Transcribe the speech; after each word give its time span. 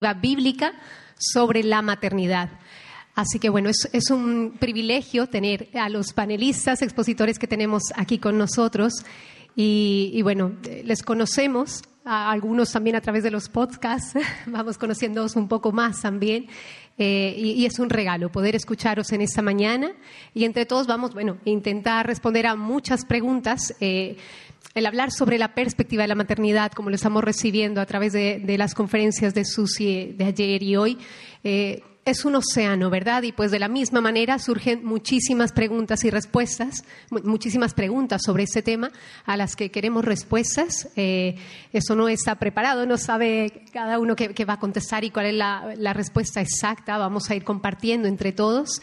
bíblica 0.00 0.72
sobre 1.18 1.62
la 1.62 1.82
maternidad. 1.82 2.48
Así 3.14 3.38
que 3.38 3.50
bueno, 3.50 3.68
es, 3.68 3.86
es, 3.92 4.10
un 4.10 4.56
privilegio 4.58 5.26
tener 5.26 5.68
a 5.74 5.90
los 5.90 6.14
panelistas, 6.14 6.80
expositores 6.80 7.38
que 7.38 7.46
tenemos 7.46 7.82
aquí 7.96 8.18
con 8.18 8.38
nosotros. 8.38 8.94
Y, 9.54 10.10
y 10.14 10.22
bueno, 10.22 10.56
les 10.84 11.02
conocemos, 11.02 11.82
a 12.04 12.30
algunos 12.30 12.72
también 12.72 12.96
a 12.96 13.02
través 13.02 13.22
de 13.22 13.30
los 13.30 13.50
podcasts, 13.50 14.14
vamos 14.46 14.78
conociéndoos 14.78 15.36
un 15.36 15.48
poco 15.48 15.70
más 15.70 16.00
también. 16.00 16.46
Eh, 16.96 17.34
y, 17.36 17.50
y, 17.52 17.66
es 17.66 17.78
un 17.78 17.90
regalo 17.90 18.30
poder 18.30 18.54
escucharos 18.56 19.12
en 19.12 19.20
esta 19.20 19.42
mañana. 19.42 19.92
Y 20.32 20.44
entre 20.44 20.64
todos 20.64 20.86
vamos, 20.86 21.12
bueno, 21.12 21.38
intentar 21.44 22.06
responder 22.06 22.46
a 22.46 22.56
muchas 22.56 23.04
preguntas. 23.04 23.74
Eh, 23.80 24.16
el 24.74 24.86
hablar 24.86 25.10
sobre 25.10 25.38
la 25.38 25.54
perspectiva 25.54 26.02
de 26.02 26.08
la 26.08 26.14
maternidad, 26.14 26.72
como 26.72 26.90
lo 26.90 26.96
estamos 26.96 27.24
recibiendo 27.24 27.80
a 27.80 27.86
través 27.86 28.12
de, 28.12 28.56
las 28.58 28.74
conferencias 28.74 29.34
de 29.34 29.44
Susi 29.44 30.14
de 30.16 30.24
ayer 30.24 30.62
y 30.62 30.76
hoy, 30.76 30.98
eh, 31.42 31.82
es 32.04 32.24
un 32.24 32.34
océano, 32.34 32.88
¿verdad? 32.88 33.22
Y 33.22 33.32
pues 33.32 33.50
de 33.50 33.58
la 33.58 33.68
misma 33.68 34.00
manera 34.00 34.38
surgen 34.38 34.84
muchísimas 34.84 35.52
preguntas 35.52 36.04
y 36.04 36.10
respuestas, 36.10 36.84
muchísimas 37.10 37.74
preguntas 37.74 38.22
sobre 38.24 38.44
este 38.44 38.62
tema 38.62 38.90
a 39.26 39.36
las 39.36 39.54
que 39.54 39.70
queremos 39.70 40.04
respuestas. 40.04 40.88
Eh, 40.96 41.36
eso 41.72 41.94
no 41.94 42.08
está 42.08 42.36
preparado, 42.36 42.86
no 42.86 42.96
sabe 42.96 43.64
cada 43.72 43.98
uno 43.98 44.16
qué, 44.16 44.44
va 44.44 44.54
a 44.54 44.58
contestar 44.58 45.04
y 45.04 45.10
cuál 45.10 45.26
es 45.26 45.34
la, 45.34 45.74
la, 45.76 45.92
respuesta 45.92 46.40
exacta. 46.40 46.96
Vamos 46.96 47.30
a 47.30 47.34
ir 47.34 47.44
compartiendo 47.44 48.08
entre 48.08 48.32
todos 48.32 48.80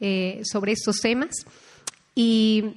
eh, 0.00 0.40
sobre 0.44 0.72
estos 0.72 1.00
temas. 1.00 1.46
Y 2.14 2.74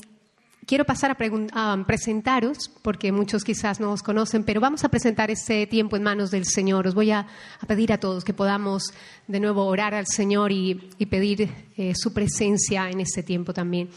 quiero 0.72 0.86
pasar 0.86 1.12
a, 1.12 1.74
a, 1.74 1.84
presentaros, 1.84 2.72
porque 2.82 3.12
muchos 3.12 3.44
quizás 3.44 3.82
no 3.82 3.92
os 3.92 4.02
conocen, 4.02 4.46
pero 4.46 4.62
vamos 4.62 4.86
a 4.86 4.88
presentar 4.88 5.30
este 5.30 5.68
tiempo 5.68 5.98
en 5.98 6.04
manos 6.04 6.32
del 6.32 6.46
Señor. 6.46 6.88
Os 6.88 6.96
voy 6.96 7.12
a, 7.12 7.28
pedir 7.68 7.92
a 7.92 7.98
todos 7.98 8.24
que 8.24 8.34
podamos 8.34 8.94
de 9.28 9.42
nuevo 9.42 9.66
orar 9.66 9.94
al 9.94 10.08
Señor 10.08 10.54
y, 10.54 10.76
pedir 11.10 11.50
eh, 11.76 11.92
su 11.94 12.14
presencia 12.14 12.90
en 12.90 13.02
este 13.02 13.22
tiempo 13.22 13.54
también. 13.54 13.90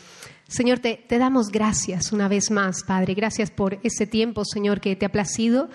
Señor, 0.49 0.81
te, 0.81 0.97
te, 0.97 1.19
damos 1.19 1.51
gracias 1.51 2.11
una 2.11 2.27
vez 2.27 2.51
más, 2.51 2.83
Padre. 2.83 3.15
Gracias 3.15 3.53
por 3.53 3.79
este 3.85 4.09
tiempo, 4.09 4.45
Señor, 4.45 4.81
que 4.81 4.97
te 4.97 5.07
ha 5.07 5.13
placido 5.13 5.69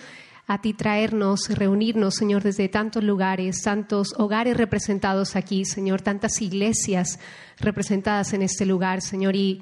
a 0.48 0.60
ti 0.60 0.74
traernos, 0.74 1.48
reunirnos, 1.48 2.16
Señor, 2.16 2.44
desde 2.44 2.68
tantos 2.68 3.06
lugares, 3.06 3.62
tantos 3.62 4.14
hogares 4.18 4.58
representados 4.58 5.38
aquí, 5.38 5.64
Señor, 5.64 6.02
tantas 6.02 6.42
iglesias 6.42 7.20
representadas 7.58 8.34
en 8.34 8.42
este 8.42 8.66
lugar, 8.66 9.00
Señor, 9.02 9.38
y 9.38 9.62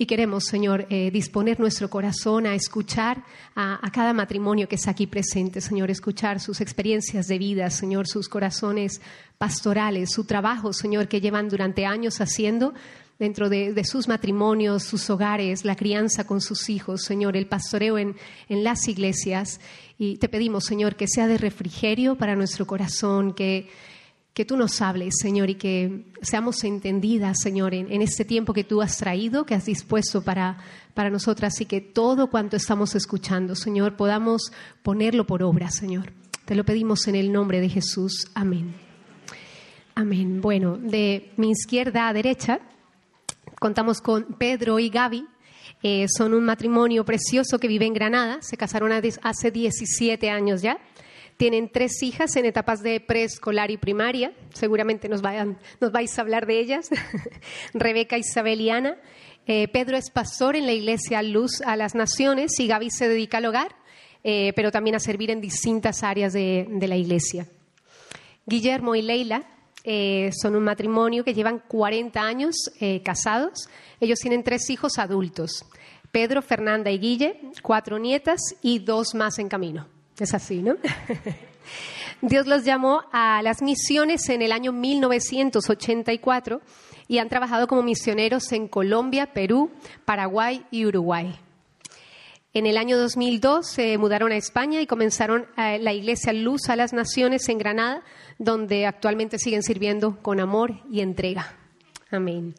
y 0.00 0.06
queremos, 0.06 0.44
Señor, 0.44 0.86
eh, 0.88 1.10
disponer 1.10 1.60
nuestro 1.60 1.90
corazón 1.90 2.46
a 2.46 2.54
escuchar 2.54 3.22
a, 3.54 3.78
cada 3.92 4.14
matrimonio 4.14 4.66
que 4.66 4.76
está 4.76 4.92
aquí 4.92 5.06
presente, 5.06 5.60
Señor, 5.60 5.90
escuchar 5.90 6.40
sus 6.40 6.62
experiencias 6.62 7.28
de 7.28 7.36
vida, 7.36 7.68
Señor, 7.68 8.08
sus 8.08 8.26
corazones 8.26 9.02
pastorales, 9.36 10.10
su 10.10 10.24
trabajo, 10.24 10.72
Señor, 10.72 11.06
que 11.06 11.20
llevan 11.20 11.50
durante 11.50 11.84
años 11.84 12.22
haciendo 12.22 12.72
dentro 13.18 13.50
de, 13.50 13.84
sus 13.84 14.08
matrimonios, 14.08 14.84
sus 14.84 15.10
hogares, 15.10 15.66
la 15.66 15.76
crianza 15.76 16.24
con 16.24 16.40
sus 16.40 16.70
hijos, 16.70 17.02
Señor, 17.02 17.36
el 17.36 17.46
pastoreo 17.46 17.98
en 17.98 18.16
las 18.48 18.88
iglesias. 18.88 19.60
Y 19.98 20.16
te 20.16 20.30
pedimos, 20.30 20.64
Señor, 20.64 20.96
que 20.96 21.08
sea 21.08 21.26
de 21.26 21.36
refrigerio 21.36 22.16
para 22.16 22.36
nuestro 22.36 22.66
corazón, 22.66 23.34
que 23.34 23.68
que 24.34 24.44
tú 24.44 24.56
nos 24.56 24.80
hables, 24.80 25.14
Señor, 25.20 25.50
y 25.50 25.56
que 25.56 26.04
seamos 26.22 26.62
entendidas, 26.64 27.38
Señor, 27.42 27.74
en, 27.74 27.92
en, 27.92 28.00
este 28.00 28.24
tiempo 28.24 28.52
que 28.52 28.64
tú 28.64 28.80
has 28.80 28.96
traído, 28.96 29.44
que 29.44 29.54
has 29.54 29.66
dispuesto 29.66 30.22
para, 30.22 30.58
para 30.94 31.10
nosotras, 31.10 31.60
y 31.60 31.66
que 31.66 31.80
todo 31.80 32.30
cuanto 32.30 32.56
estamos 32.56 32.94
escuchando, 32.94 33.56
Señor, 33.56 33.96
podamos 33.96 34.52
ponerlo 34.82 35.26
por 35.26 35.42
obra, 35.42 35.70
Señor. 35.70 36.12
Te 36.44 36.54
lo 36.54 36.64
pedimos 36.64 37.06
en 37.08 37.16
el 37.16 37.32
nombre 37.32 37.60
de 37.60 37.68
Jesús. 37.68 38.28
Amén. 38.34 38.74
Amén. 39.94 40.40
Bueno, 40.40 40.76
de 40.78 41.32
mi 41.36 41.50
izquierda 41.50 42.08
a 42.08 42.12
derecha 42.12 42.60
contamos 43.60 44.00
con 44.00 44.24
Pedro 44.38 44.78
y 44.78 44.88
Gaby. 44.88 45.26
Eh, 45.82 46.06
son 46.08 46.34
un 46.34 46.44
matrimonio 46.44 47.04
precioso 47.04 47.58
que 47.58 47.68
vive 47.68 47.86
en 47.86 47.94
Granada. 47.94 48.38
Se 48.40 48.56
casaron 48.56 48.90
hace 48.92 49.50
17 49.50 50.30
años 50.30 50.62
ya. 50.62 50.78
Tienen 51.40 51.70
tres 51.70 52.02
hijas 52.02 52.36
en 52.36 52.44
etapas 52.44 52.82
de 52.82 53.00
preescolar 53.00 53.70
y 53.70 53.78
primaria. 53.78 54.34
Seguramente 54.52 55.08
nos, 55.08 55.22
vayan, 55.22 55.58
nos 55.80 55.90
vais 55.90 56.18
a 56.18 56.20
hablar 56.20 56.44
de 56.44 56.60
ellas. 56.60 56.90
Rebeca, 57.72 58.18
Isabel 58.18 58.60
y 58.60 58.68
Ana. 58.68 58.98
Eh, 59.46 59.66
Pedro 59.68 59.96
es 59.96 60.10
pastor 60.10 60.54
en 60.54 60.66
la 60.66 60.72
iglesia 60.72 61.22
Luz 61.22 61.62
a 61.62 61.76
las 61.76 61.94
Naciones 61.94 62.60
y 62.60 62.66
Gaby 62.66 62.90
se 62.90 63.08
dedica 63.08 63.38
al 63.38 63.46
hogar, 63.46 63.74
eh, 64.22 64.52
pero 64.54 64.70
también 64.70 64.96
a 64.96 65.00
servir 65.00 65.30
en 65.30 65.40
distintas 65.40 66.02
áreas 66.02 66.34
de, 66.34 66.68
la 66.78 66.96
iglesia. 66.98 67.46
Guillermo 68.44 68.94
y 68.94 69.00
Leila 69.00 69.42
eh, 69.82 70.32
son 70.38 70.56
un 70.56 70.64
matrimonio 70.64 71.24
que 71.24 71.32
llevan 71.32 71.60
40 71.66 72.20
años 72.20 72.54
casados. 73.02 73.70
Ellos 73.98 74.18
tienen 74.18 74.44
tres 74.44 74.68
hijos 74.68 74.98
adultos. 74.98 75.64
Pedro, 76.12 76.42
Fernanda 76.42 76.90
y 76.90 76.98
Guille, 76.98 77.40
cuatro 77.62 77.98
nietas 77.98 78.40
y 78.60 78.80
dos 78.80 79.14
más 79.14 79.38
en 79.38 79.48
camino. 79.48 79.99
Es 80.20 80.34
así, 80.34 80.62
¿no? 80.62 80.76
Dios 82.22 82.46
los 82.46 82.64
llamó 82.64 83.04
a 83.10 83.40
las 83.42 83.62
misiones 83.62 84.28
en 84.28 84.42
el 84.42 84.52
año 84.52 84.72
1984 84.72 86.60
y 87.08 87.18
han 87.18 87.30
trabajado 87.30 87.66
como 87.66 87.82
misioneros 87.82 88.52
en 88.52 88.68
Colombia, 88.68 89.32
Perú, 89.32 89.70
Paraguay 90.04 90.66
y 90.70 90.84
Uruguay. 90.84 91.34
En 92.52 92.66
el 92.66 92.76
año 92.76 92.98
2002 92.98 93.66
se 93.66 93.96
mudaron 93.96 94.32
a 94.32 94.36
España 94.36 94.82
y 94.82 94.86
comenzaron 94.86 95.46
la 95.56 95.92
iglesia 95.92 96.32
Luz 96.32 96.68
a 96.68 96.76
las 96.76 96.92
Naciones 96.92 97.48
en 97.48 97.58
Granada, 97.58 98.02
donde 98.38 98.86
actualmente 98.86 99.38
siguen 99.38 99.62
sirviendo 99.62 100.20
con 100.20 100.40
amor 100.40 100.74
y 100.90 101.00
entrega. 101.00 101.54
Amén. 102.10 102.54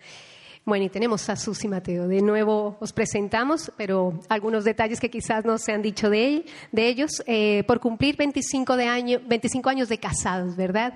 Bueno, 0.64 0.86
y 0.86 0.90
tenemos 0.90 1.28
a 1.30 1.36
Susi 1.36 1.68
Mateo. 1.68 2.08
De 2.08 2.22
nuevo 2.22 2.78
os 2.80 2.94
presentamos, 2.94 3.72
pero 3.78 4.20
algunos 4.30 4.64
detalles 4.64 5.00
que 5.00 5.10
quizás 5.10 5.44
no 5.44 5.58
se 5.58 5.72
han 5.72 5.82
dicho 5.82 6.10
de, 6.10 6.28
él, 6.28 6.46
de 6.72 6.88
ellos, 6.88 7.24
eh, 7.26 7.64
por 7.66 7.80
cumplir 7.80 8.16
25, 8.16 8.78
de 8.78 8.86
año, 8.86 9.20
25 9.26 9.70
años 9.70 9.90
de 9.90 9.98
casados, 9.98 10.56
¿verdad? 10.56 10.94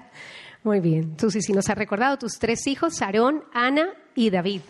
Muy 0.63 0.79
bien. 0.79 1.15
Susi, 1.19 1.41
si 1.41 1.51
nos 1.51 1.67
has 1.69 1.77
recordado 1.77 2.17
tus 2.17 2.37
tres 2.37 2.67
hijos, 2.67 3.01
Aarón, 3.01 3.43
Ana 3.53 3.89
y 4.13 4.29
David. 4.29 4.61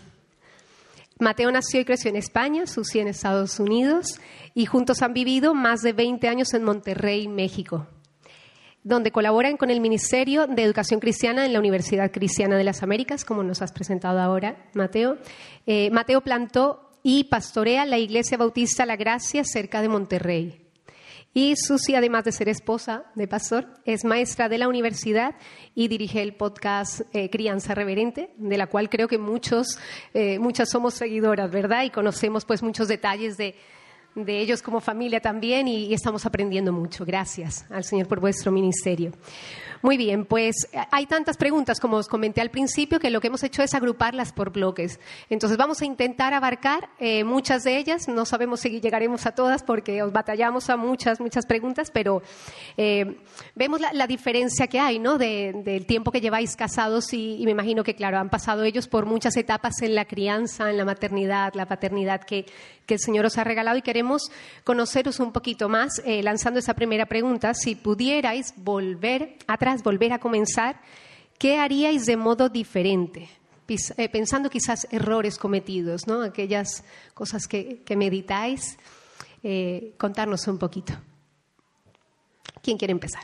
Mateo 1.20 1.52
nació 1.52 1.82
y 1.82 1.86
creció 1.86 2.10
en 2.10 2.16
España, 2.16 2.66
Susi 2.66 3.00
en 3.00 3.10
Estados 3.10 3.60
Unidos, 3.60 4.20
y 4.54 4.66
juntos 4.66 5.02
han 5.02 5.14
vivido 5.14 5.54
más 5.54 5.82
de 5.82 5.92
20 5.92 6.28
años 6.30 6.54
en 6.54 6.64
Monterrey, 6.64 7.28
México 7.28 7.88
donde 8.86 9.12
colaboran 9.12 9.58
con 9.58 9.72
el 9.72 9.82
Ministerio 9.82 10.46
de 10.46 10.62
Educación 10.64 11.00
Cristiana 11.00 11.46
en 11.46 11.54
la 11.54 11.60
Universidad 11.60 12.12
Cristiana 12.12 12.56
de 12.56 12.64
las 12.64 12.84
Américas, 12.84 13.26
como 13.26 13.44
nos 13.44 13.64
has 13.64 13.72
presentado 13.72 14.20
ahora, 14.20 14.70
Mateo. 14.74 15.18
Eh, 15.66 15.90
Mateo 15.90 16.22
plantó 16.22 16.92
y 17.02 17.26
pastorea 17.26 17.86
la 17.86 17.98
Iglesia 17.98 18.38
Bautista 18.38 18.86
La 18.86 18.96
Gracia 18.96 19.44
cerca 19.44 19.82
de 19.82 19.90
Monterrey. 19.90 20.62
Y 21.34 21.56
Susi, 21.58 21.96
además 21.96 22.26
de 22.26 22.32
ser 22.32 22.48
esposa 22.48 23.06
de 23.16 23.28
pastor, 23.28 23.68
es 23.86 24.06
maestra 24.06 24.50
de 24.50 24.60
la 24.60 24.68
universidad 24.68 25.36
y 25.74 25.88
dirige 25.88 26.22
el 26.22 26.36
podcast 26.36 27.02
eh, 27.12 27.32
Crianza 27.32 27.74
Reverente, 27.74 28.30
de 28.38 28.58
la 28.58 28.68
cual 28.68 28.90
creo 28.90 29.08
que 29.08 29.18
muchos, 29.18 29.80
eh, 30.14 30.38
muchas 30.38 30.70
somos 30.70 30.94
seguidoras, 30.94 31.52
¿verdad? 31.52 31.84
Y 31.84 31.90
conocemos 31.90 32.46
pues 32.46 32.62
muchos 32.62 32.88
detalles 32.88 33.36
de, 33.36 33.56
de 34.16 34.40
ellos 34.40 34.62
como 34.62 34.80
familia 34.80 35.20
también 35.20 35.68
y, 35.68 35.86
y, 35.86 35.94
estamos 35.94 36.26
aprendiendo 36.26 36.72
mucho. 36.72 37.06
Gracias 37.06 37.66
al 37.70 37.84
Señor 37.84 38.08
por 38.08 38.20
vuestro 38.20 38.52
ministerio. 38.52 39.12
Muy 39.86 39.98
bien, 39.98 40.26
pues 40.26 40.56
hay 40.90 41.06
tantas 41.06 41.38
preguntas, 41.38 41.80
como 41.80 41.98
os 41.98 42.08
comenté 42.08 42.42
al 42.42 42.50
principio, 42.50 43.00
que 43.00 43.12
lo 43.12 43.22
que 43.22 43.28
hemos 43.28 43.44
hecho 43.44 43.62
es 43.62 43.76
agruparlas 43.76 44.34
por 44.34 44.52
bloques. 44.52 45.00
Entonces 45.30 45.60
vamos 45.60 45.80
a 45.80 45.86
intentar 45.86 46.34
abarcar 46.34 46.90
eh, 47.00 47.24
muchas 47.24 47.64
de 47.64 47.78
ellas. 47.78 48.08
No 48.08 48.26
sabemos 48.26 48.62
si 48.62 48.82
llegaremos 48.82 49.28
a 49.28 49.34
todas 49.34 49.62
porque 49.62 50.02
os 50.02 50.12
batallamos 50.12 50.72
a 50.72 50.76
muchas, 50.76 51.20
muchas 51.20 51.46
preguntas, 51.46 51.92
pero 51.92 52.24
eh, 52.78 53.18
vemos 53.54 53.80
la, 53.80 53.94
la, 53.94 54.08
diferencia 54.08 54.66
que 54.66 54.80
hay, 54.80 54.98
¿no? 54.98 55.20
De, 55.20 55.54
del 55.64 55.86
tiempo 55.86 56.12
que 56.12 56.20
lleváis 56.20 56.56
casados 56.56 57.14
y, 57.14 57.36
y, 57.40 57.46
me 57.46 57.52
imagino 57.52 57.84
que, 57.84 57.94
claro, 57.94 58.18
han 58.18 58.32
pasado 58.32 58.64
ellos 58.64 58.88
por 58.88 59.06
muchas 59.06 59.38
etapas 59.38 59.84
en 59.84 59.94
la 59.94 60.06
crianza, 60.06 60.72
en 60.72 60.78
la 60.78 60.86
maternidad, 60.86 61.54
la 61.54 61.68
paternidad 61.68 62.22
que, 62.22 62.46
que 62.88 62.96
el 62.96 63.00
Señor 63.00 63.26
os 63.26 63.38
ha 63.38 63.44
regalado 63.44 63.78
y 63.78 63.82
queremos 63.82 64.05
conoceros 64.64 65.20
un 65.20 65.32
poquito 65.32 65.70
más 65.70 66.02
eh, 66.06 66.24
lanzando 66.24 66.60
esa 66.60 66.74
primera 66.74 67.06
pregunta. 67.06 67.54
Si 67.54 67.76
pudierais 67.76 68.54
volver 68.58 69.38
atrás, 69.48 69.84
volver 69.84 70.14
a 70.14 70.20
comenzar, 70.20 70.80
¿qué 71.38 71.58
haríais 71.58 72.06
de 72.06 72.18
modo 72.18 72.50
diferente? 72.50 73.30
Eh, 73.68 74.10
pensando 74.10 74.50
quizás 74.50 74.88
errores 74.92 75.38
cometidos, 75.40 76.06
¿no? 76.06 76.22
aquellas 76.22 76.84
cosas 77.16 77.48
que, 77.48 77.82
que 77.84 77.96
meditáis, 77.96 78.78
eh, 79.42 79.94
contarnos 79.98 80.48
un 80.48 80.60
poquito. 80.60 80.94
¿Quién 82.62 82.78
quiere 82.78 82.92
empezar? 82.92 83.24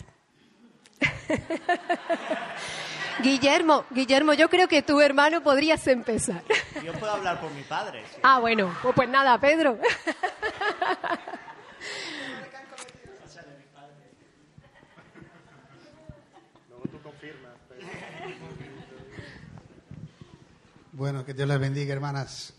Guillermo, 3.22 3.86
Guillermo, 3.92 4.34
yo 4.34 4.50
creo 4.50 4.68
que 4.68 4.82
tu 4.82 5.00
hermano 5.02 5.42
podrías 5.42 5.86
empezar. 5.88 6.44
Yo 6.84 6.94
puedo 6.94 7.12
hablar 7.14 7.40
por 7.40 7.52
mi 7.52 7.62
padre. 7.64 8.04
Sí. 8.14 8.20
Ah, 8.24 8.40
bueno, 8.40 8.76
pues, 8.82 8.96
pues 8.96 9.10
nada, 9.10 9.40
Pedro. 9.40 9.78
Bueno, 20.94 21.26
que 21.26 21.34
Dios 21.34 21.48
les 21.48 21.60
bendiga, 21.60 21.94
hermanas. 21.94 22.54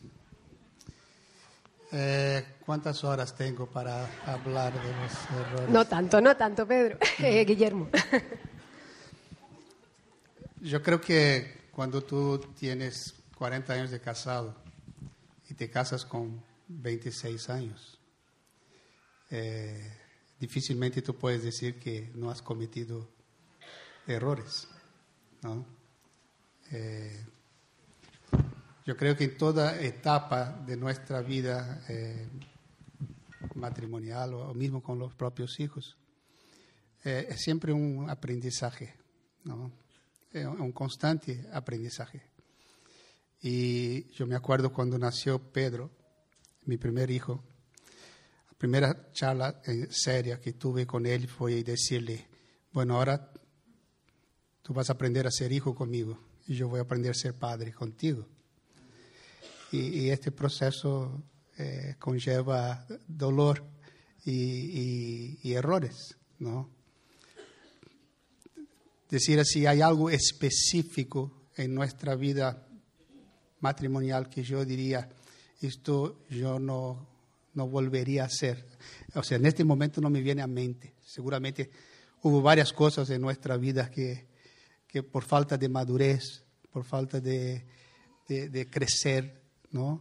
Eh, 1.93 2.45
¿Cuántas 2.65 3.05
horas 3.05 3.37
tengo 3.37 3.67
para 3.67 4.07
hablar 4.27 4.73
de 4.73 4.79
los 4.81 5.47
errores? 5.47 5.69
No 5.69 5.85
tanto, 5.85 6.21
no 6.21 6.37
tanto, 6.37 6.67
Pedro. 6.67 6.99
Eh, 7.19 7.45
Guillermo. 7.45 7.89
Yo 10.65 10.81
creo 10.81 11.01
que 11.01 11.71
cuando 11.73 12.05
tú 12.05 12.39
tienes 12.57 13.17
40 13.37 13.73
años 13.73 13.91
de 13.91 14.01
casado 14.01 14.55
y 15.51 15.55
te 15.55 15.69
casas 15.69 16.05
con 16.05 16.41
26 16.69 17.51
años, 17.51 17.99
eh, 19.29 19.93
difícilmente 20.39 21.03
tú 21.03 21.17
puedes 21.17 21.43
decir 21.43 21.81
que 21.81 22.13
no 22.15 22.31
has 22.31 22.43
cometido 22.43 23.11
errores, 24.07 24.69
¿no? 25.43 25.67
Eh, 26.71 27.27
yo 28.87 28.97
creo 28.97 29.17
que 29.17 29.25
en 29.25 29.37
toda 29.37 29.81
etapa 29.81 30.63
de 30.65 30.77
nuestra 30.77 31.23
vida 31.23 31.83
eh, 31.89 32.29
matrimonial 33.57 34.35
o 34.35 34.55
mismo 34.55 34.81
con 34.81 35.01
los 35.01 35.13
propios 35.13 35.59
hijos, 35.59 35.97
es 37.03 37.43
siempre 37.43 37.73
un 37.73 38.09
aprendizaje, 38.09 38.95
¿no? 39.43 39.82
Eh, 40.33 40.47
un 40.47 40.73
constante 40.73 41.47
aprendizaje. 41.53 42.23
Y 43.41 44.11
yo 44.13 44.27
me 44.27 44.37
acuerdo 44.37 44.73
cuando 44.73 44.99
nació 44.99 45.39
Pedro, 45.39 45.91
mi 46.65 46.77
primer 46.77 47.11
hijo, 47.11 47.43
la 48.49 48.57
primera 48.57 49.13
charla 49.13 49.61
en 49.65 49.93
seria 49.93 50.41
que 50.41 50.53
tuve 50.53 50.87
con 50.87 51.07
él 51.07 51.29
fue 51.29 51.63
decirle, 51.65 52.29
bueno, 52.73 52.97
ahora 52.97 53.33
tú 54.63 54.73
vas 54.73 54.89
a 54.89 54.95
aprender 54.95 55.27
a 55.27 55.31
ser 55.31 55.53
hijo 55.53 55.75
conmigo 55.75 56.19
y 56.47 56.55
yo 56.55 56.69
voy 56.69 56.79
a 56.79 56.83
aprender 56.83 57.11
a 57.11 57.15
ser 57.15 57.35
padre 57.35 57.73
contigo 57.73 58.27
y, 59.73 60.11
este 60.11 60.31
proceso 60.31 61.23
eh, 61.57 61.97
conlleva 61.99 62.87
dolor 63.09 63.65
y, 64.25 65.53
errores, 65.53 66.17
¿no? 66.39 66.71
Decir 69.13 69.39
así, 69.39 69.67
hay 69.67 69.83
algo 69.83 70.09
específico 70.09 71.51
en 71.55 71.75
nuestra 71.75 72.15
vida 72.15 72.67
matrimonial 73.61 74.31
que 74.31 74.43
yo 74.43 74.65
diría, 74.65 75.07
esto 75.61 76.25
yo 76.31 76.59
no, 76.59 77.07
no 77.53 77.69
volvería 77.69 78.23
a 78.23 78.27
hacer. 78.29 78.67
O 79.15 79.23
sea, 79.23 79.37
en 79.37 79.45
este 79.45 79.65
momento 79.65 80.01
no 80.01 80.09
me 80.09 80.23
viene 80.23 80.41
a 80.41 80.47
mente. 80.47 80.95
Seguramente 81.05 81.71
hubo 82.23 82.41
varias 82.41 82.73
cosas 82.73 83.11
en 83.11 83.21
nuestra 83.21 83.59
vida 83.59 83.91
que, 83.91 84.29
que 84.89 85.03
por 85.03 85.25
falta 85.25 85.59
de 85.59 85.69
madurez, 85.69 86.43
por 86.73 86.85
falta 86.85 87.21
de, 87.21 87.67
de 88.27 88.71
crecer, 88.71 89.43
¿no? 89.73 90.01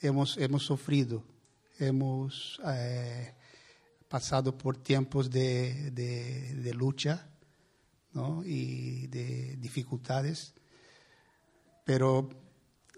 Hemos, 0.00 0.38
hemos 0.38 0.62
sufrido, 0.62 1.22
hemos 1.78 2.58
eh, 2.74 3.34
pasado 4.08 4.56
por 4.56 4.78
tiempos 4.78 5.30
de, 5.30 5.90
de, 5.90 6.72
lucha 6.72 7.28
¿no? 8.14 8.42
y 8.44 9.06
de 9.08 9.56
dificultades, 9.56 10.54
pero 11.84 12.30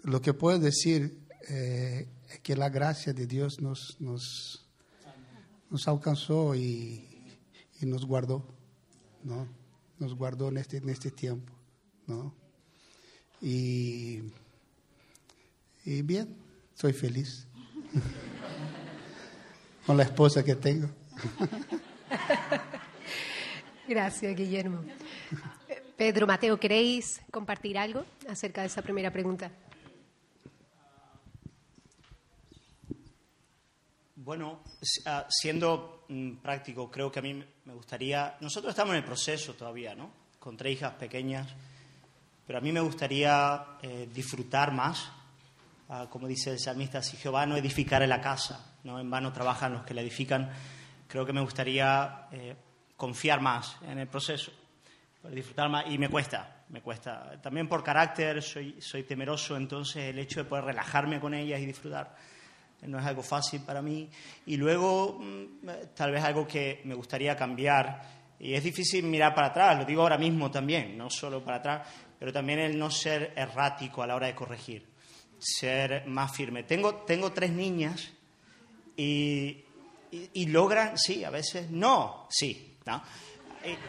lo 0.03 0.21
que 0.21 0.33
puedo 0.33 0.59
decir 0.59 1.19
eh, 1.49 2.07
es 2.29 2.39
que 2.39 2.55
la 2.55 2.69
gracia 2.69 3.13
de 3.13 3.27
Dios 3.27 3.59
nos, 3.59 3.99
nos, 3.99 4.65
nos 5.69 5.87
alcanzó 5.87 6.55
y, 6.55 7.05
y, 7.81 7.85
nos 7.85 8.05
guardó, 8.05 8.45
¿no? 9.23 9.47
Nos 9.99 10.15
guardó 10.15 10.47
en 10.49 10.57
este, 10.57 10.77
en 10.77 10.89
este 10.89 11.11
tiempo, 11.11 11.51
¿no? 12.05 12.33
Y 13.41 14.21
y 15.87 16.01
bien, 16.01 16.35
soy 16.75 16.91
feliz 16.91 17.47
con 19.85 19.95
la 19.95 20.03
esposa 20.03 20.43
que 20.43 20.53
tengo. 20.53 20.89
Gracias, 23.87 24.35
Guillermo. 24.35 24.83
Pedro, 25.97 26.27
Mateo, 26.27 26.59
¿queréis 26.59 27.21
compartir 27.31 27.77
algo 27.77 28.05
acerca 28.29 28.61
de 28.61 28.67
esa 28.67 28.81
primera 28.81 29.11
pregunta? 29.11 29.51
Bueno, 34.15 34.61
ah, 35.05 35.25
siendo 35.29 36.05
mm, 36.09 36.33
práctico, 36.37 36.91
creo 36.91 37.11
que 37.11 37.19
a 37.19 37.21
mí 37.21 37.43
me 37.65 37.73
gustaría, 37.73 38.37
nosotros 38.41 38.71
estamos 38.71 38.91
en 38.91 38.97
el 38.97 39.05
proceso 39.05 39.53
todavía, 39.53 39.95
¿no? 39.95 40.11
Con 40.39 40.57
tres 40.57 40.73
hijas 40.73 40.93
pequeñas, 40.93 41.47
pero 42.45 42.59
a 42.59 42.61
mí 42.61 42.71
me 42.71 42.81
gustaría 42.81 43.77
eh, 43.81 44.09
disfrutar 44.13 44.71
más 44.71 45.11
Ah, 45.89 46.07
como 46.09 46.27
dice 46.27 46.51
el 46.51 46.59
salmista, 46.59 47.01
si 47.01 47.15
Jehová 47.15 47.45
no 47.45 47.55
edificare 47.55 48.07
la 48.07 48.19
casa, 48.19 48.73
no 48.83 48.99
en 48.99 49.09
vano 49.09 49.31
trabajan 49.31 49.71
los 49.71 49.83
que 49.83 49.93
la 49.93 50.01
edifican, 50.01 50.51
creo 51.07 51.25
que 51.25 51.31
me 51.31 51.39
gustaría 51.39 52.27
eh, 52.31 52.55
confiar 52.97 53.39
más 53.39 53.77
en 53.83 53.99
el 53.99 54.07
proceso, 54.07 54.51
disfrutar 55.31 55.69
más, 55.69 55.85
y 55.87 55.97
me 55.97 56.09
cuesta, 56.09 56.63
me 56.69 56.81
cuesta. 56.81 57.39
También 57.41 57.67
por 57.67 57.83
carácter 57.83 58.41
soy, 58.41 58.81
soy 58.81 59.03
temeroso, 59.03 59.57
entonces 59.57 60.05
el 60.05 60.19
hecho 60.19 60.43
de 60.43 60.49
poder 60.49 60.65
relajarme 60.65 61.19
con 61.19 61.33
ellas 61.33 61.59
y 61.59 61.65
disfrutar 61.65 62.15
no 62.83 62.99
es 62.99 63.05
algo 63.05 63.23
fácil 63.23 63.61
para 63.61 63.81
mí. 63.81 64.09
Y 64.45 64.57
luego, 64.57 65.19
mm, 65.19 65.69
tal 65.95 66.11
vez 66.11 66.23
algo 66.23 66.47
que 66.47 66.81
me 66.85 66.93
gustaría 66.93 67.35
cambiar, 67.35 68.01
y 68.39 68.53
es 68.53 68.63
difícil 68.63 69.03
mirar 69.05 69.33
para 69.33 69.47
atrás, 69.47 69.77
lo 69.77 69.85
digo 69.85 70.03
ahora 70.03 70.17
mismo 70.17 70.51
también, 70.51 70.97
no 70.97 71.09
solo 71.09 71.43
para 71.43 71.57
atrás, 71.57 71.87
pero 72.19 72.31
también 72.31 72.59
el 72.59 72.77
no 72.77 72.91
ser 72.91 73.33
errático 73.35 74.03
a 74.03 74.07
la 74.07 74.15
hora 74.15 74.27
de 74.27 74.35
corregir 74.35 74.97
ser 75.39 76.07
más 76.07 76.35
firme. 76.35 76.63
Tengo, 76.63 76.95
tengo 76.95 77.31
tres 77.31 77.51
niñas 77.51 78.11
y, 78.95 79.63
y, 80.11 80.45
logran, 80.47 80.97
sí, 80.97 81.23
a 81.23 81.29
veces 81.29 81.69
no, 81.69 82.27
sí, 82.29 82.77
¿no? 82.85 83.03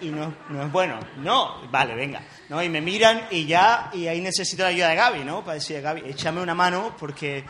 Y, 0.00 0.08
no, 0.08 0.34
no, 0.48 0.64
es 0.64 0.72
bueno, 0.72 0.98
no, 1.18 1.68
vale, 1.70 1.94
venga, 1.94 2.20
¿no? 2.48 2.60
Y 2.62 2.68
me 2.68 2.80
miran 2.80 3.28
y 3.30 3.46
ya, 3.46 3.90
y 3.92 4.08
ahí 4.08 4.20
necesito 4.20 4.64
la 4.64 4.70
ayuda 4.70 4.88
de 4.88 4.96
Gaby, 4.96 5.24
¿no? 5.24 5.44
Para 5.44 5.54
decir, 5.54 5.80
Gaby, 5.80 6.02
échame 6.06 6.40
una 6.40 6.54
mano 6.54 6.96
porque 6.98 7.44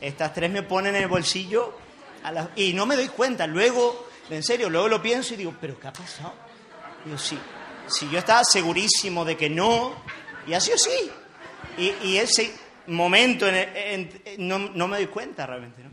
estas 0.00 0.32
tres 0.32 0.50
me 0.50 0.62
ponen 0.62 0.94
en 0.94 1.02
el 1.02 1.08
bolsillo 1.08 1.76
y 2.54 2.72
no 2.74 2.86
me 2.86 2.94
doy 2.94 3.08
cuenta. 3.08 3.46
Luego, 3.46 4.08
en 4.30 4.42
serio, 4.42 4.70
luego 4.70 4.88
lo 4.88 5.02
pienso 5.02 5.34
y 5.34 5.38
digo, 5.38 5.54
¿pero 5.60 5.78
qué 5.80 5.88
ha 5.88 5.92
pasado? 5.92 6.32
Digo, 7.04 7.18
sí, 7.18 7.38
si 7.88 8.08
yo 8.08 8.20
estaba 8.20 8.44
segurísimo 8.44 9.24
de 9.24 9.36
que 9.36 9.50
no, 9.50 9.94
y 10.46 10.54
así 10.54 10.70
o 10.72 10.78
sí. 10.78 11.10
Y, 11.76 12.06
y 12.06 12.18
él 12.18 12.28
se, 12.28 12.54
momento 12.86 13.46
no, 14.38 14.58
no, 14.58 14.88
me 14.88 14.98
doy 14.98 15.06
cuenta 15.06 15.46
realmente. 15.46 15.82
¿no? 15.82 15.90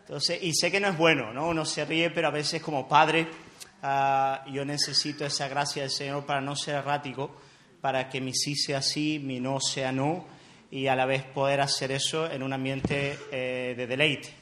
Entonces, 0.00 0.42
y 0.42 0.52
sé 0.54 0.70
que 0.70 0.80
no 0.80 0.88
es 0.88 0.96
bueno, 0.96 1.32
¿no? 1.32 1.48
Uno 1.48 1.64
se 1.64 1.84
ríe, 1.84 2.10
pero 2.10 2.28
a 2.28 2.32
veces 2.32 2.60
como 2.60 2.88
padre 2.88 3.28
ah, 3.82 4.44
yo 4.52 4.64
necesito 4.64 5.24
esa 5.24 5.48
gracia 5.48 5.82
del 5.82 5.90
Señor 5.90 6.26
para 6.26 6.40
no 6.40 6.56
ser 6.56 6.76
errático, 6.76 7.36
para 7.80 8.08
que 8.08 8.20
mi 8.20 8.34
sí 8.34 8.54
sea 8.54 8.82
sí, 8.82 9.18
mi 9.18 9.40
no 9.40 9.60
sea 9.60 9.92
no, 9.92 10.26
y 10.70 10.86
a 10.86 10.94
la 10.94 11.06
vez 11.06 11.24
poder 11.24 11.60
hacer 11.60 11.92
eso 11.92 12.30
en 12.30 12.42
un 12.42 12.52
ambiente 12.52 13.18
eh, 13.32 13.74
de 13.76 13.86
deleite. 13.86 14.40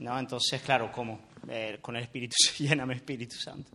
¿no? 0.00 0.18
Entonces, 0.18 0.60
claro, 0.62 0.90
¿cómo? 0.92 1.28
Eh, 1.48 1.78
con 1.80 1.96
el 1.96 2.02
Espíritu, 2.02 2.36
lléname 2.58 2.94
Espíritu 2.94 3.36
Santo. 3.36 3.70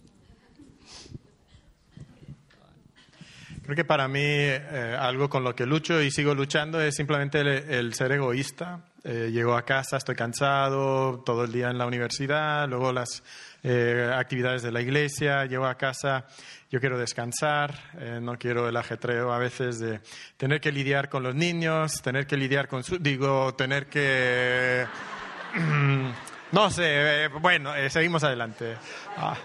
Creo 3.65 3.75
que 3.75 3.83
para 3.83 4.07
mí 4.07 4.21
eh, 4.21 4.95
algo 4.99 5.27
con 5.27 5.43
lo 5.43 5.55
que 5.55 5.65
lucho 5.65 5.99
y 5.99 6.11
sigo 6.11 6.35
luchando 6.35 6.79
es 6.79 6.93
simplemente 6.95 7.39
el, 7.39 7.95
ser 7.95 8.11
egoísta. 8.11 8.85
Eh, 9.03 9.31
llego 9.31 9.55
a 9.55 9.65
casa, 9.65 9.97
estoy 9.97 10.13
cansado, 10.13 11.23
todo 11.25 11.45
el 11.45 11.51
día 11.51 11.71
en 11.71 11.79
la 11.79 11.87
universidad, 11.87 12.69
luego 12.69 12.91
las 12.91 13.23
eh, 13.67 14.11
actividades 14.13 14.61
de 14.61 14.71
la 14.71 14.81
iglesia, 14.81 15.45
llego 15.45 15.65
a 15.65 15.75
casa, 15.75 16.27
yo 16.69 16.79
quiero 16.79 16.99
descansar, 16.99 17.73
no 18.21 18.37
quiero 18.37 18.69
el 18.69 18.77
ajetreo 18.77 19.33
a 19.33 19.39
veces 19.39 19.79
de 19.79 20.01
tener 20.37 20.61
que 20.61 20.71
lidiar 20.71 21.09
con 21.09 21.23
los 21.23 21.33
niños, 21.33 22.01
tener 22.03 22.27
que 22.27 22.37
lidiar 22.37 22.67
con 22.67 22.83
su, 22.83 22.99
digo, 22.99 23.55
tener 23.55 23.87
que... 23.87 24.85
no 26.51 26.69
sé, 26.69 27.29
bueno, 27.41 27.71
seguimos 27.89 28.23
adelante. 28.23 28.75
Ah. 29.17 29.35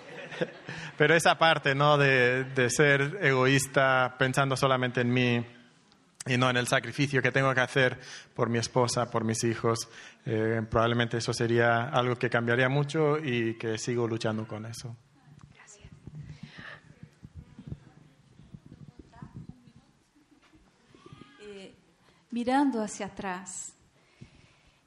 Pero 0.97 1.15
esa 1.15 1.39
parte, 1.39 1.75
¿no? 1.75 1.99
De, 1.99 2.69
ser 2.71 3.19
egoísta 3.23 4.17
pensando 4.19 4.57
solamente 4.57 5.01
en 5.01 5.13
mí 5.13 5.45
y 6.27 6.37
no 6.37 6.51
en 6.51 6.57
el 6.57 6.67
sacrificio 6.67 7.23
que 7.23 7.33
tengo 7.33 7.55
que 7.55 7.61
hacer 7.61 7.99
por 8.35 8.49
mi 8.49 8.59
esposa, 8.59 9.11
por 9.11 9.25
mis 9.25 9.43
hijos, 9.45 9.89
eh, 10.27 10.63
probablemente 10.69 11.17
eso 11.17 11.33
sería 11.33 11.89
algo 11.89 12.17
que 12.17 12.29
cambiaría 12.29 12.69
mucho 12.69 13.19
y 13.19 13.55
que 13.55 13.79
sigo 13.79 14.07
luchando 14.07 14.47
con 14.47 14.67
eso. 14.67 14.97
Gracias. 15.55 15.91
Eh, 21.41 21.75
mirando 22.31 22.83
hacia 22.83 23.07
atrás, 23.07 23.75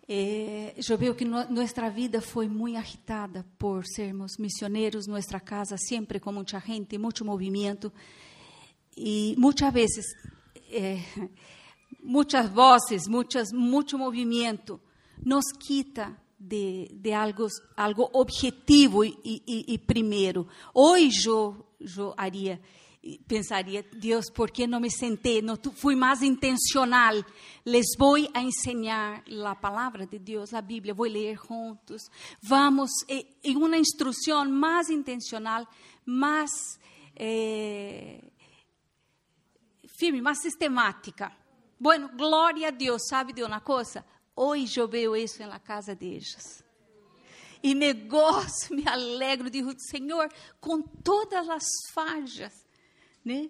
É, 0.06 0.76
eu 0.78 0.98
vejo 0.98 1.16
que 1.16 1.24
no, 1.24 1.50
nossa 1.50 1.90
vida 1.90 2.20
foi 2.20 2.50
muito 2.50 2.78
agitada 2.78 3.46
por 3.58 3.86
sermos 3.86 4.36
missioneiros, 4.38 5.08
nossa 5.08 5.40
casa 5.40 5.78
sempre 5.78 6.20
com 6.20 6.30
muita 6.34 6.60
gente, 6.60 6.98
muito 6.98 7.24
movimento. 7.24 7.92
y 8.96 9.34
muchas 9.38 9.74
veces, 9.74 10.06
eh, 10.70 11.04
muchas 12.04 12.54
voces, 12.54 13.08
muchas, 13.08 13.54
mucho 13.54 13.98
movimiento 13.98 14.80
nos 15.24 15.46
quita 15.60 16.18
de, 16.38 16.90
de 16.94 17.14
algo, 17.14 17.48
algo 17.76 18.10
objetivo 18.14 19.04
y, 19.04 19.18
y, 19.24 19.66
y 19.68 19.78
primero. 19.78 20.48
Hoy 20.74 21.10
yo, 21.10 21.76
yo 21.80 22.14
haría 22.18 22.60
pensaria, 23.28 23.84
Deus, 23.92 24.30
por 24.32 24.50
que 24.52 24.66
não 24.66 24.80
me 24.80 24.90
sentei? 24.90 25.42
Não 25.42 25.58
fui 25.76 25.96
mais 25.96 26.22
intencional. 26.22 27.24
Les 27.66 27.86
vou 27.98 28.16
a 28.34 28.42
ensinar 28.42 29.24
a 29.46 29.56
palavra 29.56 30.06
de 30.08 30.18
Deus, 30.18 30.54
a 30.54 30.62
Bíblia, 30.62 30.94
vou 30.94 31.06
ler 31.06 31.38
juntos. 31.38 32.04
Vamos 32.42 32.92
em 33.10 33.58
uma 33.58 33.78
instrução 33.78 34.50
mais 34.50 34.90
intencional, 34.90 35.68
mais 36.06 36.80
eh, 37.16 38.24
firme, 39.98 40.22
mais 40.22 40.42
sistemática. 40.42 41.32
Bueno, 41.78 42.10
glória 42.16 42.70
a 42.70 42.72
Deus, 42.72 43.02
sabe 43.10 43.34
de 43.34 43.44
uma 43.44 43.60
coisa? 43.60 44.06
Hoje 44.36 44.80
eu 44.80 44.88
vejo 44.88 45.16
isso 45.16 45.40
na 45.46 45.60
casa 45.60 45.96
deles. 45.96 46.64
E 47.62 47.74
negócio, 47.74 48.74
me 48.76 48.88
alegro, 48.88 49.50
digo, 49.50 49.74
Senhor, 49.78 50.32
com 50.60 50.82
todas 50.82 51.48
as 51.50 51.64
falhas, 51.94 52.54
né? 53.24 53.50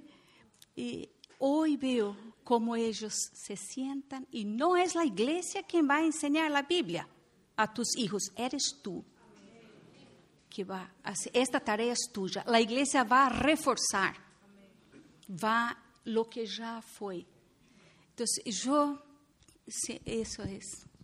E 0.75 1.10
hoje 1.40 1.78
veo 1.78 2.18
como 2.44 2.75
eles 2.75 3.13
se 3.34 3.56
sientan 3.56 4.25
e 4.32 4.44
não 4.44 4.75
é 4.75 4.86
a 4.96 5.06
igreja 5.06 5.63
quem 5.63 5.86
vai 5.86 6.06
ensinar 6.06 6.54
a 6.54 6.62
Bíblia 6.62 7.08
a 7.56 7.68
tus 7.68 7.96
hijos, 7.96 8.24
eres 8.36 8.72
tu 8.84 9.06
que 10.54 10.63
vai 10.63 10.88
esta 11.34 11.60
tarefa 11.60 11.94
é 11.94 12.13
tuya. 12.13 12.44
A 12.46 12.62
igreja 12.62 13.04
vai 13.04 13.28
reforçar, 13.28 14.16
vai 15.28 15.75
lo 16.06 16.25
que 16.25 16.46
já 16.46 16.80
foi. 16.80 17.25
Então, 18.13 18.25
eu, 18.46 19.00
isso 19.67 20.41
é 20.41 20.60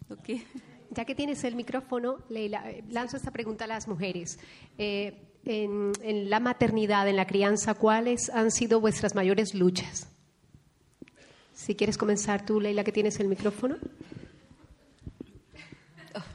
o 0.10 0.18
que. 0.18 0.46
Ya 0.92 1.06
que 1.06 1.14
tienes 1.14 1.44
el 1.44 1.54
micrófono, 1.54 2.26
Leila, 2.30 2.68
eh, 2.68 2.84
lanzo 2.90 3.16
esta 3.16 3.30
pregunta 3.30 3.66
a 3.66 3.68
las 3.68 3.88
mujeres. 3.88 4.40
Eh, 4.76 5.38
en, 5.46 5.92
en, 6.02 6.32
la 6.32 6.40
maternidad, 6.40 7.08
en 7.08 7.16
la 7.16 7.28
crianza, 7.28 7.76
¿cuáles 7.76 8.32
han 8.32 8.50
sido 8.50 8.82
vuestras 8.82 9.14
mayores 9.14 9.54
luchas? 9.54 10.10
Si 11.54 11.76
quieres 11.76 11.96
comenzar 11.96 12.44
tú, 12.44 12.60
Leila, 12.60 12.84
que 12.84 12.92
tienes 12.92 13.20
el 13.20 13.28
micrófono. 13.28 13.78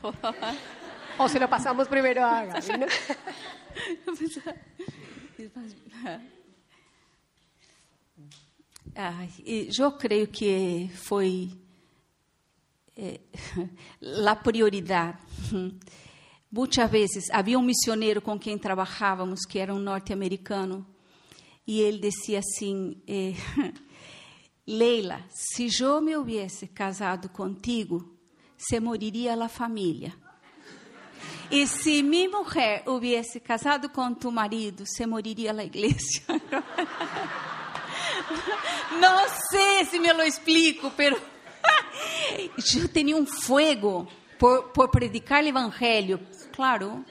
o 1.19 1.29
se 1.29 1.41
lo 1.41 1.49
pasamos 1.49 1.89
primero 1.89 2.25
a 2.25 2.45
Gaby, 2.45 2.61
eu 9.81 9.91
creio 9.99 10.29
que 10.29 10.89
foi 10.95 11.64
eh, 12.97 13.21
prioridade. 14.43 15.19
Muitas 16.51 16.91
vezes 16.91 17.31
havia 17.31 17.59
um 17.59 17.63
missioneiro 17.63 18.23
com 18.23 18.39
quem 18.39 18.57
trabalhávamos, 18.57 19.45
que 19.45 19.59
era 19.59 19.75
um 19.75 19.79
norte-americano, 19.79 20.87
e 21.67 21.81
ele 21.81 21.99
dizia 21.99 22.39
assim: 22.39 22.97
Leila, 24.67 25.23
se 25.31 25.69
eu 25.81 26.01
me 26.01 26.17
houvesse 26.17 26.69
casado 26.69 27.29
contigo, 27.29 28.17
se 28.57 28.81
moriria 28.81 29.35
a 29.35 29.49
família. 29.49 30.15
E 31.51 31.67
se 31.67 32.03
minha 32.03 32.31
mulher 32.31 32.83
houvesse 32.87 33.39
casado 33.39 33.89
com 33.89 34.15
tu 34.15 34.33
marido, 34.33 34.85
se 34.87 35.07
moriria 35.07 35.53
a 35.53 35.65
igreja. 35.65 36.23
Não 38.99 39.29
sei 39.51 39.85
se 39.85 39.99
me 39.99 40.13
lo 40.13 40.23
explico, 40.23 40.91
pero 40.97 41.21
eu 42.77 42.89
tinha 42.89 43.17
um 43.17 43.27
fogo 43.27 44.09
por, 44.39 44.71
por 44.73 44.91
predicar 44.91 45.43
o 45.43 45.47
evangelho, 45.47 46.21
claro, 46.53 47.05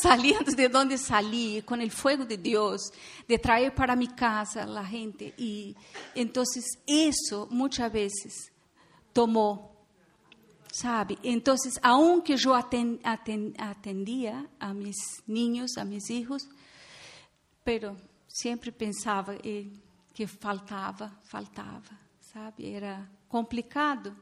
saliendo 0.00 0.52
de 0.52 0.68
donde 0.68 0.98
salí, 0.98 1.62
con 1.62 1.80
el 1.80 1.90
fuego 1.90 2.24
de 2.24 2.36
Dios, 2.36 2.92
de 3.26 3.38
traer 3.38 3.74
para 3.74 3.96
mi 3.96 4.08
casa 4.08 4.64
la 4.66 4.84
gente. 4.84 5.34
Y 5.36 5.76
entonces 6.14 6.64
eso 6.86 7.48
muchas 7.50 7.92
veces 7.92 8.52
tomó, 9.12 9.72
¿sabe? 10.70 11.18
Entonces, 11.22 11.74
aunque 11.82 12.36
yo 12.36 12.54
atendía 12.54 14.48
a 14.58 14.74
mis 14.74 14.96
niños, 15.26 15.76
a 15.76 15.84
mis 15.84 16.10
hijos, 16.10 16.48
pero 17.64 17.96
siempre 18.26 18.72
pensaba 18.72 19.34
que 19.36 20.26
faltaba, 20.26 21.18
faltaba, 21.24 22.00
¿sabe? 22.20 22.76
Era 22.76 23.08
complicado. 23.32 24.14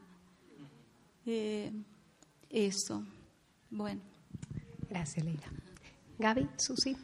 Eh, 1.25 1.69
eso. 2.49 3.03
Bueno. 3.69 4.01
Gracias, 4.89 5.25
Leila. 5.25 5.47
Gaby, 6.17 6.49
Susi. 6.55 6.95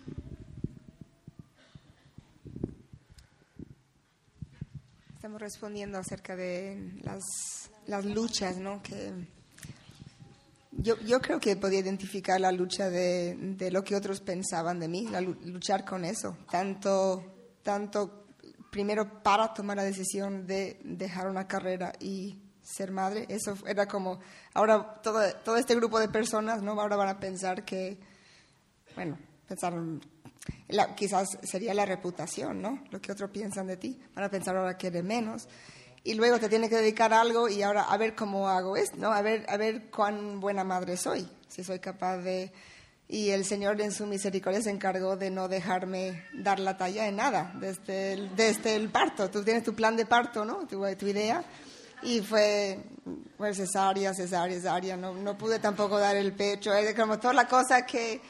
Estamos 5.15 5.41
respondiendo 5.41 5.97
acerca 5.97 6.37
de 6.37 6.93
las, 7.03 7.69
las 7.87 8.05
luchas, 8.05 8.55
¿no? 8.57 8.81
Que 8.81 9.11
yo, 10.71 10.97
yo 11.01 11.19
creo 11.19 11.41
que 11.41 11.57
podía 11.57 11.79
identificar 11.79 12.39
la 12.39 12.53
lucha 12.53 12.89
de, 12.89 13.35
de 13.35 13.69
lo 13.69 13.83
que 13.83 13.97
otros 13.97 14.21
pensaban 14.21 14.79
de 14.79 14.87
mí, 14.87 15.07
la, 15.09 15.19
luchar 15.19 15.83
con 15.83 16.05
eso. 16.05 16.37
Tanto, 16.49 17.57
tanto 17.63 18.26
primero 18.69 19.21
para 19.23 19.53
tomar 19.53 19.77
la 19.77 19.83
decisión 19.83 20.45
de 20.45 20.79
dejar 20.83 21.27
una 21.27 21.47
carrera 21.47 21.93
y 21.99 22.37
ser 22.61 22.91
madre. 22.91 23.25
Eso 23.29 23.57
era 23.65 23.87
como, 23.87 24.19
ahora 24.53 24.99
todo, 25.01 25.21
todo 25.43 25.57
este 25.57 25.75
grupo 25.75 25.99
de 25.99 26.09
personas, 26.09 26.61
¿no? 26.61 26.79
Ahora 26.79 26.95
van 26.95 27.09
a 27.09 27.19
pensar 27.19 27.63
que, 27.63 27.97
bueno, 28.95 29.17
pensaron, 29.47 30.01
quizás 30.95 31.37
sería 31.43 31.73
la 31.73 31.85
reputación, 31.85 32.61
¿no? 32.61 32.83
Lo 32.91 33.01
que 33.01 33.11
otros 33.11 33.29
piensan 33.31 33.67
de 33.67 33.77
ti. 33.77 33.99
Van 34.13 34.25
a 34.25 34.29
pensar 34.29 34.55
ahora 34.57 34.77
que 34.77 34.87
eres 34.87 35.03
menos. 35.03 35.47
Y 36.03 36.13
luego 36.13 36.39
te 36.39 36.49
tiene 36.49 36.69
que 36.69 36.75
dedicar 36.75 37.13
a 37.13 37.21
algo 37.21 37.49
y 37.49 37.61
ahora 37.63 37.83
a 37.83 37.97
ver 37.97 38.15
cómo 38.15 38.47
hago 38.47 38.77
esto, 38.77 38.97
¿no? 38.97 39.11
A 39.11 39.21
ver, 39.21 39.45
a 39.49 39.57
ver 39.57 39.89
cuán 39.89 40.39
buena 40.39 40.63
madre 40.63 40.95
soy, 40.97 41.29
si 41.47 41.63
soy 41.63 41.79
capaz 41.79 42.17
de... 42.17 42.51
Y 43.09 43.29
el 43.29 43.45
Señor 43.45 43.79
en 43.79 43.93
su 43.93 44.05
misericordia 44.05 44.61
se 44.61 44.69
encargó 44.69 45.15
de 45.15 45.31
no 45.31 45.47
dejarme 45.47 46.25
dar 46.33 46.59
la 46.59 46.75
talla 46.75 47.07
en 47.07 47.15
nada 47.15 47.53
desde 47.59 48.13
el, 48.13 48.35
desde 48.35 48.75
el 48.75 48.89
parto. 48.89 49.29
Tú 49.29 49.43
tienes 49.43 49.63
tu 49.63 49.73
plan 49.73 49.95
de 49.95 50.05
parto, 50.05 50.43
¿no? 50.43 50.67
Tu, 50.67 50.83
tu 50.95 51.07
idea 51.07 51.43
y 52.03 52.21
fue, 52.21 52.79
fue 53.37 53.53
cesárea, 53.53 54.13
cesárea, 54.13 54.55
cesárea, 54.55 54.97
no, 54.97 55.13
no 55.13 55.37
pude 55.37 55.59
tampoco 55.59 55.97
dar 55.97 56.15
el 56.15 56.33
pecho, 56.33 56.73
era 56.73 56.95
como 56.95 57.19
toda 57.19 57.33
la 57.33 57.47
cosa 57.47 57.85
que, 57.85 58.21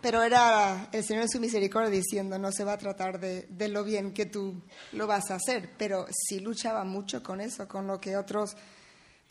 pero 0.00 0.22
era 0.22 0.88
el 0.92 1.04
Señor 1.04 1.22
en 1.22 1.28
su 1.28 1.40
misericordia 1.40 1.90
diciendo, 1.90 2.38
no 2.38 2.50
se 2.50 2.64
va 2.64 2.72
a 2.72 2.78
tratar 2.78 3.20
de, 3.20 3.46
de, 3.48 3.68
lo 3.68 3.84
bien 3.84 4.12
que 4.12 4.26
tú 4.26 4.60
lo 4.92 5.06
vas 5.06 5.30
a 5.30 5.36
hacer, 5.36 5.70
pero 5.78 6.06
sí 6.10 6.40
luchaba 6.40 6.84
mucho 6.84 7.22
con 7.22 7.40
eso, 7.40 7.68
con 7.68 7.86
lo 7.86 8.00
que 8.00 8.16
otros 8.16 8.56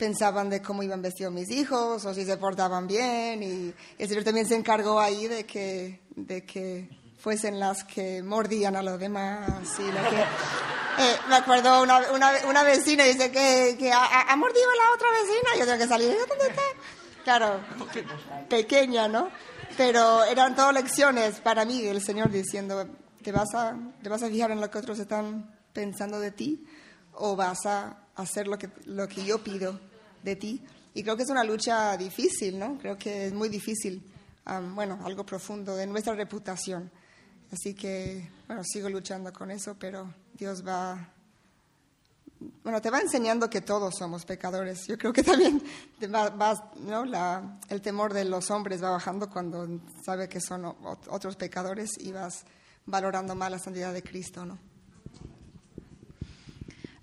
pensaban 0.04 0.50
de 0.50 0.60
cómo 0.60 0.82
iban 0.82 1.00
vestidos 1.00 1.32
mis 1.32 1.50
hijos 1.50 2.04
o 2.04 2.12
si 2.12 2.26
se 2.26 2.36
portaban 2.36 2.86
bien 2.86 3.42
y 3.42 3.74
el 3.96 4.06
Señor 4.06 4.22
también 4.22 4.46
se 4.46 4.54
encargó 4.54 5.00
ahí 5.00 5.28
de 5.28 5.46
que, 5.46 6.02
de 6.14 6.44
que 6.44 6.90
fuesen 7.16 7.58
las 7.58 7.84
que 7.84 8.22
mordían 8.22 8.76
a 8.76 8.82
los 8.82 9.00
demás 9.00 9.48
y 9.78 9.90
la 9.90 10.10
que 10.10 10.16
eh, 10.16 11.16
me 11.30 11.36
acuerdo 11.36 11.82
una, 11.82 12.12
una, 12.12 12.32
una, 12.46 12.62
vecina 12.64 13.04
dice 13.04 13.30
que, 13.30 13.76
que 13.78 13.90
ha, 13.90 14.30
ha, 14.30 14.36
mordido 14.36 14.66
a 14.70 14.76
la 14.76 14.94
otra 14.94 15.08
vecina. 15.10 15.58
Yo 15.58 15.64
tengo 15.64 15.78
que 15.78 15.88
salir. 15.88 16.16
¿Dónde 16.28 16.48
está? 16.48 16.62
Claro, 17.24 17.60
pequeña, 18.48 19.08
¿no? 19.08 19.30
Pero 19.76 20.22
eran 20.24 20.54
todas 20.54 20.74
lecciones 20.74 21.40
para 21.40 21.64
mí, 21.64 21.84
el 21.84 22.00
Señor 22.00 22.30
diciendo, 22.30 22.86
¿te 23.22 23.32
vas, 23.32 23.54
a, 23.54 23.74
¿te 24.02 24.08
vas 24.08 24.22
a 24.22 24.28
fijar 24.28 24.52
en 24.52 24.60
lo 24.60 24.70
que 24.70 24.78
otros 24.78 24.98
están 25.00 25.58
pensando 25.72 26.20
de 26.20 26.30
ti? 26.30 26.64
¿O 27.14 27.34
vas 27.34 27.66
a 27.66 27.96
hacer 28.14 28.46
lo 28.46 28.56
que, 28.56 28.68
lo 28.84 29.08
que 29.08 29.24
yo 29.24 29.42
pido 29.42 29.80
de 30.24 30.36
ti? 30.36 30.62
Y 30.94 31.02
creo 31.02 31.16
que 31.16 31.24
es 31.24 31.30
una 31.30 31.44
lucha 31.44 31.96
difícil, 31.96 32.58
¿no? 32.58 32.78
Creo 32.78 32.96
que 32.96 33.26
es 33.26 33.32
muy 33.32 33.48
difícil, 33.48 34.02
bueno, 34.74 34.98
algo 35.04 35.24
profundo 35.26 35.76
de 35.76 35.86
nuestra 35.86 36.14
reputación. 36.14 36.90
Así 37.52 37.74
que, 37.74 38.30
bueno, 38.46 38.62
sigo 38.64 38.88
luchando 38.88 39.32
con 39.32 39.50
eso, 39.50 39.76
pero 39.78 40.12
Dios 40.32 40.66
va, 40.66 41.08
bueno, 42.62 42.80
te 42.80 42.90
va 42.90 43.00
enseñando 43.00 43.48
que 43.50 43.60
todos 43.60 43.94
somos 43.96 44.24
pecadores. 44.24 44.86
Yo 44.86 44.98
creo 44.98 45.12
que 45.12 45.22
también 45.22 45.62
va, 46.02 46.72
¿no? 46.80 47.04
La, 47.04 47.58
el 47.68 47.80
temor 47.80 48.12
de 48.12 48.24
los 48.24 48.50
hombres 48.50 48.82
va 48.82 48.90
bajando 48.90 49.28
cuando 49.28 49.80
sabe 50.04 50.28
que 50.28 50.40
son 50.40 50.64
otros 50.64 51.36
pecadores 51.36 51.90
y 51.98 52.12
vas 52.12 52.44
valorando 52.86 53.34
más 53.34 53.50
la 53.50 53.58
santidad 53.58 53.92
de 53.92 54.02
Cristo, 54.02 54.44
¿no? 54.44 54.58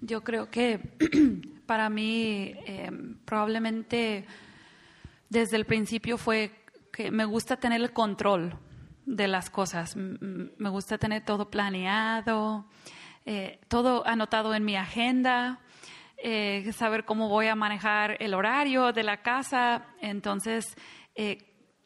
Yo 0.02 0.24
creo 0.24 0.50
que 0.50 0.98
para 1.72 1.90
mí 1.90 2.54
eh, 2.66 2.92
probablemente 3.24 4.26
desde 5.30 5.56
el 5.56 5.64
principio 5.64 6.18
fue 6.18 6.52
que 6.92 7.12
me 7.12 7.24
gusta 7.24 7.56
tener 7.56 7.80
el 7.80 7.94
control 7.94 8.60
de 9.06 9.30
las 9.30 9.50
cosas. 9.50 9.96
Me 9.96 10.70
gusta 10.70 10.98
tener 10.98 11.24
todo 11.24 11.50
planeado, 11.50 12.66
eh, 13.26 13.62
todo 13.70 14.06
anotado 14.06 14.54
en 14.54 14.66
mi 14.66 14.76
agenda, 14.76 15.62
eh, 16.18 16.70
saber 16.74 17.06
cómo 17.06 17.30
voy 17.30 17.48
a 17.48 17.56
manejar 17.56 18.18
el 18.20 18.34
horario 18.34 18.92
de 18.92 19.04
la 19.04 19.22
casa. 19.22 19.86
Entonces, 20.02 20.76
eh, 21.16 21.38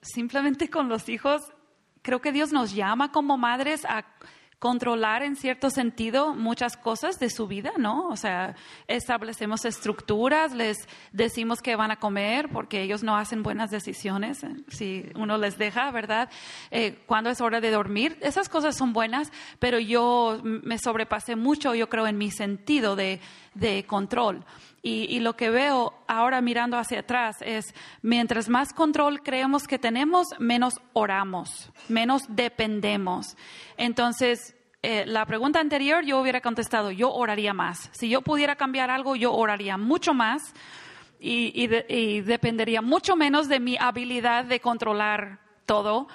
simplemente 0.01 0.67
con 0.67 0.89
los 0.89 1.09
hijos, 1.09 1.53
creo 2.01 2.21
que 2.21 2.31
Dios 2.31 2.51
nos 2.51 2.73
llama 2.73 3.11
como 3.11 3.37
madres 3.37 3.85
a 3.85 4.03
controlar 4.59 5.23
en 5.23 5.35
cierto 5.35 5.69
sentido 5.69 6.33
muchas 6.33 6.77
cosas 6.77 7.19
de 7.19 7.29
su 7.29 7.47
vida, 7.47 7.73
¿no? 7.77 8.07
O 8.07 8.15
sea, 8.15 8.55
establecemos 8.87 9.65
estructuras, 9.65 10.53
les 10.53 10.77
decimos 11.11 11.61
que 11.61 11.75
van 11.75 11.91
a 11.91 11.97
comer 11.97 12.49
porque 12.49 12.81
ellos 12.81 13.03
no 13.03 13.17
hacen 13.17 13.43
buenas 13.43 13.71
decisiones 13.71 14.43
eh, 14.43 14.55
si 14.69 15.05
uno 15.15 15.37
les 15.37 15.57
deja, 15.57 15.91
¿verdad? 15.91 16.29
Eh, 16.71 17.03
cuando 17.05 17.29
es 17.29 17.41
hora 17.41 17.61
de 17.61 17.71
dormir, 17.71 18.17
esas 18.21 18.49
cosas 18.49 18.75
son 18.75 18.93
buenas, 18.93 19.31
pero 19.59 19.79
yo 19.79 20.39
me 20.43 20.77
sobrepasé 20.77 21.35
mucho, 21.35 21.75
yo 21.75 21.89
creo, 21.89 22.07
en 22.07 22.17
mi 22.17 22.31
sentido 22.31 22.95
de, 22.95 23.19
de 23.53 23.85
control. 23.85 24.45
Y, 24.87 25.19
lo 25.19 25.35
que 25.35 25.49
veo 25.49 25.95
ahora 26.07 26.41
mirando 26.41 26.77
hacia 26.77 26.99
atrás 26.99 27.37
es, 27.41 27.73
mientras 28.03 28.49
más 28.49 28.71
control 28.71 29.23
creemos 29.23 29.65
que 29.65 29.79
tenemos, 29.79 30.27
menos 30.37 30.75
oramos, 30.93 31.71
menos 31.89 32.25
dependemos. 32.29 33.35
Entonces, 33.77 34.55
eh, 34.83 35.03
la 35.07 35.25
pregunta 35.25 35.59
anterior 35.59 36.05
yo 36.05 36.21
hubiera 36.21 36.39
contestado, 36.39 36.91
yo 36.91 37.11
oraría 37.11 37.51
más. 37.51 37.89
Si 37.93 38.09
yo 38.09 38.21
pudiera 38.21 38.57
cambiar 38.57 38.91
algo, 38.91 39.15
yo 39.15 39.33
oraría 39.33 39.75
mucho 39.75 40.13
más 40.13 40.53
y, 41.19 41.51
y, 41.59 41.65
de, 41.65 41.87
y 41.89 42.21
dependería 42.21 42.83
mucho 42.83 43.15
menos 43.15 43.49
de 43.49 43.59
mi 43.59 43.77
habilidad 43.79 44.45
de 44.45 44.59
controlar 44.59 45.39
todo. 45.65 46.07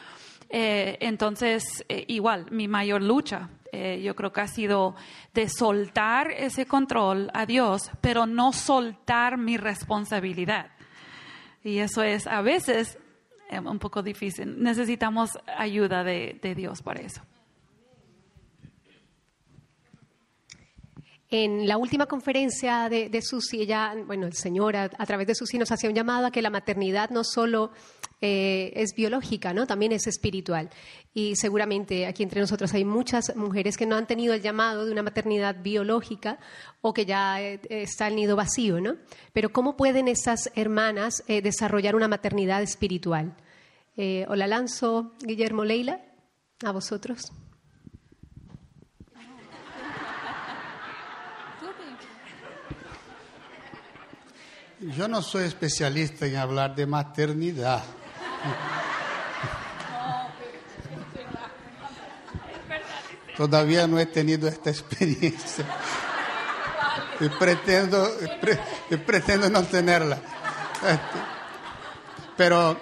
Eh, 0.49 0.97
entonces, 1.01 1.85
eh, 1.89 2.05
igual, 2.07 2.47
mi 2.53 2.69
mayor 2.69 3.03
lucha 3.03 3.49
eh, 3.73 4.01
yo 4.03 4.17
creo 4.17 4.33
que 4.33 4.41
ha 4.41 4.49
sido 4.49 4.95
de 5.33 5.49
soltar 5.49 6.31
ese 6.33 6.67
control 6.67 7.31
a 7.35 7.47
Dios, 7.47 7.91
pero 8.01 8.27
no 8.27 8.53
soltar 8.53 9.39
mi 9.39 9.57
responsabilidad. 9.57 10.71
Y 11.63 11.79
eso 11.79 12.03
es 12.03 12.27
a 12.27 12.43
veces 12.43 12.99
eh, 13.51 13.61
un 13.61 13.79
poco 13.79 14.03
difícil. 14.03 14.63
Necesitamos 14.63 15.39
ayuda 15.57 16.03
de, 16.03 16.39
de 16.43 16.55
Dios 16.55 16.83
para 16.83 17.01
eso. 17.01 17.23
En 21.33 21.69
la 21.69 21.77
última 21.77 22.07
conferencia 22.07 22.89
de, 22.89 23.09
de 23.09 23.23
Susi, 23.23 23.63
ella, 23.63 23.95
bueno, 24.05 24.27
el 24.27 24.33
Señor 24.33 24.75
a, 24.75 24.85
a, 24.85 25.07
través 25.07 25.29
de 25.29 25.37
Susi 25.37 25.59
nos 25.59 25.71
hacía 25.71 25.89
un 25.89 25.95
llamado 25.95 26.27
a 26.27 26.33
que 26.33 26.43
la 26.43 26.51
maternidad 26.51 27.11
no 27.11 27.23
solo 27.23 27.71
eh, 28.23 28.73
es 28.77 28.95
biológica, 28.95 29.55
¿no? 29.55 29.67
También 29.67 29.93
es 29.93 30.07
espiritual. 30.07 30.69
Y 31.15 31.37
seguramente 31.37 32.07
aquí 32.07 32.23
entre 32.23 32.41
nosotros 32.41 32.75
hay 32.75 32.85
muchas 32.85 33.35
mujeres 33.35 33.79
que 33.79 33.87
no 33.87 33.97
han 33.97 34.07
tenido 34.07 34.35
el 34.35 34.43
llamado 34.43 34.85
de 34.85 34.93
una 34.93 35.03
maternidad 35.03 35.57
biológica 35.63 36.39
o 36.83 36.93
que 36.93 37.07
ya 37.07 37.41
eh, 37.41 37.61
está 37.71 38.09
el 38.09 38.17
nido 38.17 38.37
vacío, 38.37 38.79
¿no? 38.79 38.97
Pero 39.33 39.53
¿cómo 39.53 39.75
pueden 39.75 40.07
esas 40.07 40.51
hermanas 40.55 41.23
eh, 41.29 41.41
desarrollar 41.41 41.97
una 41.97 42.09
maternidad 42.09 42.63
espiritual? 42.63 43.35
O 44.29 44.35
la 44.35 44.47
lanzo, 44.47 45.13
Guillermo 45.21 45.63
Leila, 45.63 46.01
a 46.65 46.73
vosotros. 46.73 47.33
Yo 54.97 55.07
no 55.07 55.21
soy 55.21 55.45
especialista 55.45 56.25
en 56.25 56.37
hablar 56.37 56.75
de 56.75 56.87
maternidad. 56.87 57.83
Todavía 63.37 63.87
no 63.87 63.99
he 63.99 64.07
tenido 64.07 64.49
esta 64.49 64.71
experiencia. 64.71 65.65
Y 67.21 67.29
pretendo, 67.31 68.11
pretendo 69.07 69.49
no 69.49 69.63
tenerla. 69.65 70.19
Pero 72.37 72.81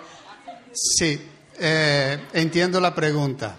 sí, 0.72 1.28
eh, 1.58 2.26
entiendo 2.32 2.80
la 2.80 2.94
pregunta. 2.94 3.56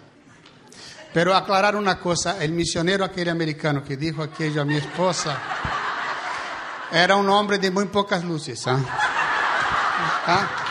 Pero 1.14 1.36
aclarar 1.36 1.76
una 1.76 2.00
cosa, 2.00 2.44
el 2.44 2.52
misionero 2.52 3.04
aquel 3.04 3.30
americano 3.30 3.84
que 3.84 3.98
dijo 3.98 4.22
aquello 4.22 4.62
a 4.62 4.66
mi 4.66 4.78
esposa 4.78 5.38
era 6.92 7.16
un 7.16 7.30
hombre 7.30 7.58
de 7.58 7.72
muy 7.72 7.86
pocas 7.86 8.24
luces. 8.24 8.66
¿eh? 8.68 8.72
¿Ah? 10.28 10.69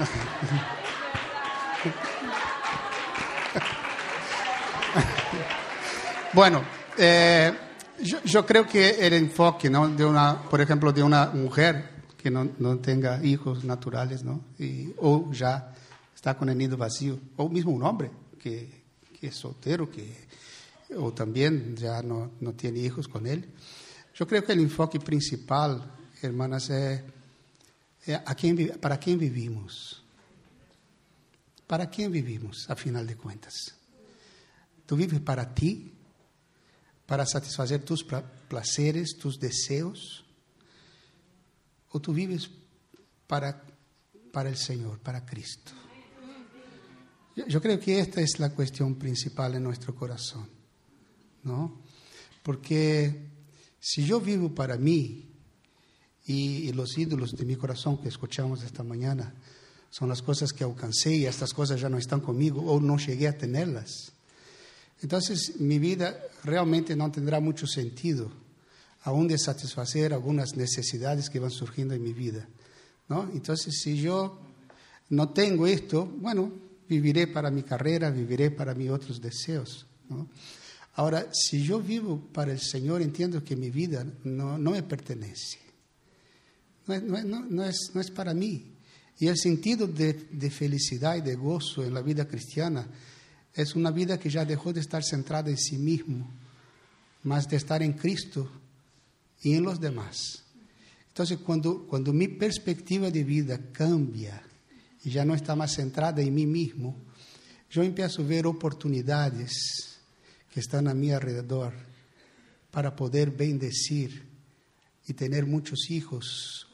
bueno, 6.32 6.62
eh, 6.96 7.52
yo, 8.02 8.22
yo, 8.24 8.46
creo 8.46 8.66
que 8.66 9.06
el 9.06 9.12
enfoque, 9.12 9.68
¿no? 9.68 9.88
De 9.88 10.02
una, 10.04 10.40
por 10.42 10.60
ejemplo, 10.60 10.92
de 10.92 11.02
una 11.02 11.26
mujer 11.26 11.90
que 12.16 12.30
no, 12.30 12.48
no 12.58 12.78
tenga 12.78 13.24
hijos 13.24 13.64
naturales, 13.64 14.22
¿no? 14.24 14.44
Y, 14.58 14.92
o 14.98 15.30
ya 15.32 15.74
está 16.14 16.36
con 16.36 16.48
el 16.48 16.58
nido 16.58 16.76
vacío, 16.76 17.18
o 17.36 17.48
mismo 17.48 17.72
un 17.72 17.82
hombre 17.82 18.10
que, 18.38 18.84
que 19.18 19.26
es 19.28 19.36
soltero, 19.36 19.90
que, 19.90 20.28
o 20.96 21.12
también 21.12 21.76
ya 21.76 22.02
no, 22.02 22.32
no 22.40 22.52
tiene 22.52 22.80
hijos 22.80 23.08
con 23.08 23.26
él. 23.26 23.48
Yo 24.14 24.26
creo 24.26 24.44
que 24.44 24.52
el 24.52 24.60
enfoque 24.60 24.98
principal, 24.98 25.92
hermanas, 26.22 26.70
es, 26.70 27.02
quién, 28.36 28.78
para 28.80 28.98
quién 28.98 29.18
vivimos. 29.18 30.02
¿Para 31.66 31.88
quién 31.88 32.10
vivimos, 32.10 32.68
a 32.68 32.74
final 32.74 33.06
de 33.06 33.16
cuentas? 33.16 33.74
¿Tú 34.86 34.96
vives 34.96 35.20
para 35.20 35.54
ti? 35.54 35.92
¿Para 37.06 37.24
satisfacer 37.24 37.84
tus 37.84 38.04
placeres, 38.48 39.16
tus 39.16 39.38
deseos? 39.38 40.24
¿O 41.90 42.00
tú 42.00 42.12
vives 42.12 42.50
para, 43.26 43.64
para 44.32 44.48
el 44.48 44.56
Señor, 44.56 44.98
para 44.98 45.24
Cristo? 45.24 45.72
Yo, 47.36 47.46
yo 47.46 47.62
creo 47.62 47.78
que 47.78 48.00
esta 48.00 48.20
es 48.20 48.40
la 48.40 48.50
cuestión 48.50 48.96
principal 48.96 49.54
en 49.54 49.62
nuestro 49.62 49.94
corazón, 49.94 50.48
¿no? 51.44 51.80
Porque 52.42 53.28
si 53.78 54.04
yo 54.04 54.20
vivo 54.20 54.52
para 54.52 54.76
mí 54.76 55.29
y, 56.30 56.72
los 56.72 56.96
ídolos 56.96 57.36
de 57.36 57.44
mi 57.44 57.56
corazón 57.56 57.98
que 57.98 58.08
escuchamos 58.08 58.62
esta 58.62 58.84
mañana, 58.84 59.34
son 59.90 60.08
las 60.08 60.22
cosas 60.22 60.52
que 60.52 60.62
alcancé 60.62 61.12
y 61.14 61.26
estas 61.26 61.52
cosas 61.52 61.80
ya 61.80 61.88
no 61.88 61.98
están 61.98 62.20
conmigo 62.20 62.62
o 62.62 62.80
no 62.80 62.96
llegué 62.98 63.26
a 63.26 63.36
tenerlas. 63.36 64.12
Entonces 65.02 65.58
mi 65.58 65.78
vida 65.80 66.16
realmente 66.44 66.94
no 66.94 67.10
tendrá 67.10 67.40
mucho 67.40 67.66
sentido, 67.66 68.30
aún 69.02 69.26
de 69.26 69.38
satisfacer 69.38 70.14
algunas 70.14 70.54
necesidades 70.56 71.28
que 71.28 71.40
van 71.40 71.50
surgiendo 71.50 71.94
en 71.94 72.02
mi 72.04 72.12
vida. 72.12 72.46
¿no? 73.08 73.28
Entonces 73.32 73.80
si 73.80 74.00
yo 74.00 74.38
no 75.08 75.30
tengo 75.30 75.66
esto, 75.66 76.06
bueno, 76.06 76.52
viviré 76.88 77.26
para 77.26 77.50
mi 77.50 77.64
carrera, 77.64 78.10
viviré 78.10 78.52
para 78.52 78.74
mis 78.74 78.90
otros 78.90 79.20
deseos. 79.20 79.86
¿no? 80.08 80.28
Ahora, 80.94 81.26
si 81.32 81.64
yo 81.64 81.80
vivo 81.80 82.20
para 82.32 82.52
el 82.52 82.60
Señor, 82.60 83.02
entiendo 83.02 83.42
que 83.42 83.56
mi 83.56 83.70
vida 83.70 84.06
no, 84.22 84.58
no 84.58 84.70
me 84.72 84.82
pertenece. 84.84 85.69
No, 86.98 87.64
es, 87.64 87.90
no 87.94 88.00
es 88.00 88.10
para 88.10 88.34
mí. 88.34 88.70
Y 89.20 89.28
el 89.28 89.36
sentido 89.36 89.86
de, 89.86 90.14
de, 90.32 90.50
felicidad 90.50 91.16
y 91.16 91.20
de 91.20 91.34
gozo 91.34 91.84
en 91.84 91.92
la 91.92 92.00
vida 92.00 92.26
cristiana 92.26 92.86
es 93.52 93.76
una 93.76 93.90
vida 93.90 94.18
que 94.18 94.30
ya 94.30 94.46
dejó 94.46 94.72
de 94.72 94.80
estar 94.80 95.04
centrada 95.04 95.50
en 95.50 95.58
sí 95.58 95.76
mismo, 95.76 96.30
más 97.24 97.46
de 97.46 97.58
estar 97.58 97.82
en 97.82 97.92
Cristo 97.92 98.50
y 99.42 99.52
en 99.54 99.64
los 99.64 99.78
demás. 99.78 100.42
Entonces, 101.08 101.38
cuando, 101.38 101.86
cuando 101.86 102.14
mi 102.14 102.28
perspectiva 102.28 103.10
de 103.10 103.22
vida 103.22 103.60
cambia 103.72 104.42
y 105.04 105.10
ya 105.10 105.24
no 105.26 105.34
está 105.34 105.54
más 105.54 105.74
centrada 105.74 106.22
en 106.22 106.34
mí 106.34 106.46
mismo, 106.46 106.96
yo 107.70 107.82
empiezo 107.82 108.22
a 108.22 108.26
ver 108.26 108.46
oportunidades 108.46 109.98
que 110.50 110.60
están 110.60 110.88
a 110.88 110.94
mi 110.94 111.12
alrededor 111.12 111.74
para 112.70 112.96
poder 112.96 113.30
bendecir 113.30 114.24
y 115.06 115.12
tener 115.12 115.44
muchos 115.44 115.90
hijos 115.90 116.69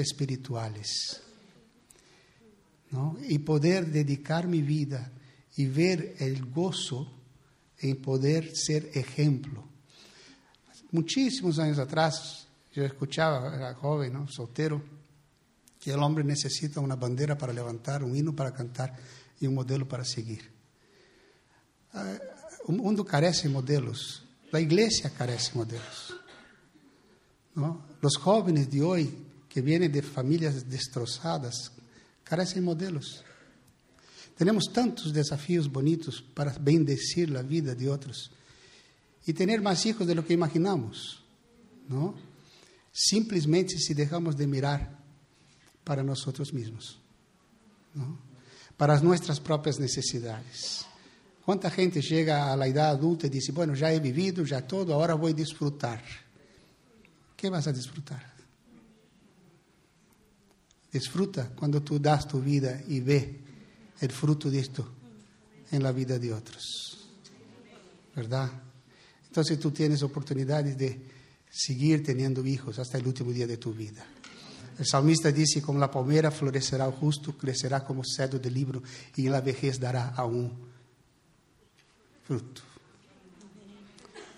espirituales. 0.00 1.22
¿no? 2.90 3.16
y 3.22 3.38
poder 3.38 3.86
dedicar 3.86 4.46
mi 4.46 4.62
vida 4.62 5.10
y 5.56 5.66
ver 5.66 6.16
el 6.18 6.44
gozo 6.46 7.10
en 7.78 8.00
poder 8.02 8.54
ser 8.56 8.90
ejemplo. 8.94 9.64
Muchísimos 10.90 11.58
años 11.58 11.78
atrás 11.78 12.46
yo 12.72 12.84
escuchaba, 12.84 13.54
era 13.54 13.74
joven, 13.74 14.12
¿no? 14.12 14.28
soltero, 14.28 14.82
que 15.78 15.92
el 15.92 16.02
hombre 16.02 16.24
necesita 16.24 16.80
una 16.80 16.96
bandera 16.96 17.38
para 17.38 17.52
levantar, 17.52 18.04
un 18.04 18.14
himno 18.14 18.34
para 18.34 18.52
cantar 18.52 18.96
y 19.40 19.46
un 19.46 19.54
modelo 19.54 19.88
para 19.88 20.04
seguir. 20.04 20.50
Uh, 21.94 22.68
o 22.68 22.72
mundo 22.72 23.04
carece 23.04 23.48
de 23.48 23.54
modelos, 23.54 24.24
la 24.52 24.60
iglesia 24.60 25.10
carece 25.10 25.52
de 25.52 25.58
modelos. 25.58 26.14
¿no? 27.54 27.84
Los 28.00 28.16
jóvenes 28.16 28.70
de 28.70 28.82
hoy 28.82 29.29
que 29.50 29.60
vienen 29.60 29.90
de 29.90 30.00
familias 30.00 30.70
destrozadas, 30.70 31.72
carecen 32.22 32.64
modelos. 32.64 33.24
Tenemos 34.38 34.72
tantos 34.72 35.12
desafios 35.12 35.70
bonitos 35.70 36.22
para 36.22 36.56
bendecir 36.58 37.28
la 37.28 37.42
vida 37.42 37.74
de 37.74 37.90
otros. 37.90 38.30
y 39.26 39.34
tener 39.34 39.60
más 39.60 39.84
hijos 39.84 40.06
de 40.06 40.14
lo 40.14 40.24
que 40.24 40.32
imaginamos, 40.32 41.22
¿no? 41.86 42.14
Simplesmente 42.90 43.78
si 43.78 43.92
dejamos 43.92 44.34
de 44.34 44.46
mirar 44.46 44.98
para 45.84 46.02
nosotros 46.02 46.54
mismos, 46.54 46.98
¿no? 47.94 48.18
para 48.78 48.98
nuestras 49.00 49.38
propias 49.38 49.78
necesidades. 49.78 50.86
¿Cuánta 51.44 51.70
gente 51.70 52.00
llega 52.00 52.50
a 52.50 52.56
la 52.56 52.66
edad 52.66 52.88
adulta 52.88 53.26
y 53.26 53.30
dice, 53.30 53.52
bueno, 53.52 53.74
ya 53.74 53.92
he 53.92 54.00
vivido, 54.00 54.42
ya 54.42 54.66
todo, 54.66 54.94
ahora 54.94 55.12
voy 55.14 55.32
a 55.32 55.34
disfrutar? 55.34 56.02
¿Qué 57.36 57.50
vas 57.50 57.66
a 57.66 57.72
disfrutar? 57.72 58.39
Disfruta 60.92 61.50
cuando 61.50 61.82
tú 61.82 61.98
das 61.98 62.26
tu 62.26 62.40
vida 62.40 62.80
y 62.88 63.00
ve 63.00 63.40
el 64.00 64.10
fruto 64.10 64.50
de 64.50 64.58
esto 64.58 64.88
en 65.70 65.82
la 65.82 65.92
vida 65.92 66.18
de 66.18 66.32
otros. 66.32 67.08
¿Verdad? 68.14 68.50
Entonces 69.26 69.58
tú 69.60 69.70
tienes 69.70 70.02
oportunidades 70.02 70.76
de 70.76 71.00
seguir 71.48 72.02
teniendo 72.02 72.44
hijos 72.44 72.78
hasta 72.78 72.98
el 72.98 73.06
último 73.06 73.32
día 73.32 73.46
de 73.46 73.56
tu 73.56 73.72
vida. 73.72 74.04
El 74.78 74.86
salmista 74.86 75.30
dice, 75.30 75.60
como 75.60 75.78
la 75.78 75.90
palmera 75.90 76.30
florecerá 76.30 76.86
el 76.86 76.92
justo, 76.92 77.36
crecerá 77.36 77.84
como 77.84 78.02
cedro 78.04 78.38
del 78.38 78.54
libro 78.54 78.82
y 79.14 79.26
en 79.26 79.32
la 79.32 79.40
vejez 79.40 79.78
dará 79.78 80.08
aún 80.08 80.52
fruto. 82.26 82.62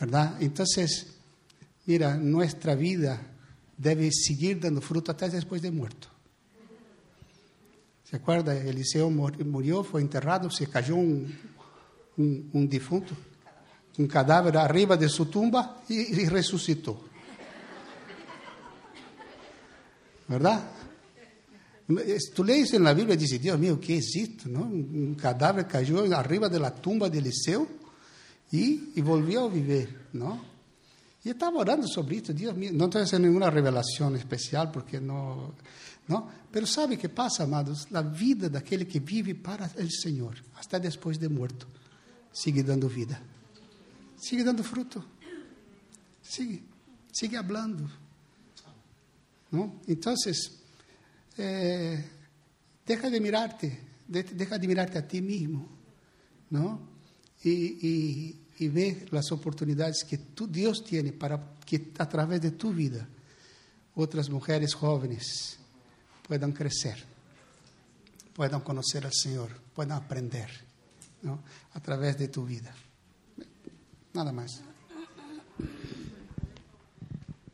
¿Verdad? 0.01 0.43
Entonces, 0.43 1.15
mira, 1.87 2.17
nuestra 2.17 2.75
vida 2.75 3.23
debe 3.77 4.11
seguir 4.11 4.59
dando 4.59 4.81
fruto 4.81 5.13
hasta 5.13 5.29
después 5.29 5.63
de 5.63 5.71
muerto. 5.71 6.09
¿Se 8.13 8.17
acuerda? 8.19 8.55
Eliseo 8.55 9.09
murió, 9.09 9.83
fue 9.83 10.03
enterrado, 10.03 10.51
se 10.51 10.67
cayó 10.67 10.97
un, 10.97 11.35
un, 12.19 12.51
un 12.53 12.69
difunto, 12.69 13.15
un 13.97 14.07
cadáver 14.07 14.59
arriba 14.59 14.99
de 14.99 15.09
su 15.09 15.25
tumba 15.25 15.83
y, 15.89 16.21
y 16.21 16.27
resucitó. 16.27 17.05
¿Verdad? 20.29 20.63
Tú 22.35 22.45
lees 22.45 22.75
en 22.75 22.85
la 22.85 22.93
Biblia 22.93 23.15
y 23.15 23.17
dices, 23.17 23.41
Dios 23.41 23.59
mío, 23.59 23.81
¿qué 23.81 23.97
es 23.97 24.15
esto? 24.15 24.51
¿no? 24.51 24.61
Un 24.65 25.15
cadáver 25.19 25.67
cayó 25.67 26.05
arriba 26.15 26.51
de 26.51 26.61
la 26.61 26.75
tumba 26.75 27.09
de 27.09 27.17
Eliseo 27.17 27.67
y, 28.51 28.93
y 28.95 29.01
volvió 29.01 29.47
a 29.47 29.49
vivir, 29.49 30.09
¿no? 30.13 30.53
Y 31.25 31.31
estaba 31.31 31.61
orando 31.61 31.87
sobre 31.87 32.17
esto, 32.17 32.35
Dios 32.35 32.55
mío, 32.55 32.73
no 32.75 32.85
estoy 32.85 33.05
haciendo 33.05 33.29
ninguna 33.29 33.49
revelación 33.49 34.17
especial 34.17 34.71
porque 34.71 35.01
no, 35.01 35.55
¿no? 36.09 36.29
Pero 36.51 36.67
sabe 36.67 36.99
qué 36.99 37.09
pasa, 37.09 37.45
amados? 37.45 37.91
La 37.91 38.03
vida 38.03 38.49
de 38.49 38.59
aquel 38.59 38.87
que 38.87 39.01
vive 39.01 39.35
para 39.35 39.71
el 39.77 39.91
Señor, 39.91 40.37
hasta 40.57 40.79
después 40.79 41.19
de 41.19 41.29
muerto, 41.29 41.67
sigue 42.33 42.63
dando 42.63 42.89
vida, 42.89 43.21
sigue 44.17 44.45
dando 44.45 44.63
fruto, 44.63 45.05
sigue, 46.21 46.63
sigue 47.11 47.37
hablando, 47.37 47.89
¿no? 49.51 49.81
Entonces, 49.87 50.59
eh, 51.39 52.05
deja 52.87 53.11
de 53.11 53.21
mirarte, 53.21 53.81
de, 54.09 54.23
deja 54.23 54.59
de 54.59 54.67
mirarte 54.67 54.99
a 54.99 55.07
ti 55.07 55.23
mismo, 55.23 55.69
¿no? 56.51 56.91
Y, 57.45 57.51
y, 57.51 58.41
y, 58.59 58.69
ve 58.69 59.07
las 59.11 59.33
oportunidades 59.33 60.05
que 60.09 60.19
tu 60.19 60.47
Dios 60.47 60.85
tiene 60.85 61.13
para 61.13 61.55
que 61.67 61.91
a 61.99 62.09
través 62.09 62.41
de 62.41 62.53
tu 62.53 62.73
vida 62.73 63.09
otras 63.97 64.31
mujeres 64.31 64.75
jóvenes 64.75 65.59
puedan 66.27 66.53
crecer, 66.53 67.03
puedan 68.35 68.61
conocer 68.61 69.05
al 69.07 69.13
Señor, 69.13 69.51
puedan 69.75 69.93
aprender, 69.93 70.51
¿no? 71.23 71.41
A 71.75 71.81
través 71.81 72.19
de 72.19 72.29
tu 72.29 72.45
vida. 72.45 72.75
Nada 74.13 74.33
más. 74.33 74.63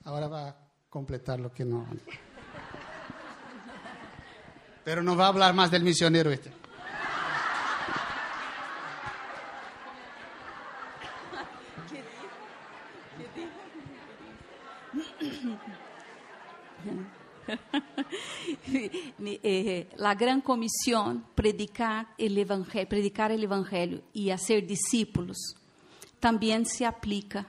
Ahora 0.05 0.29
va 0.29 0.49
a 0.49 0.57
completar 0.89 1.39
lo 1.39 1.53
que 1.53 1.65
no. 1.65 1.87
Pero 4.85 5.03
no 5.03 5.17
va 5.17 5.27
a 5.27 5.29
hablar 5.29 5.55
más 5.55 5.71
del 5.71 5.83
misionero 5.83 6.31
este. 6.31 6.51
Eh, 19.21 19.89
la 19.97 20.15
gran 20.15 20.41
comisión, 20.41 21.25
predicar 21.35 22.15
el, 22.19 22.39
evangelio, 22.39 22.89
predicar 22.89 23.33
el 23.33 23.43
Evangelio 23.43 24.03
y 24.13 24.31
hacer 24.31 24.65
discípulos, 24.65 25.57
también 26.21 26.65
se 26.67 26.87
aplica 26.87 27.47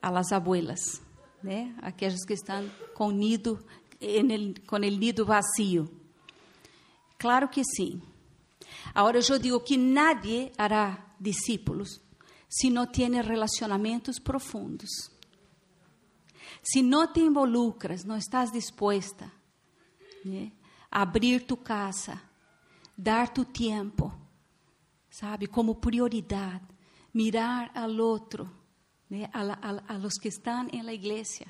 a 0.00 0.10
las 0.10 0.32
abuelas, 0.32 1.00
¿né? 1.42 1.76
aquellas 1.80 2.24
que 2.26 2.34
están 2.34 2.72
con, 2.92 3.18
nido, 3.18 3.60
el, 4.00 4.62
con 4.66 4.82
el 4.82 4.98
nido 4.98 5.24
vacío. 5.24 5.88
Claro 7.16 7.48
que 7.48 7.62
sim. 7.64 8.02
Agora 8.92 9.18
eu 9.18 9.38
digo 9.38 9.60
que 9.64 9.76
nadie 9.76 10.52
hará 10.58 11.14
discípulos 11.18 12.00
se 12.48 12.70
não 12.70 12.86
tem 12.86 13.10
relacionamentos 13.20 14.18
profundos. 14.18 14.90
Se 16.62 16.82
não 16.82 17.12
te 17.12 17.20
involucras, 17.20 18.04
não 18.04 18.16
estás 18.16 18.52
disposta 18.52 19.30
né, 20.24 20.52
a 20.62 20.63
abrir 20.94 21.44
tu 21.44 21.56
casa, 21.56 22.22
dar 22.96 23.28
tu 23.28 23.44
tempo, 23.44 24.12
sabe, 25.10 25.48
como 25.48 25.74
prioridade, 25.74 26.64
mirar 27.12 27.72
al 27.74 27.98
outro, 27.98 28.48
né, 29.10 29.28
a, 29.32 29.42
a, 29.42 29.94
a 29.94 29.98
los 29.98 30.14
que 30.14 30.28
estão 30.28 30.64
na 30.64 30.92
igreja 30.92 31.46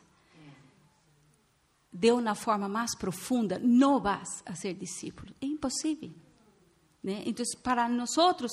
de 1.92 2.10
uma 2.10 2.34
forma 2.34 2.68
mais 2.68 2.96
profunda, 2.96 3.58
não 3.62 4.00
vas 4.00 4.42
a 4.44 4.54
ser 4.56 4.74
discípulo. 4.74 5.32
É 5.40 5.46
impossível. 5.46 6.10
¿né? 7.02 7.22
Então, 7.24 7.44
para 7.62 7.88
nós 7.88 8.10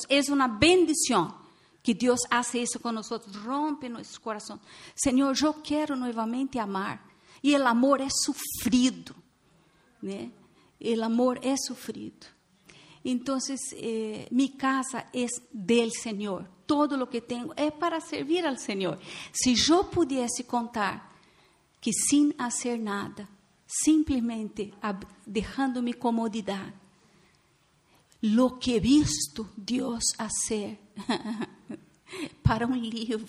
é 0.09 0.21
uma 0.31 0.47
bendição 0.47 1.41
que 1.81 1.95
Deus 1.95 2.19
hace 2.29 2.61
isso 2.61 2.79
com 2.79 2.91
nós, 2.91 3.09
rompe 3.43 3.89
nosso 3.89 4.21
coração. 4.21 4.59
Senhor, 4.95 5.35
eu 5.41 5.53
quero 5.55 5.95
novamente 5.95 6.59
amar. 6.59 7.03
E 7.41 7.55
o 7.57 7.67
amor 7.67 7.99
é 7.99 8.09
sofrido. 8.09 9.15
Né? 9.99 10.31
O 10.83 11.03
amor 11.03 11.39
é 11.43 11.55
sofrido. 11.57 12.25
Então, 13.03 13.37
eh, 13.73 14.27
mi 14.31 14.49
casa 14.49 15.05
é 15.13 15.25
del 15.51 15.91
Senhor. 15.91 16.47
Todo 16.67 16.95
lo 16.95 17.07
que 17.07 17.19
tenho 17.19 17.51
é 17.55 17.71
para 17.71 17.99
servir 17.99 18.45
al 18.45 18.57
Senhor. 18.57 18.99
Se 19.33 19.53
eu 19.69 19.83
pudesse 19.85 20.43
contar 20.43 21.11
que 21.81 21.91
sin 21.91 22.33
hacer 22.37 22.79
nada, 22.79 23.27
simplesmente 23.65 24.73
dejando 25.25 25.81
mi 25.81 25.93
comodidad, 25.93 26.73
lo 28.21 28.59
que 28.59 28.79
visto 28.79 29.49
Dios 29.57 30.03
hacer 30.19 30.77
para 32.43 32.67
un 32.67 32.79
libro 32.79 33.25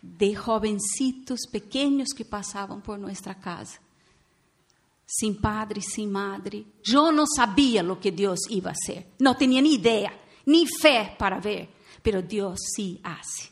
de 0.00 0.34
jovencitos 0.34 1.40
pequeños 1.50 2.08
que 2.16 2.24
pasaban 2.24 2.80
por 2.80 2.98
nuestra 2.98 3.34
casa, 3.34 3.80
sin 5.06 5.40
padre, 5.40 5.80
sin 5.80 6.10
madre. 6.10 6.64
Yo 6.82 7.12
no 7.12 7.24
sabía 7.26 7.82
lo 7.82 7.98
que 8.00 8.10
Dios 8.10 8.40
iba 8.50 8.70
a 8.70 8.74
hacer, 8.74 9.12
no 9.20 9.36
tenía 9.36 9.62
ni 9.62 9.74
idea, 9.74 10.12
ni 10.46 10.66
fe 10.66 11.14
para 11.18 11.40
ver, 11.40 11.68
pero 12.02 12.20
Dios 12.20 12.58
sí 12.74 13.00
hace. 13.02 13.50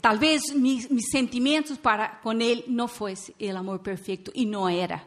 Talvez 0.00 0.54
mis, 0.54 0.90
mis 0.90 1.06
sentimentos 1.10 1.76
para 1.78 2.20
com 2.22 2.32
ele 2.32 2.64
não 2.68 2.86
fosse 2.86 3.34
o 3.38 3.56
amor 3.56 3.80
perfeito 3.80 4.30
e 4.34 4.46
não 4.46 4.68
era, 4.68 5.04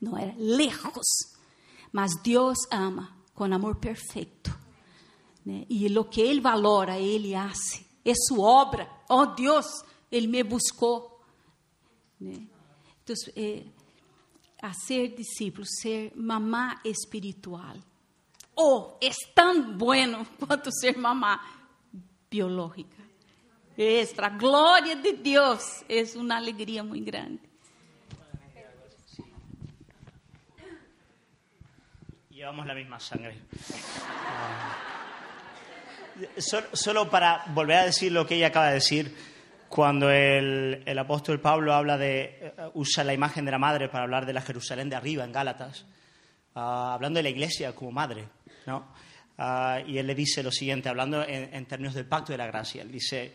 não 0.00 0.16
era 0.16 0.34
lejos. 0.38 1.34
Mas 1.92 2.10
Deus 2.22 2.58
ama 2.70 3.16
com 3.34 3.44
amor 3.44 3.76
perfeito. 3.76 4.56
Né? 5.44 5.66
E 5.68 5.86
o 5.98 6.04
que 6.04 6.20
Ele 6.20 6.40
valora, 6.40 6.98
Ele 6.98 7.34
hace. 7.34 7.86
É 8.04 8.12
sua 8.14 8.62
obra. 8.62 8.90
Oh 9.08 9.26
Deus, 9.26 9.66
Ele 10.10 10.26
me 10.26 10.42
buscou. 10.42 11.20
Né? 12.18 12.48
Então, 13.02 13.14
é, 13.36 13.62
a 14.64 14.72
ser 14.72 15.14
discípulo, 15.14 15.66
ser 15.66 16.12
mamá 16.16 16.80
espiritual. 16.84 17.76
Oh, 18.56 18.96
é 18.98 19.10
tão 19.34 19.76
bueno 19.76 20.26
quanto 20.40 20.72
ser 20.72 20.96
mamá 20.96 21.38
biológica. 22.30 23.02
Extra, 23.76 24.30
glória 24.30 24.96
de 24.96 25.12
Deus, 25.12 25.84
é 25.86 26.02
uma 26.16 26.36
alegria 26.36 26.82
muito 26.82 27.04
grande. 27.04 27.40
Llevamos 32.30 32.66
la 32.66 32.74
misma 32.74 32.98
sangre. 33.00 33.38
Solo, 36.38 36.68
solo, 36.72 37.10
para 37.10 37.44
volver 37.48 37.76
a 37.76 37.84
decir 37.84 38.12
lo 38.12 38.26
que 38.26 38.36
ella 38.36 38.46
acaba 38.46 38.68
de 38.68 38.74
decir, 38.74 39.14
cuando 39.74 40.10
el, 40.10 40.82
el 40.86 40.98
apóstol 40.98 41.40
Pablo 41.40 41.74
habla 41.74 41.98
de, 41.98 42.54
uh, 42.58 42.78
usa 42.78 43.02
la 43.02 43.14
imagen 43.14 43.44
de 43.44 43.50
la 43.50 43.58
madre 43.58 43.88
para 43.88 44.04
hablar 44.04 44.26
de 44.26 44.32
la 44.32 44.40
Jerusalén 44.40 44.88
de 44.88 44.96
arriba 44.96 45.24
en 45.24 45.32
Gálatas, 45.32 45.86
uh, 46.54 46.60
hablando 46.60 47.18
de 47.18 47.24
la 47.24 47.30
iglesia 47.30 47.74
como 47.74 47.90
madre, 47.90 48.28
¿no? 48.66 48.92
Uh, 49.36 49.88
y 49.88 49.98
él 49.98 50.06
le 50.06 50.14
dice 50.14 50.44
lo 50.44 50.52
siguiente, 50.52 50.88
hablando 50.88 51.22
en, 51.22 51.52
en 51.52 51.66
términos 51.66 51.94
del 51.94 52.06
pacto 52.06 52.30
de 52.32 52.38
la 52.38 52.46
gracia, 52.46 52.82
él 52.82 52.92
dice, 52.92 53.34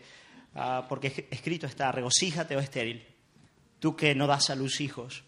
Ah, 0.54 0.86
porque 0.88 1.28
escrito 1.30 1.66
está, 1.66 1.92
regocíjate, 1.92 2.56
oh 2.56 2.60
estéril, 2.60 3.06
tú 3.78 3.94
que 3.94 4.14
no 4.14 4.26
das 4.26 4.50
a 4.50 4.56
luz 4.56 4.80
hijos, 4.80 5.22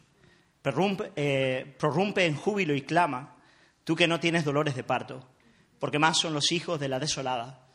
prorrumpe, 0.61 1.13
eh, 1.15 1.77
prorrumpe 1.79 2.27
en 2.27 2.35
júbilo 2.35 2.75
y 2.75 2.83
clama, 2.83 3.37
tú 3.85 3.95
que 3.95 4.09
no 4.09 4.19
tienes 4.19 4.45
dolores 4.45 4.75
de 4.75 4.83
parto, 4.83 5.29
porque 5.79 6.01
más 6.01 6.19
son 6.19 6.35
los 6.35 6.51
hijos 6.51 6.81
de 6.81 6.89
la 6.89 6.99
desolada 6.99 7.69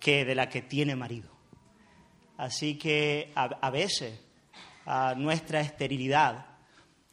que 0.00 0.24
de 0.24 0.34
la 0.34 0.48
que 0.48 0.60
tiene 0.60 0.96
marido. 0.96 1.31
Así 2.42 2.76
que 2.76 3.30
a, 3.36 3.70
veces 3.70 4.18
nuestra 5.16 5.60
esterilidad 5.60 6.44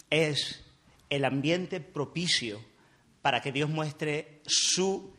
es 0.09 0.65
el 1.07 1.23
ambiente 1.23 1.79
propicio 1.81 2.59
para 3.21 3.39
que 3.39 3.51
Dios 3.51 3.69
muestre 3.69 4.41
su, 4.47 5.13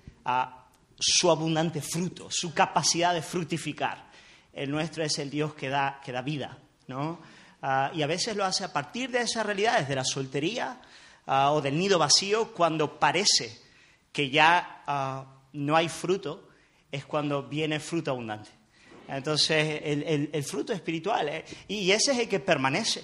su 0.98 1.30
abundante 1.30 1.80
fruto, 1.80 2.26
su 2.28 2.52
capacidad 2.52 3.14
de 3.14 3.22
fructificar. 3.22 4.10
El 4.52 4.72
nuestro 4.72 5.04
es 5.04 5.16
el 5.20 5.30
Dios 5.30 5.54
que 5.54 5.68
da, 5.68 6.00
que 6.04 6.10
da 6.10 6.22
vida, 6.22 6.58
¿no? 6.88 7.20
Ah, 7.62 7.92
y 7.94 8.02
a 8.02 8.08
veces 8.08 8.34
lo 8.34 8.44
hace 8.44 8.64
a 8.64 8.72
partir 8.72 9.12
de 9.12 9.20
esas 9.20 9.46
realidades, 9.46 9.86
de 9.86 9.94
la 9.94 10.04
soltería 10.04 10.80
ah, 11.28 11.52
o 11.52 11.60
del 11.60 11.78
nido 11.78 12.00
vacío, 12.00 12.52
cuando 12.52 12.98
parece 12.98 13.60
que 14.10 14.28
ya 14.28 14.82
ah, 14.88 15.24
no 15.52 15.76
hay 15.76 15.88
fruto, 15.88 16.48
es 16.90 17.04
cuando 17.04 17.44
viene 17.44 17.78
fruto 17.78 18.10
abundante. 18.10 18.59
Entonces, 19.16 19.80
el, 19.84 20.44
fruto 20.44 20.72
espiritual, 20.72 21.28
¿eh? 21.28 21.44
y 21.66 21.90
ese 21.90 22.12
es 22.12 22.18
el 22.18 22.28
que 22.28 22.38
permanece. 22.38 23.02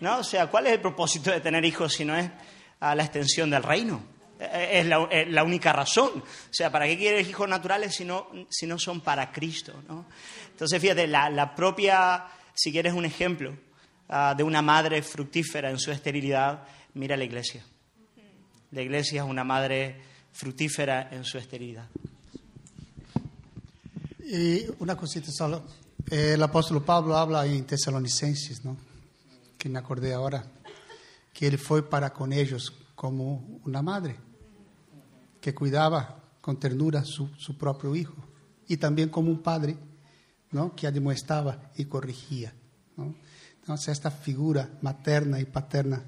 ¿no? 0.00 0.18
O 0.18 0.24
sea, 0.24 0.46
¿cuál 0.46 0.66
es 0.68 0.74
el 0.74 0.80
propósito 0.80 1.30
de 1.30 1.40
tener 1.40 1.64
hijos 1.64 1.94
si 1.94 2.04
no 2.04 2.16
es 2.16 2.30
a 2.80 2.94
la 2.94 3.02
extensión 3.02 3.50
del 3.50 3.62
reino? 3.62 4.04
Eh, 4.38 4.48
eh, 4.52 4.80
es 4.80 4.86
la, 4.86 5.08
la, 5.28 5.42
única 5.42 5.72
razón. 5.72 6.10
O 6.18 6.52
sea, 6.52 6.70
¿para 6.70 6.86
qué 6.86 6.96
quieres 6.96 7.28
hijos 7.28 7.48
naturales 7.48 7.94
si 7.94 8.04
no, 8.04 8.28
si 8.50 8.66
no 8.66 8.78
son 8.78 9.00
para 9.00 9.32
Cristo? 9.32 9.82
¿no? 9.88 10.06
Entonces, 10.50 10.80
fíjate, 10.80 11.08
la, 11.08 11.28
la, 11.28 11.54
propia, 11.54 12.24
si 12.54 12.70
quieres 12.70 12.92
un 12.92 13.04
ejemplo 13.04 13.56
uh, 14.08 14.36
de 14.36 14.44
una 14.44 14.62
madre 14.62 15.02
fructífera 15.02 15.70
en 15.70 15.78
su 15.78 15.90
esterilidad, 15.90 16.64
mira 16.94 17.16
la 17.16 17.24
iglesia. 17.24 17.64
La 18.70 18.80
iglesia 18.80 19.22
es 19.22 19.28
una 19.28 19.44
madre 19.44 20.00
fructífera 20.32 21.08
en 21.10 21.24
su 21.24 21.36
esterilidad. 21.36 21.88
Y 24.24 24.66
una 24.78 24.96
cosita 24.96 25.30
solo. 25.32 25.62
El 26.08 26.42
apóstol 26.42 26.82
Pablo 26.84 27.16
habla 27.16 27.44
en 27.46 27.64
Tesalonicenses, 27.64 28.64
¿no? 28.64 28.76
que 29.58 29.68
me 29.68 29.78
acordé 29.78 30.12
ahora, 30.12 30.44
que 31.32 31.46
él 31.46 31.58
fue 31.58 31.88
para 31.88 32.12
con 32.12 32.32
ellos 32.32 32.72
como 32.94 33.60
una 33.64 33.82
madre, 33.82 34.16
que 35.40 35.54
cuidaba 35.54 36.20
con 36.40 36.58
ternura 36.58 37.04
su, 37.04 37.28
su 37.36 37.56
propio 37.56 37.94
hijo, 37.94 38.16
y 38.68 38.76
también 38.76 39.08
como 39.08 39.30
un 39.30 39.42
padre 39.42 39.76
¿no? 40.50 40.74
que 40.74 40.86
admoestaba 40.86 41.70
y 41.76 41.84
corrigía. 41.84 42.52
¿no? 42.96 43.14
Entonces, 43.60 43.88
esta 43.88 44.10
figura 44.10 44.68
materna 44.82 45.40
y 45.40 45.44
paterna 45.44 46.02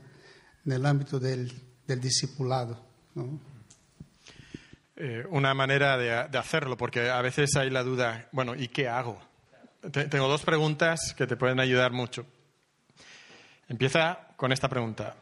en 0.65 0.73
el 0.73 0.87
ámbito 0.87 1.21
del, 1.21 1.53
del 1.87 2.01
discipulado. 2.01 2.79
¿no? 3.15 3.54
Eh, 4.97 5.25
una 5.29 5.55
manera 5.55 5.97
de, 5.97 6.39
hacerlo, 6.39 6.77
porque 6.77 7.11
a 7.11 7.21
veces 7.21 7.57
hay 7.57 7.69
la 7.69 7.83
duda, 7.83 8.29
bueno, 8.31 8.55
¿y 8.55 8.69
qué 8.69 8.89
hago? 8.89 9.21
tengo 9.91 10.29
dos 10.29 10.43
preguntas 10.43 11.15
que 11.15 11.27
te 11.27 11.37
pueden 11.37 11.61
ayudar 11.61 11.93
mucho. 11.93 12.25
Empieza 13.69 14.29
con 14.37 14.53
esta 14.53 14.69
pregunta. 14.69 15.17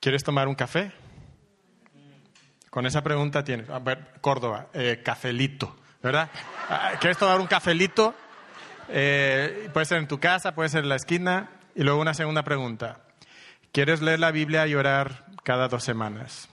¿Quieres 0.00 0.22
tomar 0.22 0.48
un 0.48 0.54
café? 0.54 0.92
Con 2.70 2.86
esa 2.86 3.02
pregunta 3.02 3.42
tienes, 3.42 3.70
a 3.70 3.78
ver, 3.78 4.20
Córdoba, 4.20 4.66
eh, 4.74 5.00
cafelito, 5.02 5.76
¿verdad? 6.02 6.30
Ah, 6.68 6.92
¿Quieres 7.00 7.16
tomar 7.16 7.40
un 7.40 7.46
cafelito? 7.46 8.14
Eh, 8.88 9.70
puede 9.72 9.86
ser 9.86 9.98
en 9.98 10.08
tu 10.08 10.20
casa, 10.20 10.54
puede 10.54 10.68
ser 10.68 10.82
en 10.82 10.88
la 10.88 10.96
esquina. 10.96 11.50
Y 11.74 11.82
luego 11.82 12.00
una 12.00 12.14
segunda 12.14 12.42
pregunta. 12.42 13.00
¿Quieres 13.72 14.02
leer 14.02 14.20
la 14.20 14.30
Biblia 14.30 14.66
y 14.66 14.74
orar 14.74 15.26
cada 15.42 15.68
dos 15.68 15.82
semanas? 15.84 16.48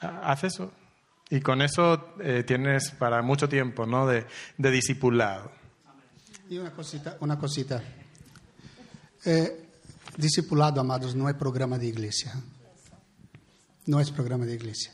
Ah, 0.00 0.20
¿Haz 0.24 0.44
eso? 0.44 0.72
Y 1.34 1.40
con 1.40 1.62
eso 1.62 2.14
eh, 2.20 2.44
tienes 2.46 2.92
para 2.92 3.20
mucho 3.20 3.48
tiempo, 3.48 3.86
¿no? 3.86 4.06
De, 4.06 4.24
de 4.56 4.70
discipulado. 4.70 5.50
Y 6.48 6.58
una 6.58 6.70
cosita, 6.70 7.16
una 7.18 7.36
cosita. 7.36 7.82
Eh, 9.24 9.66
discipulado, 10.16 10.80
amados, 10.80 11.16
no 11.16 11.28
es 11.28 11.34
programa 11.34 11.76
de 11.76 11.86
iglesia. 11.86 12.32
No 13.86 13.98
es 13.98 14.12
programa 14.12 14.46
de 14.46 14.54
iglesia. 14.54 14.92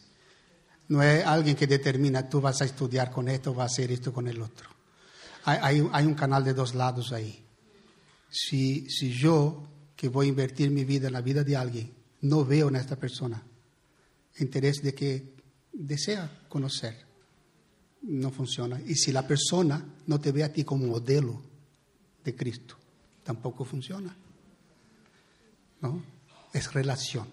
No 0.88 1.02
es 1.02 1.26
alguien 1.26 1.56
que 1.56 1.66
determina, 1.66 2.26
tú 2.26 2.40
vas 2.40 2.62
a 2.62 2.64
estudiar 2.64 3.10
con 3.10 3.28
esto, 3.28 3.52
vas 3.52 3.72
a 3.72 3.74
hacer 3.74 3.92
esto 3.92 4.10
con 4.10 4.26
el 4.26 4.40
otro. 4.40 4.70
Hay, 5.44 5.86
hay, 5.92 6.06
un 6.06 6.14
canal 6.14 6.42
de 6.42 6.54
dos 6.54 6.74
lados 6.74 7.12
ahí. 7.12 7.44
Si, 8.30 8.88
si 8.88 9.12
yo, 9.12 9.68
que 9.94 10.08
voy 10.08 10.24
a 10.24 10.28
invertir 10.30 10.70
mi 10.70 10.84
vida 10.84 11.08
en 11.08 11.12
la 11.12 11.20
vida 11.20 11.44
de 11.44 11.54
alguien, 11.54 11.92
no 12.22 12.46
veo 12.46 12.68
en 12.68 12.76
esta 12.76 12.96
persona 12.96 13.42
interés 14.38 14.82
de 14.82 14.94
que 14.94 15.39
desea 15.72 16.46
conocer, 16.48 17.06
no 18.02 18.30
funciona. 18.30 18.80
Y 18.80 18.94
si 18.94 19.12
la 19.12 19.26
persona 19.26 19.84
no 20.06 20.20
te 20.20 20.32
ve 20.32 20.44
a 20.44 20.52
ti 20.52 20.64
como 20.64 20.86
modelo 20.86 21.42
de 22.24 22.34
Cristo, 22.34 22.76
tampoco 23.22 23.64
funciona. 23.64 24.14
¿No? 25.80 26.02
Es 26.52 26.72
relación. 26.72 27.28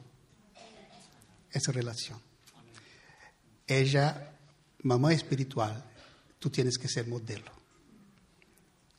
Es 1.51 1.67
relación. 1.67 2.19
Ella, 3.65 4.37
mamá 4.83 5.13
espiritual, 5.13 5.83
tú 6.39 6.49
tienes 6.49 6.77
que 6.77 6.87
ser 6.87 7.07
modelo. 7.07 7.51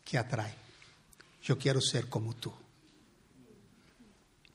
Que 0.04 0.18
atrae. 0.18 0.54
Yo 1.42 1.58
quiero 1.58 1.80
ser 1.80 2.08
como 2.08 2.34
tú. 2.34 2.52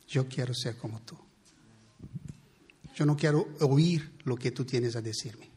Yo 0.07 0.27
quiero 0.27 0.53
ser 0.53 0.77
como 0.77 0.99
tú. 1.01 1.17
Yo 2.95 3.05
no 3.05 3.15
quiero 3.15 3.47
oír 3.61 4.13
lo 4.23 4.35
que 4.35 4.51
tú 4.51 4.65
tienes 4.65 4.95
a 4.95 5.01
decirme. 5.01 5.49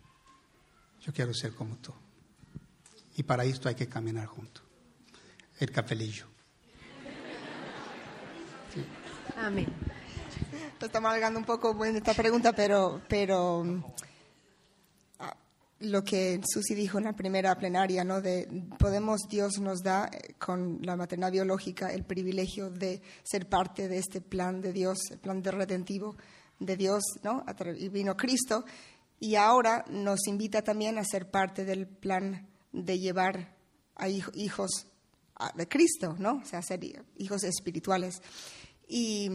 Yo 1.01 1.13
quiero 1.13 1.35
ser 1.35 1.55
como 1.55 1.77
tú. 1.77 1.93
Y 3.17 3.23
para 3.23 3.45
esto 3.45 3.69
hay 3.69 3.75
que 3.75 3.89
caminar 3.89 4.27
juntos. 4.27 4.63
El 5.59 5.71
cafelillo. 5.71 6.27
Amén. 9.37 9.67
Estamos 10.81 11.09
alargando 11.09 11.39
un 11.39 11.47
poco 11.47 11.85
en 11.85 11.97
esta 11.97 12.15
pregunta, 12.15 12.53
pero, 12.53 13.03
pero 13.09 13.65
ah, 15.19 15.37
lo 15.81 16.05
que 16.05 16.41
Susi 16.47 16.75
dijo 16.75 16.99
en 16.99 17.05
la 17.05 17.15
primera 17.15 17.55
plenaria, 17.57 18.05
¿no? 18.05 18.21
De 18.21 18.49
podemos, 18.79 19.23
Dios 19.29 19.59
nos 19.61 19.83
da 19.83 20.11
eh, 20.13 20.35
con 20.39 20.79
la 20.83 20.97
maternidad 20.97 21.33
biológica 21.33 21.93
el 21.93 22.05
privilegio 22.05 22.71
de 22.71 23.03
ser 23.23 23.49
parte 23.49 23.89
de 23.89 23.99
este 23.99 24.21
plan 24.21 24.61
de 24.61 24.73
Dios, 24.73 24.99
el 25.11 25.19
plan 25.19 25.43
de 25.43 25.51
redentivo 25.51 26.17
de 26.59 26.77
Dios, 26.77 27.03
¿no? 27.23 27.45
Y 27.79 27.89
vino 27.89 28.17
Cristo, 28.17 28.65
y 29.19 29.35
ahora 29.37 29.85
nos 29.89 30.27
invita 30.27 30.63
también 30.63 30.99
a 30.99 31.05
ser 31.05 31.31
parte 31.31 31.65
del 31.65 31.87
plan 31.87 32.49
de 32.73 32.99
llevar 32.99 33.57
a 33.95 34.09
hijos 34.09 34.87
de 35.55 35.69
Cristo, 35.69 36.15
¿no? 36.19 36.41
O 36.43 36.45
sea, 36.45 36.63
ser 36.63 36.81
hijos 37.17 37.45
espirituales. 37.45 38.21
Y 38.89 39.29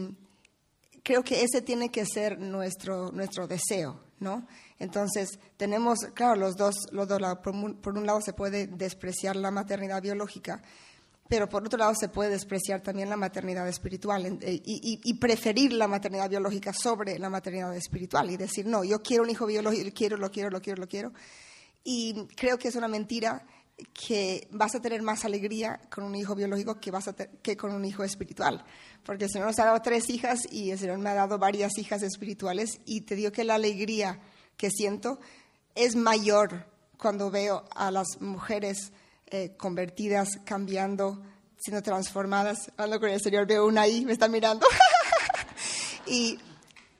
creo 1.02 1.22
que 1.22 1.42
ese 1.42 1.62
tiene 1.62 1.90
que 1.90 2.06
ser 2.06 2.38
nuestro, 2.38 3.10
nuestro 3.10 3.46
deseo, 3.46 4.00
¿no? 4.20 4.46
Entonces, 4.78 5.38
tenemos, 5.56 5.98
claro, 6.14 6.36
los 6.36 6.56
dos, 6.56 6.74
los 6.90 7.08
dos 7.08 7.20
por 7.42 7.96
un 7.96 8.06
lado 8.06 8.20
se 8.20 8.32
puede 8.32 8.66
despreciar 8.66 9.36
la 9.36 9.50
maternidad 9.50 10.02
biológica, 10.02 10.62
pero 11.32 11.48
por 11.48 11.64
otro 11.64 11.78
lado 11.78 11.94
se 11.94 12.10
puede 12.10 12.28
despreciar 12.28 12.82
también 12.82 13.08
la 13.08 13.16
maternidad 13.16 13.66
espiritual 13.66 14.38
eh, 14.42 14.60
y, 14.66 15.14
preferir 15.14 15.72
la 15.72 15.88
maternidad 15.88 16.28
biológica 16.28 16.74
sobre 16.74 17.18
la 17.18 17.30
maternidad 17.30 17.74
espiritual 17.74 18.30
y 18.30 18.36
decir, 18.36 18.66
no, 18.66 18.84
yo 18.84 19.00
quiero 19.02 19.22
un 19.22 19.30
hijo 19.30 19.46
biológico, 19.46 19.88
quiero, 19.94 20.18
lo 20.18 20.30
quiero, 20.30 20.50
lo 20.50 20.60
quiero, 20.60 20.82
lo 20.82 20.86
quiero. 20.86 21.14
Y 21.84 22.26
creo 22.36 22.58
que 22.58 22.68
es 22.68 22.76
una 22.76 22.86
mentira 22.86 23.46
que 23.94 24.46
vas 24.50 24.74
a 24.74 24.82
tener 24.82 25.00
más 25.00 25.24
alegría 25.24 25.80
con 25.90 26.04
un 26.04 26.14
hijo 26.16 26.34
biológico 26.34 26.78
que, 26.78 26.90
vas 26.90 27.08
a 27.08 27.14
que 27.14 27.56
con 27.56 27.72
un 27.72 27.86
hijo 27.86 28.04
espiritual. 28.04 28.62
Porque 29.02 29.24
el 29.24 29.30
Señor 29.30 29.46
nos 29.46 29.58
ha 29.58 29.64
dado 29.64 29.80
tres 29.80 30.10
hijas 30.10 30.40
y 30.52 30.70
el 30.70 30.78
Señor 30.78 30.98
me 30.98 31.08
ha 31.08 31.14
dado 31.14 31.38
varias 31.38 31.78
hijas 31.78 32.02
espirituales 32.02 32.78
y 32.84 33.00
te 33.00 33.16
digo 33.16 33.32
que 33.32 33.44
la 33.44 33.54
alegría 33.54 34.20
que 34.58 34.68
siento 34.68 35.18
es 35.74 35.96
mayor 35.96 36.66
cuando 36.98 37.30
veo 37.30 37.64
a 37.74 37.90
las 37.90 38.20
mujeres 38.20 38.92
eh, 39.34 39.54
convertidas, 39.56 40.28
cambiando, 40.44 41.22
siendo 41.56 41.82
transformadas. 41.82 42.70
Hablando 42.76 43.00
con 43.00 43.08
el 43.08 43.18
Señor, 43.18 43.46
veo 43.46 43.66
una 43.66 43.80
ahí, 43.80 44.04
me 44.04 44.12
está 44.12 44.28
mirando. 44.28 44.66
y, 46.06 46.38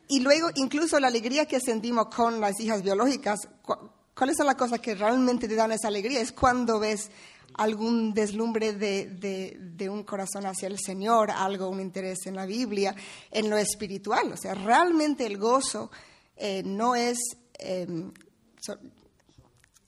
y 0.09 0.21
luego, 0.21 0.49
incluso 0.55 0.99
la 0.99 1.09
alegría 1.09 1.45
que 1.45 1.61
sentimos 1.61 2.07
con 2.07 2.41
las 2.41 2.59
hijas 2.59 2.83
biológicas, 2.83 3.39
¿cuál 3.63 4.31
es 4.31 4.39
la 4.39 4.57
cosa 4.57 4.79
que 4.79 4.95
realmente 4.95 5.47
te 5.47 5.55
dan 5.55 5.73
esa 5.73 5.89
alegría? 5.89 6.23
Es 6.23 6.33
cuando 6.33 6.81
ves 6.81 7.11
algún 7.53 8.15
deslumbre 8.15 8.73
de, 8.73 9.11
de, 9.11 9.59
de, 9.61 9.91
un 9.91 10.03
corazón 10.03 10.47
hacia 10.47 10.69
el 10.69 10.79
Señor, 10.79 11.31
algo, 11.31 11.69
un 11.69 11.81
interés 11.81 12.25
en 12.25 12.35
la 12.37 12.47
Biblia, 12.47 12.97
en 13.31 13.51
lo 13.51 13.59
espiritual. 13.59 14.33
O 14.33 14.39
sea, 14.39 14.55
realmente 14.55 15.27
el 15.27 15.37
gozo 15.37 15.91
eh, 16.35 16.63
no 16.65 16.95
es... 16.95 17.19
Em, 17.59 18.11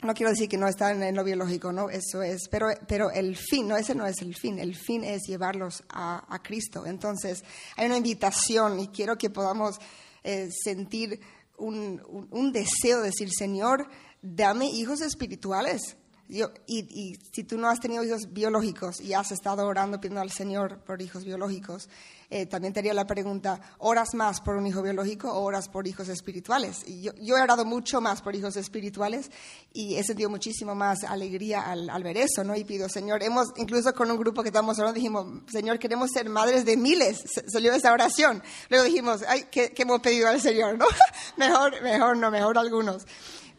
no 0.05 0.15
quiero 0.15 0.31
decir 0.31 0.49
que 0.49 0.57
no 0.57 0.69
están 0.69 1.03
en 1.03 1.15
lo 1.15 1.25
biológico, 1.25 1.73
no, 1.73 1.91
eso 1.91 2.23
es, 2.23 2.49
pero, 2.51 2.69
pero 2.87 3.11
el 3.11 3.37
fin, 3.37 3.69
no, 3.69 3.77
ese 3.77 3.95
no 3.95 4.07
es 4.07 4.21
el 4.23 4.35
fin, 4.37 4.59
el 4.59 4.75
fin 4.75 5.05
es 5.05 5.23
llevarlos 5.27 5.83
a, 5.89 6.25
a 6.33 6.43
Cristo. 6.43 6.87
Entonces, 6.87 7.43
hay 7.77 7.87
una 7.87 7.97
invitación 7.97 8.81
y 8.81 8.89
quiero 8.89 9.17
que 9.17 9.31
podamos 9.31 9.79
eh, 10.23 10.49
sentir 10.51 11.21
un, 11.57 12.03
un, 12.09 12.29
un 12.31 12.53
deseo 12.53 12.99
de 12.99 13.07
decir, 13.07 13.31
Señor, 13.31 13.89
dame 14.23 14.67
hijos 14.67 15.01
espirituales. 15.01 15.97
Yo, 16.29 16.51
y, 16.67 16.81
y, 16.89 17.17
si 17.33 17.45
tú 17.45 17.59
no 17.59 17.69
has 17.69 17.81
tenido 17.81 18.03
hijos 18.03 18.33
biológicos 18.33 19.01
y 19.01 19.13
has 19.13 19.31
estado 19.31 19.67
orando 19.67 20.01
pidiendo 20.01 20.23
al 20.23 20.31
Señor 20.31 20.83
por 20.85 21.03
hijos 21.03 21.25
biológicos, 21.25 21.89
eh, 22.31 22.47
también 22.47 22.73
te 22.73 22.81
haría 22.81 22.95
la 22.95 23.07
pregunta, 23.07 23.61
¿oras 23.79 24.15
más 24.15 24.41
por 24.41 24.57
un 24.57 24.67
hijo 24.67 24.83
biológico 24.83 25.33
o 25.33 25.43
oras 25.43 25.69
por 25.69 25.87
hijos 25.87 26.09
espirituales? 26.09 26.83
Y 26.87 27.03
yo, 27.03 27.13
yo, 27.21 27.37
he 27.37 27.43
orado 27.43 27.65
mucho 27.65 28.01
más 28.01 28.23
por 28.23 28.35
hijos 28.35 28.57
espirituales 28.57 29.31
y 29.73 29.97
he 29.97 30.05
sentido 30.05 30.31
muchísimo 30.31 30.75
más 30.75 31.05
alegría 31.05 31.63
al, 31.63 31.91
al, 31.91 32.03
ver 32.03 32.17
eso, 32.17 32.45
¿no? 32.45 32.57
Y 32.57 32.65
pido, 32.65 32.89
Señor, 32.89 33.23
hemos, 33.23 33.49
incluso 33.57 33.93
con 33.95 34.11
un 34.11 34.17
grupo 34.17 34.43
que 34.43 34.49
estamos 34.49 34.79
orando, 34.79 34.95
dijimos, 34.95 35.43
Señor, 35.51 35.79
queremos 35.79 36.11
ser 36.11 36.29
madres 36.29 36.65
de 36.65 36.77
miles. 36.77 37.23
Salió 37.47 37.73
esa 37.73 37.93
oración. 37.93 38.43
Luego 38.69 38.85
dijimos, 38.85 39.23
ay, 39.29 39.47
¿qué, 39.51 39.71
qué 39.71 39.83
hemos 39.83 40.01
pedido 40.01 40.29
al 40.29 40.41
Señor, 40.41 40.79
no? 40.79 40.87
mejor, 41.37 41.83
mejor 41.83 42.17
no, 42.17 42.31
mejor 42.31 42.59
algunos 42.59 43.07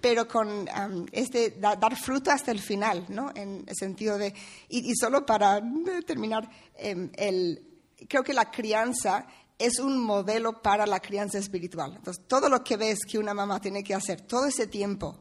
pero 0.01 0.27
con 0.27 0.47
um, 0.47 1.07
este 1.11 1.55
da, 1.59 1.75
dar 1.75 1.95
fruto 1.95 2.29
hasta 2.29 2.51
el 2.51 2.59
final, 2.59 3.05
¿no? 3.09 3.31
En 3.33 3.63
el 3.65 3.75
sentido 3.75 4.19
de 4.19 4.35
y, 4.69 4.91
y 4.91 4.95
solo 4.95 5.25
para 5.25 5.59
terminar, 6.05 6.47
eh, 6.77 7.09
el, 7.15 7.74
creo 8.07 8.23
que 8.23 8.33
la 8.33 8.51
crianza 8.51 9.27
es 9.57 9.79
un 9.79 9.97
modelo 9.97 10.61
para 10.61 10.85
la 10.85 10.99
crianza 10.99 11.37
espiritual. 11.37 11.93
Entonces, 11.95 12.23
todo 12.27 12.49
lo 12.49 12.63
que 12.63 12.77
ves 12.77 12.99
que 13.07 13.17
una 13.17 13.33
mamá 13.33 13.59
tiene 13.59 13.83
que 13.83 13.93
hacer 13.93 14.21
todo 14.21 14.45
ese 14.45 14.67
tiempo, 14.67 15.17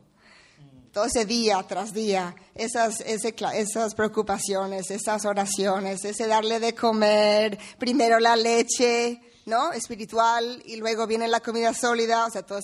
todo 0.93 1.05
ese 1.05 1.25
día 1.25 1.63
tras 1.69 1.93
día, 1.93 2.35
esas, 2.55 3.01
ese, 3.01 3.35
esas 3.55 3.95
preocupaciones, 3.95 4.91
esas 4.91 5.25
oraciones, 5.25 6.05
ese 6.05 6.27
darle 6.27 6.61
de 6.61 6.75
comer, 6.75 7.59
primero 7.79 8.19
la 8.19 8.37
leche, 8.37 9.21
¿no? 9.47 9.73
espiritual 9.73 10.63
y 10.65 10.77
luego 10.77 11.07
viene 11.07 11.29
la 11.29 11.41
comida 11.41 11.75
sólida, 11.75 12.27
o 12.27 12.31
sea, 12.31 12.43
todo 12.43 12.61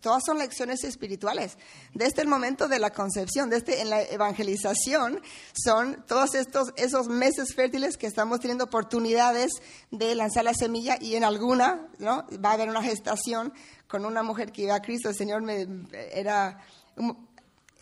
todas 0.00 0.22
son 0.24 0.38
lecciones 0.38 0.84
espirituales. 0.84 1.58
Desde 1.92 2.22
el 2.22 2.28
momento 2.28 2.68
de 2.68 2.78
la 2.78 2.90
concepción, 2.90 3.50
desde 3.50 3.80
en 3.80 3.90
la 3.90 4.02
evangelización, 4.02 5.20
son 5.52 6.04
todos 6.06 6.34
estos 6.34 6.72
esos 6.76 7.08
meses 7.08 7.54
fértiles 7.54 7.96
que 7.96 8.06
estamos 8.06 8.40
teniendo 8.40 8.64
oportunidades 8.64 9.52
de 9.90 10.14
lanzar 10.14 10.44
la 10.44 10.54
semilla 10.54 10.96
y 11.00 11.16
en 11.16 11.24
alguna, 11.24 11.88
¿no? 11.98 12.26
Va 12.44 12.50
a 12.50 12.54
haber 12.54 12.68
una 12.68 12.82
gestación 12.82 13.52
con 13.86 14.04
una 14.04 14.22
mujer 14.22 14.52
que 14.52 14.62
iba 14.62 14.74
a 14.74 14.82
Cristo, 14.82 15.08
el 15.08 15.16
Señor 15.16 15.42
me 15.42 15.66
era 16.12 16.58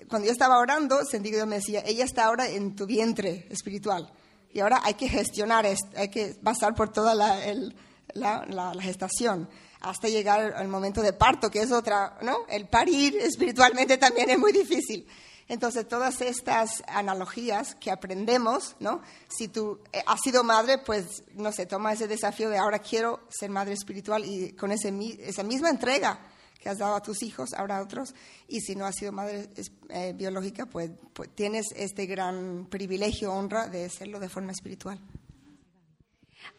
cuando 0.08 0.26
yo 0.26 0.32
estaba 0.32 0.58
orando, 0.58 1.04
sentí 1.04 1.30
que 1.30 1.36
Dios 1.36 1.46
me 1.46 1.56
decía, 1.56 1.82
ella 1.86 2.04
está 2.04 2.24
ahora 2.24 2.48
en 2.48 2.74
tu 2.74 2.86
vientre 2.86 3.46
espiritual. 3.50 4.12
Y 4.52 4.60
ahora 4.60 4.80
hay 4.84 4.94
que 4.94 5.08
gestionar 5.08 5.66
esto, 5.66 5.88
hay 5.96 6.08
que 6.08 6.36
pasar 6.42 6.74
por 6.74 6.92
toda 6.92 7.14
la, 7.14 7.44
el, 7.44 7.74
la, 8.14 8.72
gestación 8.80 9.48
hasta 9.80 10.08
llegar 10.08 10.54
al 10.54 10.68
momento 10.68 11.02
de 11.02 11.12
parto, 11.12 11.50
que 11.50 11.60
es 11.60 11.70
otra, 11.70 12.16
¿no? 12.22 12.46
El 12.48 12.68
parir 12.68 13.16
espiritualmente 13.16 13.98
también 13.98 14.30
es 14.30 14.38
muy 14.38 14.52
difícil. 14.52 15.06
Entonces, 15.46 15.86
todas 15.86 16.22
estas 16.22 16.82
analogías 16.88 17.74
que 17.74 17.90
aprendemos, 17.90 18.76
¿no? 18.80 19.02
Si 19.28 19.48
tú 19.48 19.80
has 20.06 20.20
sido 20.22 20.42
madre, 20.42 20.78
pues, 20.78 21.22
no 21.34 21.52
sé, 21.52 21.66
toma 21.66 21.92
ese 21.92 22.08
desafío 22.08 22.48
de 22.48 22.56
ahora 22.56 22.78
quiero 22.78 23.20
ser 23.28 23.50
madre 23.50 23.74
espiritual 23.74 24.24
y 24.24 24.52
con 24.52 24.72
ese, 24.72 24.90
esa 25.20 25.42
misma 25.42 25.68
entrega 25.68 26.18
que 26.64 26.70
has 26.70 26.78
dado 26.78 26.94
a 26.94 27.02
tus 27.02 27.22
hijos, 27.22 27.52
ahora 27.52 27.76
a 27.76 27.82
otros. 27.82 28.14
Y 28.48 28.62
si 28.62 28.74
no 28.74 28.86
has 28.86 28.94
sido 28.94 29.12
madre 29.12 29.50
eh, 29.90 30.14
biológica, 30.16 30.64
pues, 30.64 30.90
pues 31.12 31.28
tienes 31.34 31.66
este 31.76 32.06
gran 32.06 32.66
privilegio, 32.70 33.34
honra 33.34 33.68
de 33.68 33.90
serlo 33.90 34.18
de 34.18 34.30
forma 34.30 34.52
espiritual. 34.52 34.98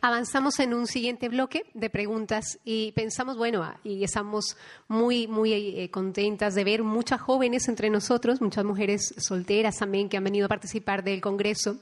Avanzamos 0.01 0.59
en 0.59 0.73
un 0.73 0.87
siguiente 0.87 1.29
bloque 1.29 1.65
de 1.73 1.89
preguntas 1.89 2.59
y 2.63 2.91
pensamos, 2.91 3.37
bueno, 3.37 3.65
y 3.83 4.03
estamos 4.03 4.57
muy, 4.87 5.27
muy 5.27 5.53
eh, 5.53 5.89
contentas 5.89 6.53
de 6.53 6.63
ver 6.63 6.83
muchas 6.83 7.21
jóvenes 7.21 7.67
entre 7.67 7.89
nosotros, 7.89 8.41
muchas 8.41 8.65
mujeres 8.65 9.15
solteras 9.17 9.77
también 9.77 10.09
que 10.09 10.17
han 10.17 10.23
venido 10.23 10.45
a 10.45 10.49
participar 10.49 11.03
del 11.03 11.21
Congreso 11.21 11.77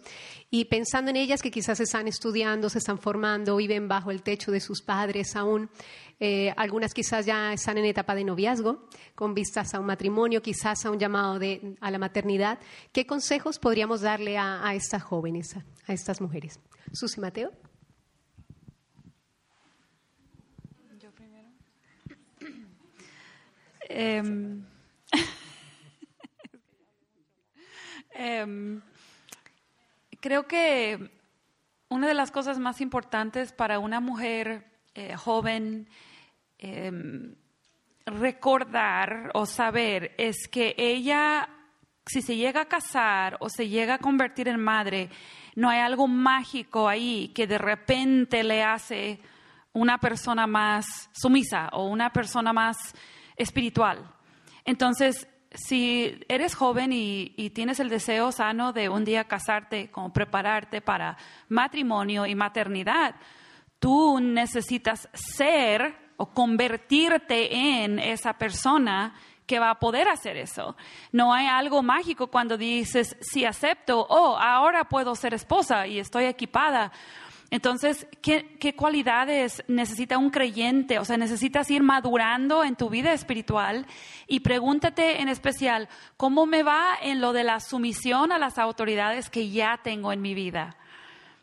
y 0.50 0.66
pensando 0.66 1.10
en 1.10 1.18
ellas 1.18 1.42
que 1.42 1.52
quizás 1.52 1.80
están 1.80 2.08
estudiando, 2.08 2.70
se 2.70 2.78
están 2.78 3.00
formando, 3.00 3.56
viven 3.58 3.88
bajo 3.88 4.12
el 4.12 4.22
techo 4.22 4.52
de 4.52 4.60
sus 4.60 4.82
padres 4.82 5.36
aún. 5.36 5.70
Eh, 6.20 6.54
algunas 6.56 6.94
quizás 6.94 7.26
ya 7.26 7.52
están 7.52 7.78
en 7.80 7.86
etapa 7.86 8.16
de 8.16 8.24
noviazgo, 8.24 8.88
con 9.16 9.34
vistas 9.34 9.74
a 9.74 9.80
un 9.80 9.88
matrimonio, 9.88 10.42
quizás 10.42 10.86
a 10.86 10.92
un 10.92 11.00
llamado 11.00 11.39
de, 11.39 11.76
a 11.82 11.92
la 11.92 11.98
maternidad. 11.98 12.60
¿Qué 12.92 13.06
consejos 13.06 13.60
podríamos 13.60 14.02
darle 14.02 14.38
a, 14.38 14.66
a 14.66 14.76
estas 14.76 15.04
jóvenes, 15.04 15.58
a, 15.58 15.66
a 15.88 15.94
estas 15.94 16.22
mujeres? 16.22 16.60
Susi 16.94 17.20
Mateo. 17.20 17.52
Eh, 23.95 24.23
eh, 28.15 28.79
creo 30.19 30.47
que 30.47 31.12
una 31.89 32.08
de 32.08 32.15
las 32.15 32.32
cosas 32.32 32.58
más 32.58 32.82
importantes 32.82 33.53
para 33.53 33.77
una 33.77 33.99
mujer 33.99 34.65
eh, 34.95 35.15
joven 35.15 35.88
em, 36.58 37.36
recordar 38.08 39.29
o 39.36 39.45
saber 39.45 40.15
es 40.17 40.47
que 40.47 40.73
ella, 40.75 41.47
si 42.08 42.23
se 42.23 42.36
llega 42.36 42.62
a 42.62 42.65
casar 42.65 43.38
o 43.41 43.47
se 43.47 43.69
llega 43.69 43.95
a 43.95 43.99
convertir 43.99 44.47
en 44.47 44.60
madre, 44.60 45.12
no 45.56 45.69
hay 45.69 45.82
algo 45.82 46.08
mágico 46.08 46.89
ahí 46.89 47.27
que 47.27 47.45
de 47.45 47.60
repente 47.60 48.43
le 48.43 48.63
hace 48.63 49.19
una 49.71 49.99
persona 49.99 50.47
más 50.47 51.12
sumisa 51.13 51.69
o 51.73 51.86
una 51.86 52.12
persona 52.12 52.53
más 52.53 52.95
espiritual. 53.36 54.13
Entonces, 54.65 55.28
si 55.52 56.19
eres 56.28 56.56
joven 56.56 56.91
y, 56.93 57.34
y, 57.38 57.52
tienes 57.52 57.80
el 57.80 57.89
deseo 57.89 58.32
sano 58.32 58.74
de 58.74 58.89
un 58.89 59.06
día 59.06 59.26
casarte, 59.26 59.91
como 59.91 60.12
prepararte 60.12 60.82
para 60.82 61.17
matrimonio 61.48 62.26
y 62.26 62.34
maternidad, 62.34 63.15
tú 63.80 64.19
necesitas 64.19 65.10
ser 65.13 65.96
o 66.17 66.28
convertirte 66.28 67.84
en 67.84 68.00
esa 68.00 68.34
persona 68.34 69.13
que 69.46 69.60
va 69.60 69.72
a 69.72 69.80
poder 69.80 70.08
hacer 70.08 70.38
eso. 70.38 70.76
No 71.12 71.34
hay 71.34 71.48
algo 71.48 71.84
mágico 71.84 72.28
cuando 72.28 72.58
dices, 72.58 73.17
si 73.22 73.46
acepto, 73.46 74.06
oh, 74.10 74.38
ahora 74.38 74.86
puedo 74.86 75.15
ser 75.15 75.34
esposa 75.34 75.86
y 75.86 76.00
estoy 76.00 76.26
equipada 76.26 76.91
entonces, 77.54 78.08
¿qué, 78.24 78.58
¿qué, 78.60 78.76
cualidades 78.76 79.63
necesita 79.68 80.18
un 80.18 80.32
creyente? 80.32 80.98
O 80.98 81.06
sea, 81.06 81.18
necesitas 81.18 81.70
ir 81.70 81.84
madurando 81.84 82.63
en 82.63 82.76
tu 82.76 82.89
vida 82.89 83.13
espiritual 83.13 83.86
y 84.26 84.39
pregúntate 84.39 85.22
en 85.22 85.30
especial, 85.30 85.88
¿cómo 86.18 86.48
me 86.48 86.63
va 86.63 86.96
en 87.00 87.22
lo 87.22 87.32
de 87.32 87.44
la 87.44 87.60
sumisión 87.60 88.32
a 88.32 88.39
las 88.39 88.58
autoridades 88.58 89.30
que 89.30 89.52
ya 89.52 89.80
tengo 89.84 90.12
en 90.12 90.24
mi 90.24 90.34
vida? 90.34 90.78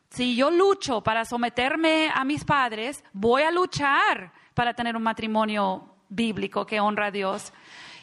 Si 0.09 0.35
yo 0.35 0.51
lucho 0.51 1.01
para 1.01 1.25
someterme 1.25 2.11
a 2.13 2.25
mis 2.25 2.45
padres, 2.45 3.05
voy 3.13 3.43
a 3.43 3.53
luchar 3.53 4.33
para 4.53 4.75
tener 4.75 4.97
un 4.97 5.05
matrimonio 5.05 5.95
bíblico 6.09 6.67
que 6.67 6.81
honra 6.81 7.07
a 7.07 7.11
Dios. 7.13 7.53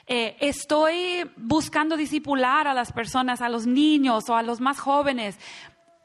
Eh, 0.10 0.38
estoy 0.40 1.30
buscando 1.36 1.98
disipular 1.98 2.66
a 2.70 2.74
las 2.74 2.94
personas, 2.94 3.42
a 3.42 3.50
los 3.50 3.68
niños 3.68 4.30
o 4.30 4.38
a 4.38 4.42
los 4.42 4.62
más 4.62 4.80
jóvenes. 4.80 5.38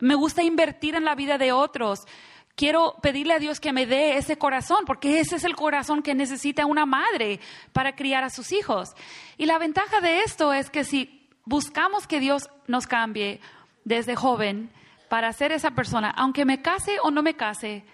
Me 0.03 0.17
gusta 0.17 0.43
invertir 0.43 0.97
en 0.97 1.05
la 1.05 1.15
vida 1.15 1.39
de 1.39 1.53
otros. 1.53 2.09
Quiero 2.57 2.97
pedirle 3.03 3.35
a 3.35 3.39
Dios 3.39 3.61
que 3.61 3.73
me 3.73 3.87
dé 3.87 4.17
ese 4.17 4.37
corazón, 4.37 4.79
porque 4.85 5.21
ese 5.21 5.37
es 5.37 5.45
el 5.45 5.55
corazón 5.55 6.03
que 6.03 6.17
necesita 6.17 6.67
una 6.67 6.87
madre 6.87 7.39
para 7.73 7.95
criar 7.95 8.25
a 8.25 8.31
sus 8.31 8.51
hijos. 8.51 8.97
Y 9.39 9.47
la 9.47 9.59
ventaja 9.59 10.01
de 10.01 10.23
esto 10.23 10.53
es 10.53 10.71
que 10.71 10.83
si 10.83 11.29
buscamos 11.45 12.09
que 12.09 12.19
Dios 12.19 12.51
nos 12.67 12.89
cambie 12.89 13.41
desde 13.85 14.17
joven 14.17 14.73
para 15.09 15.33
ser 15.33 15.53
esa 15.53 15.71
persona, 15.71 16.11
aunque 16.11 16.45
me 16.45 16.63
case 16.63 16.99
o 17.05 17.13
no 17.13 17.23
me 17.23 17.37
case, 17.37 17.85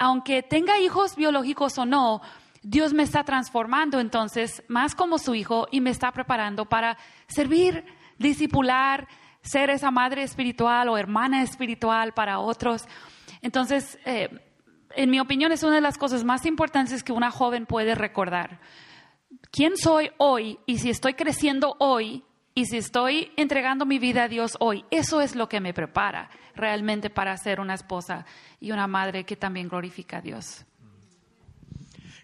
aunque 0.00 0.42
tenga 0.42 0.80
hijos 0.80 1.14
biológicos 1.14 1.78
o 1.78 1.86
no, 1.86 2.22
Dios 2.64 2.92
me 2.92 3.04
está 3.04 3.22
transformando 3.22 4.00
entonces 4.00 4.64
más 4.66 4.96
como 4.96 5.16
su 5.16 5.36
hijo 5.36 5.68
y 5.70 5.80
me 5.80 5.90
está 5.90 6.10
preparando 6.10 6.64
para 6.64 6.98
servir, 7.28 7.84
discipular, 8.18 9.06
ser 9.42 9.70
esa 9.70 9.90
madre 9.90 10.22
espiritual 10.22 10.88
o 10.88 10.98
hermana 10.98 11.42
espiritual 11.42 12.12
para 12.12 12.38
otros. 12.38 12.84
Entonces, 13.40 13.98
eh, 14.04 14.28
en 14.94 15.10
mi 15.10 15.20
opinión, 15.20 15.52
es 15.52 15.62
una 15.62 15.76
de 15.76 15.80
las 15.80 15.98
cosas 15.98 16.24
más 16.24 16.46
importantes 16.46 17.02
que 17.02 17.12
una 17.12 17.30
joven 17.30 17.66
puede 17.66 17.94
recordar. 17.94 18.60
¿Quién 19.50 19.76
soy 19.76 20.10
hoy? 20.18 20.58
Y 20.66 20.78
si 20.78 20.90
estoy 20.90 21.14
creciendo 21.14 21.76
hoy, 21.78 22.24
y 22.54 22.66
si 22.66 22.76
estoy 22.76 23.32
entregando 23.36 23.86
mi 23.86 23.98
vida 23.98 24.24
a 24.24 24.28
Dios 24.28 24.56
hoy, 24.60 24.84
eso 24.90 25.20
es 25.20 25.34
lo 25.34 25.48
que 25.48 25.60
me 25.60 25.72
prepara 25.72 26.30
realmente 26.54 27.08
para 27.08 27.36
ser 27.36 27.60
una 27.60 27.74
esposa 27.74 28.26
y 28.60 28.72
una 28.72 28.86
madre 28.86 29.24
que 29.24 29.36
también 29.36 29.68
glorifica 29.68 30.18
a 30.18 30.20
Dios. 30.20 30.66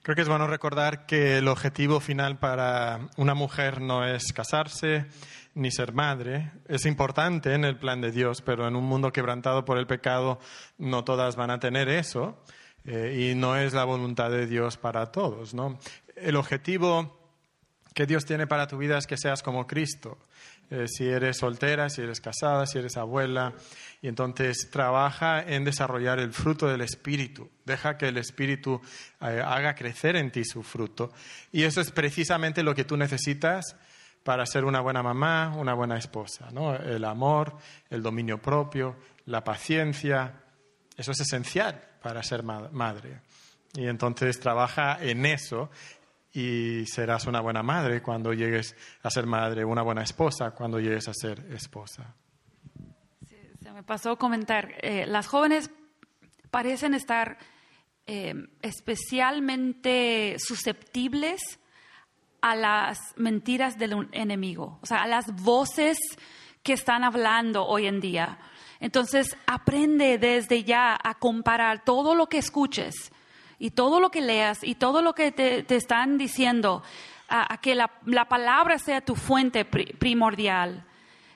Creo 0.03 0.15
que 0.15 0.23
es 0.23 0.29
bueno 0.29 0.47
recordar 0.47 1.07
que 1.07 1.39
el 1.39 1.49
objetivo 1.49 2.01
final 2.01 2.39
para 2.39 3.09
una 3.17 3.35
mujer 3.35 3.81
no 3.81 4.07
es 4.07 4.33
casarse, 4.33 5.07
ni 5.59 5.71
ser 5.73 5.93
madre. 5.93 6.53
Es 6.69 6.87
importante 6.87 7.53
en 7.53 7.65
el 7.65 7.77
plan 7.77 8.01
de 8.01 8.13
Dios, 8.13 8.43
pero 8.43 8.67
en 8.69 8.77
un 8.77 8.85
mundo 8.85 9.13
quebrantado 9.13 9.65
por 9.65 9.77
el 9.77 9.87
pecado 9.87 10.39
no 10.79 11.05
todas 11.05 11.37
van 11.37 11.51
a 11.51 11.59
tener 11.59 11.89
eso 11.89 12.43
eh, 12.85 13.31
y 13.31 13.35
no 13.35 13.57
es 13.57 13.75
la 13.75 13.85
voluntad 13.85 14.31
de 14.31 14.47
Dios 14.47 14.77
para 14.77 15.11
todos. 15.11 15.55
¿no? 15.55 15.79
El 16.17 16.37
objetivo 16.37 17.19
que 17.93 18.07
Dios 18.07 18.25
tiene 18.25 18.47
para 18.47 18.69
tu 18.69 18.79
vida 18.79 18.97
es 18.99 19.07
que 19.07 19.17
seas 19.17 19.43
como 19.43 19.67
Cristo. 19.67 20.19
Eh, 20.71 20.87
si 20.87 21.07
eres 21.09 21.39
soltera, 21.39 21.89
si 21.89 22.03
eres 22.03 22.21
casada, 22.21 22.67
si 22.67 22.79
eres 22.79 22.97
abuela. 22.97 23.55
Y 24.01 24.07
entonces 24.07 24.69
trabaja 24.71 25.43
en 25.43 25.65
desarrollar 25.65 26.21
el 26.21 26.33
fruto 26.33 26.69
del 26.69 26.83
Espíritu. 26.83 27.51
Deja 27.65 27.97
que 27.97 28.09
el 28.09 28.19
Espíritu 28.19 28.81
eh, 29.21 29.43
haga 29.45 29.75
crecer 29.75 30.15
en 30.15 30.31
ti 30.31 30.45
su 30.45 30.63
fruto. 30.63 31.11
Y 31.51 31.65
eso 31.65 31.81
es 31.81 31.91
precisamente 31.91 32.63
lo 32.63 32.75
que 32.75 32.85
tú 32.85 32.97
necesitas 32.97 33.77
para 34.29 34.45
ser 34.45 34.67
una 34.67 34.83
buena 34.83 35.03
mamá, 35.03 35.55
una 35.57 35.73
buena 35.73 35.97
esposa. 35.97 36.51
¿no? 36.53 36.77
El 36.77 37.03
amor, 37.07 37.57
el 37.89 38.03
dominio 38.03 38.37
propio, 38.37 38.97
la 39.25 39.43
paciencia. 39.43 40.43
Eso 40.95 41.13
es 41.13 41.21
esencial 41.21 41.83
para 42.03 42.23
ser 42.23 42.43
madre. 42.43 43.23
Y 43.73 43.87
entonces 43.87 44.39
trabaja 44.39 44.99
en 45.01 45.25
eso 45.25 45.71
y 46.31 46.85
serás 46.85 47.27
una 47.27 47.41
buena 47.41 47.63
madre 47.63 48.03
cuando 48.03 48.35
llegues 48.35 48.77
a 49.03 49.09
ser 49.09 49.25
madre, 49.25 49.65
una 49.65 49.81
buena 49.81 50.03
esposa 50.03 50.51
cuando 50.51 50.79
llegues 50.79 51.09
a 51.09 51.15
ser 51.15 51.47
esposa. 51.51 52.15
se 53.63 53.73
me 53.73 53.83
pasó 53.83 54.19
comentar, 54.19 54.75
eh, 54.83 55.07
las 55.07 55.27
jóvenes 55.27 55.71
parecen 56.51 56.93
estar 56.93 57.39
eh, 58.07 58.35
especialmente 58.61 60.37
susceptibles 60.39 61.59
a 62.41 62.55
las 62.55 62.99
mentiras 63.17 63.79
del 63.79 64.09
enemigo, 64.13 64.79
o 64.83 64.87
sea, 64.87 65.03
a 65.03 65.07
las 65.07 65.35
voces 65.43 65.99
que 66.63 66.73
están 66.73 67.05
hablando 67.05 67.67
hoy 67.67 67.87
en 67.87 68.01
día. 68.01 68.39
Entonces, 68.81 69.37
aprende 69.47 70.19
desde 70.19 70.65
ya 70.65 70.97
a 71.03 71.15
comparar 71.15 71.85
todo 71.85 72.15
lo 72.15 72.29
que 72.29 72.39
escuches 72.39 73.13
y 73.59 73.71
todo 73.71 74.01
lo 74.01 74.11
que 74.11 74.21
leas 74.21 74.63
y 74.63 74.77
todo 74.77 75.03
lo 75.03 75.15
que 75.15 75.33
te, 75.33 75.65
están 75.75 76.17
diciendo, 76.17 76.83
a, 77.29 77.59
que 77.61 77.75
la, 77.75 77.89
palabra 78.29 78.79
sea 78.79 79.01
tu 79.01 79.17
fuente 79.17 79.65
primordial 79.65 80.85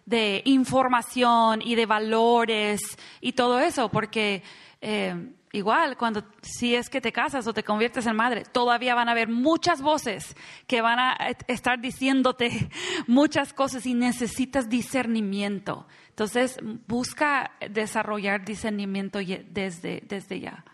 de 0.07 0.43
información 0.45 1.63
y 1.63 1.75
de 1.75 1.87
valores 1.87 2.81
y 3.21 3.33
todo 3.33 3.61
eso, 3.61 3.89
porque 3.89 4.43
eh, 4.85 5.15
igual 5.53 5.97
cuando 5.97 6.25
si 6.43 6.75
es 6.75 6.91
que 6.91 7.01
te 7.01 7.13
casas 7.13 7.47
o 7.47 7.55
te 7.55 7.63
conviertes 7.63 8.05
en 8.07 8.17
madre, 8.17 8.43
todavía 8.51 8.97
van 8.97 9.09
a 9.09 9.13
haber 9.13 9.29
muchas 9.29 9.81
voces 9.81 10.35
que 10.67 10.81
van 10.81 10.99
a 10.99 11.17
estar 11.47 11.81
diciéndote 11.81 12.69
muchas 13.07 13.53
cosas 13.53 13.87
y 13.87 13.95
necesitas 13.95 14.69
discernimiento. 14.69 15.87
Entonces, 16.09 16.59
busca 16.89 17.53
desarrollar 17.71 18.45
discernimiento 18.45 19.21
desde, 19.21 20.03
desde 20.07 20.41
ya. 20.41 20.65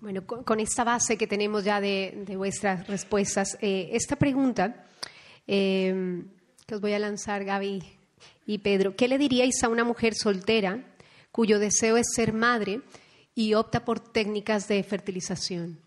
Bueno, 0.00 0.26
con, 0.26 0.60
esta 0.60 0.84
base 0.84 1.18
que 1.18 1.26
tenemos 1.26 1.64
ya 1.64 1.80
de, 1.80 2.34
vuestras 2.36 2.86
respuestas, 2.86 3.58
eh, 3.60 3.90
esta 3.92 4.16
pregunta 4.16 4.86
em, 5.46 6.28
que 6.66 6.74
os 6.74 6.80
voy 6.80 6.94
a 6.94 6.98
lanzar, 6.98 7.44
Gaby 7.44 7.82
y 8.46 8.58
Pedro, 8.58 8.96
¿qué 8.96 9.06
le 9.06 9.18
diríais 9.18 9.62
a 9.62 9.68
una 9.68 9.84
mujer 9.84 10.14
soltera 10.14 10.93
cuyo 11.34 11.58
deseo 11.58 11.96
es 11.96 12.06
ser 12.14 12.32
madre 12.32 12.80
y 13.34 13.54
opta 13.54 13.84
por 13.84 13.98
técnicas 13.98 14.68
de 14.68 14.80
fertilización? 14.84 15.80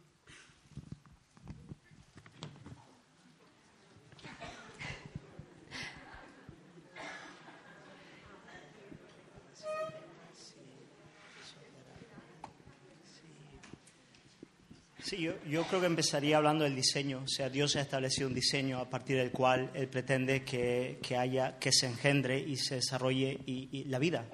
Sí, 15.01 15.21
yo, 15.21 15.63
creo 15.63 15.79
que 15.79 15.85
empezaría 15.85 16.35
hablando 16.35 16.65
del 16.65 16.75
diseño. 16.75 17.21
O 17.23 17.27
sea, 17.29 17.47
Dios 17.47 17.77
ha 17.77 17.81
establecido 17.81 18.27
un 18.27 18.33
diseño 18.33 18.79
a 18.79 18.89
partir 18.89 19.15
del 19.15 19.31
cual 19.31 19.71
Él 19.73 19.87
pretende 19.87 20.43
que, 20.43 20.99
haya, 21.17 21.57
que 21.57 21.71
se 21.71 21.85
engendre 21.85 22.37
y 22.37 22.57
se 22.57 22.75
desarrolle 22.75 23.39
y, 23.45 23.85
la 23.85 23.97
vida. 23.97 24.25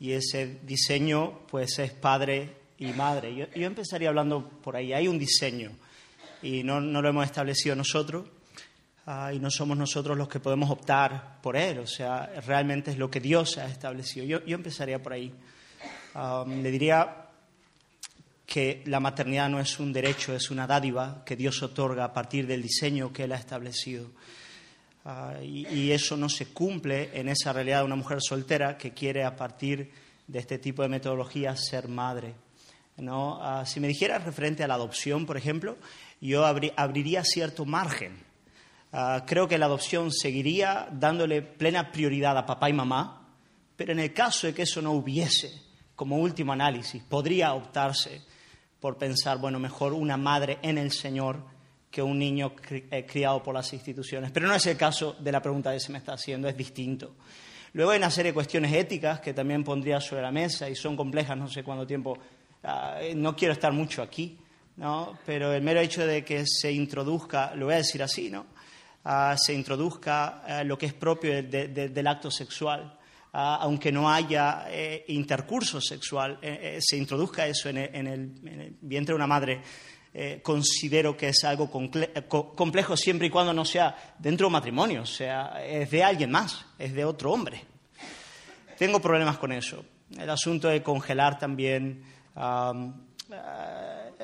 Y 0.00 0.12
ese 0.12 0.60
diseño, 0.62 1.40
pues, 1.48 1.78
es 1.78 1.92
padre 1.92 2.56
y 2.78 2.86
madre. 2.92 3.34
Yo, 3.34 3.46
empezaría 3.54 4.08
hablando 4.08 4.48
por 4.48 4.76
ahí. 4.76 4.92
Hay 4.92 5.08
un 5.08 5.18
diseño 5.18 5.72
y 6.42 6.62
no, 6.62 6.80
lo 6.80 7.08
hemos 7.08 7.24
establecido 7.24 7.74
nosotros. 7.74 8.26
Ah, 9.06 9.32
y 9.32 9.38
no 9.38 9.50
somos 9.50 9.76
nosotros 9.76 10.18
los 10.18 10.28
que 10.28 10.38
podemos 10.38 10.70
optar 10.70 11.40
por 11.40 11.56
él, 11.56 11.78
o 11.78 11.86
sea, 11.86 12.30
realmente 12.46 12.90
es 12.90 12.98
lo 12.98 13.10
que 13.10 13.20
Dios 13.20 13.56
ha 13.56 13.64
establecido. 13.64 14.26
Yo, 14.26 14.44
yo 14.44 14.54
empezaría 14.54 15.02
por 15.02 15.14
ahí. 15.14 15.32
Ah, 16.14 16.44
le 16.46 16.70
diría 16.70 17.28
que 18.48 18.82
la 18.86 18.98
maternidad 18.98 19.50
no 19.50 19.60
es 19.60 19.78
un 19.78 19.92
derecho, 19.92 20.34
es 20.34 20.50
una 20.50 20.66
dádiva 20.66 21.22
que 21.24 21.36
Dios 21.36 21.62
otorga 21.62 22.04
a 22.04 22.12
partir 22.14 22.46
del 22.46 22.62
diseño 22.62 23.12
que 23.12 23.24
Él 23.24 23.32
ha 23.32 23.36
establecido. 23.36 24.10
Ah, 25.10 25.42
y, 25.42 25.90
eso 25.90 26.18
no 26.18 26.28
se 26.28 26.52
cumple 26.52 27.08
en 27.18 27.30
esa 27.30 27.50
realidad 27.50 27.78
de 27.78 27.86
una 27.86 27.96
mujer 27.96 28.18
soltera 28.20 28.76
que 28.76 28.92
quiere 28.92 29.24
a 29.24 29.36
partir 29.36 29.90
de 30.26 30.38
este 30.38 30.58
tipo 30.58 30.82
de 30.82 30.90
metodología 30.90 31.56
ser 31.56 31.88
madre. 31.88 32.34
¿no? 32.98 33.38
Ah, 33.40 33.64
si 33.64 33.80
me 33.80 33.88
dijera 33.88 34.18
referente 34.18 34.62
a 34.62 34.68
la 34.68 34.74
adopción, 34.74 35.24
por 35.24 35.38
ejemplo, 35.38 35.78
yo 36.20 36.44
abriría 36.44 37.24
cierto 37.24 37.64
margen. 37.64 38.22
Ah, 38.92 39.24
creo 39.26 39.48
que 39.48 39.56
la 39.56 39.64
adopción 39.64 40.12
seguiría 40.12 40.88
dándole 40.92 41.40
plena 41.40 41.90
prioridad 41.90 42.36
a 42.36 42.44
papá 42.44 42.68
y 42.68 42.74
mamá, 42.74 43.30
pero 43.76 43.92
en 43.92 44.00
el 44.00 44.12
caso 44.12 44.46
de 44.46 44.52
que 44.52 44.64
eso 44.64 44.82
no 44.82 44.92
hubiese, 44.92 45.50
como 45.96 46.18
último 46.18 46.52
análisis, 46.52 47.02
podría 47.02 47.54
optarse 47.54 48.20
por 48.78 48.98
pensar, 48.98 49.38
bueno, 49.38 49.58
mejor 49.58 49.94
una 49.94 50.18
madre 50.18 50.58
en 50.60 50.76
el 50.76 50.92
Señor 50.92 51.42
que 51.90 52.02
un 52.02 52.18
niño 52.18 52.52
eh, 52.70 53.06
criado 53.06 53.42
por 53.42 53.54
las 53.54 53.72
instituciones. 53.72 54.30
Pero 54.30 54.46
no 54.46 54.54
es 54.54 54.66
el 54.66 54.76
caso 54.76 55.16
de 55.18 55.32
la 55.32 55.40
pregunta 55.40 55.72
que 55.72 55.80
se 55.80 55.92
me 55.92 55.98
está 55.98 56.12
haciendo, 56.14 56.48
es 56.48 56.56
distinto. 56.56 57.14
Luego 57.72 57.92
hay 57.92 57.98
una 57.98 58.10
serie 58.10 58.32
de 58.32 58.34
cuestiones 58.34 58.72
éticas 58.72 59.20
que 59.20 59.34
también 59.34 59.64
pondría 59.64 60.00
sobre 60.00 60.22
la 60.22 60.30
mesa 60.30 60.68
y 60.68 60.74
son 60.74 60.96
complejas, 60.96 61.36
no 61.36 61.48
sé 61.48 61.62
cuánto 61.62 61.86
tiempo, 61.86 62.18
ah, 62.64 62.98
no 63.14 63.36
quiero 63.36 63.52
estar 63.52 63.72
mucho 63.72 64.02
aquí, 64.02 64.38
¿no? 64.76 65.18
pero 65.26 65.52
el 65.52 65.62
mero 65.62 65.80
hecho 65.80 66.06
de 66.06 66.24
que 66.24 66.44
se 66.46 66.72
introduzca, 66.72 67.54
lo 67.54 67.66
voy 67.66 67.74
a 67.74 67.78
decir 67.78 68.02
así, 68.02 68.30
¿no? 68.30 68.46
Ah, 69.04 69.36
se 69.38 69.54
introduzca 69.54 70.42
ah, 70.42 70.64
lo 70.64 70.76
que 70.78 70.86
es 70.86 70.94
propio 70.94 71.42
del 71.42 72.06
acto 72.06 72.30
sexual 72.30 72.98
aunque 73.32 73.92
no 73.92 74.10
haya 74.10 74.66
eh, 74.68 75.04
intercurso 75.08 75.80
sexual, 75.80 76.38
eh, 76.42 76.76
eh, 76.76 76.78
se 76.80 76.96
introduzca 76.96 77.46
eso 77.46 77.68
en 77.68 77.76
el, 78.06 78.76
vientre 78.80 79.12
de 79.12 79.16
una 79.16 79.26
madre, 79.26 79.60
considero 80.42 81.16
que 81.16 81.28
es 81.28 81.44
algo 81.44 81.70
complejo 81.70 82.96
siempre 82.96 83.28
y 83.28 83.30
cuando 83.30 83.52
no 83.52 83.64
sea 83.64 84.14
dentro 84.18 84.44
de 84.44 84.48
un 84.48 84.52
matrimonio, 84.52 85.02
o 85.02 85.06
sea, 85.06 85.64
es 85.64 85.90
de 85.90 86.02
alguien 86.02 86.30
más, 86.30 86.64
es 86.78 86.92
de 86.92 87.04
otro 87.04 87.32
hombre. 87.32 87.64
Tengo 88.78 89.00
problemas 89.00 89.38
con 89.38 89.52
eso. 89.52 89.84
El 90.16 90.30
asunto 90.30 90.68
de 90.68 90.82
congelar 90.82 91.38
también 91.38 92.02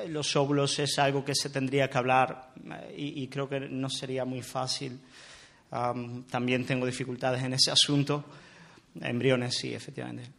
los 0.07 0.35
óvulos 0.35 0.79
es 0.79 0.97
algo 0.97 1.23
que 1.23 1.35
se 1.35 1.49
tendría 1.49 1.89
que 1.89 1.97
hablar 1.97 2.51
y, 2.95 3.27
creo 3.27 3.47
que 3.47 3.59
no 3.59 3.89
sería 3.89 4.25
muy 4.25 4.41
fácil. 4.41 4.99
también 5.69 6.65
tengo 6.65 6.85
dificultades 6.85 7.43
en 7.43 7.53
ese 7.53 7.71
asunto. 7.71 8.25
Embriones, 9.01 9.55
sí, 9.55 9.73
efectivamente. 9.73 10.31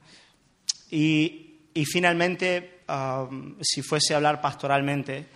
Y, 0.90 1.55
finalmente, 1.84 2.80
um, 2.88 3.56
si 3.60 3.82
fuese 3.82 4.14
a 4.14 4.16
hablar 4.16 4.40
pastoralmente, 4.40 5.26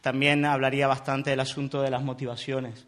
también 0.00 0.44
hablaría 0.44 0.86
bastante 0.86 1.30
del 1.30 1.40
asunto 1.40 1.82
de 1.82 1.90
las 1.90 2.02
motivaciones. 2.02 2.86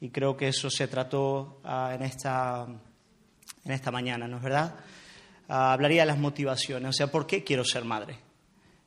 Y 0.00 0.10
creo 0.10 0.36
que 0.36 0.48
eso 0.48 0.70
se 0.70 0.88
trató 0.88 1.60
uh, 1.64 1.92
en, 1.92 2.02
esta, 2.02 2.66
en 3.64 3.72
esta 3.72 3.90
mañana, 3.90 4.26
¿no 4.26 4.38
es 4.38 4.42
verdad? 4.42 4.74
Uh, 5.48 5.52
hablaría 5.52 6.02
de 6.02 6.06
las 6.06 6.18
motivaciones, 6.18 6.88
o 6.88 6.92
sea, 6.92 7.08
¿por 7.08 7.26
qué 7.26 7.44
quiero 7.44 7.64
ser 7.64 7.84
madre? 7.84 8.18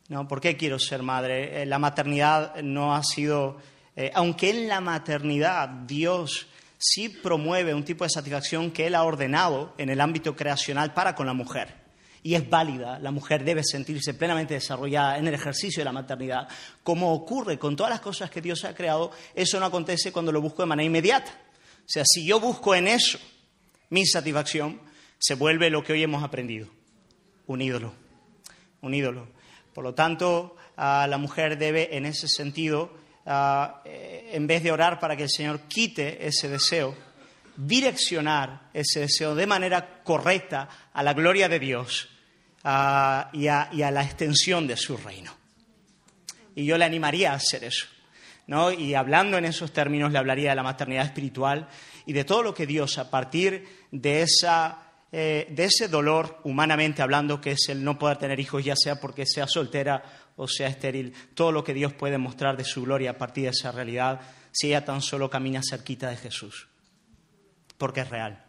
¿No? 0.10 0.28
¿Por 0.28 0.42
qué 0.42 0.56
quiero 0.56 0.80
ser 0.80 1.04
madre? 1.04 1.62
Eh, 1.62 1.66
la 1.66 1.80
maternidad 1.80 2.56
no 2.62 2.96
ha 2.96 3.04
sido, 3.04 3.58
eh, 3.96 4.10
aunque 4.16 4.50
en 4.50 4.70
la 4.70 4.80
maternidad 4.80 5.68
Dios 5.68 6.48
sí 6.78 7.10
promueve 7.10 7.74
un 7.74 7.84
tipo 7.84 8.06
de 8.06 8.10
satisfacción 8.10 8.72
que 8.72 8.88
él 8.88 8.96
ha 8.96 9.04
ordenado 9.04 9.74
en 9.78 9.90
el 9.90 10.00
ámbito 10.00 10.36
creacional 10.36 10.94
para 10.94 11.14
con 11.14 11.28
la 11.28 11.34
mujer. 11.34 11.87
Y 12.28 12.36
es 12.36 12.50
válida, 12.50 13.00
la 13.00 13.12
mujer 13.12 13.46
debe 13.46 13.64
sentirse 13.64 14.14
plenamente 14.14 14.54
desarrollada 14.54 15.18
en 15.18 15.28
el 15.28 15.34
ejercicio 15.34 15.80
de 15.80 15.86
la 15.86 15.94
maternidad. 15.94 16.50
Como 16.84 17.14
ocurre 17.14 17.58
con 17.58 17.78
todas 17.78 17.90
las 17.90 18.02
cosas 18.02 18.30
que 18.30 18.42
Dios 18.42 18.66
ha 18.66 18.76
creado, 18.76 19.12
eso 19.34 19.58
no 19.62 19.66
acontece 19.66 20.12
cuando 20.12 20.34
lo 20.34 20.42
busco 20.42 20.62
de 20.62 20.66
manera 20.66 20.86
inmediata. 20.86 21.32
O 21.32 21.90
sea, 21.90 22.04
si 22.06 22.28
yo 22.28 22.42
busco 22.42 22.76
en 22.76 22.90
eso 22.90 23.18
mi 23.92 24.06
satisfacción, 24.06 24.82
se 25.18 25.36
vuelve 25.36 25.70
lo 25.70 25.86
que 25.86 25.94
hoy 25.94 26.04
hemos 26.04 26.22
aprendido, 26.22 26.68
un 27.46 27.62
ídolo, 27.62 27.94
un 28.82 28.94
ídolo. 28.94 29.30
Por 29.74 29.86
lo 29.86 29.94
tanto, 29.94 30.58
la 30.76 31.18
mujer 31.18 31.58
debe, 31.58 31.96
en 31.96 32.06
ese 32.06 32.28
sentido, 32.28 32.92
Ah, 33.30 33.82
eh, 33.84 34.32
en 34.32 34.48
vez 34.48 34.64
de 34.64 34.72
orar 34.72 35.02
para 35.02 35.18
que 35.18 35.24
el 35.24 35.30
Señor 35.30 35.68
quite 35.68 36.26
ese 36.26 36.48
deseo, 36.48 36.96
direccionar 37.58 38.70
ese 38.74 39.02
deseo 39.02 39.36
de 39.36 39.46
manera 39.46 40.02
correcta 40.02 40.70
a 40.94 41.04
la 41.04 41.14
gloria 41.14 41.50
de 41.50 41.60
Dios 41.60 42.08
y, 43.34 43.48
a, 43.48 43.70
y 43.72 43.82
a 43.82 43.92
la 43.92 44.04
extensión 44.04 44.68
de 44.68 44.76
su 44.76 44.98
reino. 44.98 45.34
Y 46.56 46.66
yo 46.66 46.78
le 46.78 46.86
animaría 46.86 47.32
a 47.32 47.36
hacer 47.36 47.64
eso. 47.64 47.88
¿no? 48.48 48.72
Y 48.72 48.94
hablando 48.96 49.38
en 49.38 49.46
esos 49.46 49.72
términos, 49.72 50.12
le 50.12 50.18
hablaría 50.18 50.50
de 50.50 50.56
la 50.56 50.64
maternidad 50.64 51.06
espiritual 51.06 51.68
y 52.06 52.14
de 52.14 52.24
todo 52.24 52.44
lo 52.44 52.54
que 52.54 52.66
Dios, 52.66 52.98
a 52.98 53.10
partir 53.12 53.68
de, 53.92 54.22
esa, 54.22 54.80
eh, 55.12 55.48
de 55.52 55.66
ese 55.66 55.88
dolor, 55.88 56.40
humanamente 56.44 57.02
hablando, 57.02 57.40
que 57.40 57.52
es 57.52 57.70
el 57.70 57.84
no 57.84 58.00
poder 58.00 58.18
tener 58.18 58.40
hijos, 58.40 58.64
ya 58.64 58.76
sea 58.76 59.00
porque 59.00 59.26
sea 59.26 59.48
soltera 59.48 60.04
o 60.38 60.48
sea 60.48 60.68
estéril, 60.68 61.14
todo 61.34 61.52
lo 61.52 61.64
que 61.64 61.74
Dios 61.74 61.94
puede 61.94 62.18
mostrar 62.18 62.56
de 62.58 62.64
su 62.64 62.84
gloria 62.84 63.12
a 63.12 63.18
partir 63.18 63.46
de 63.46 63.50
esa 63.50 63.72
realidad, 63.72 64.22
si 64.52 64.68
ella 64.68 64.86
tan 64.86 65.02
solo 65.02 65.30
camina 65.30 65.62
cerquita 65.68 66.10
de 66.10 66.16
Jesús. 66.16 66.68
Porque 67.78 68.02
es 68.02 68.10
real. 68.10 68.44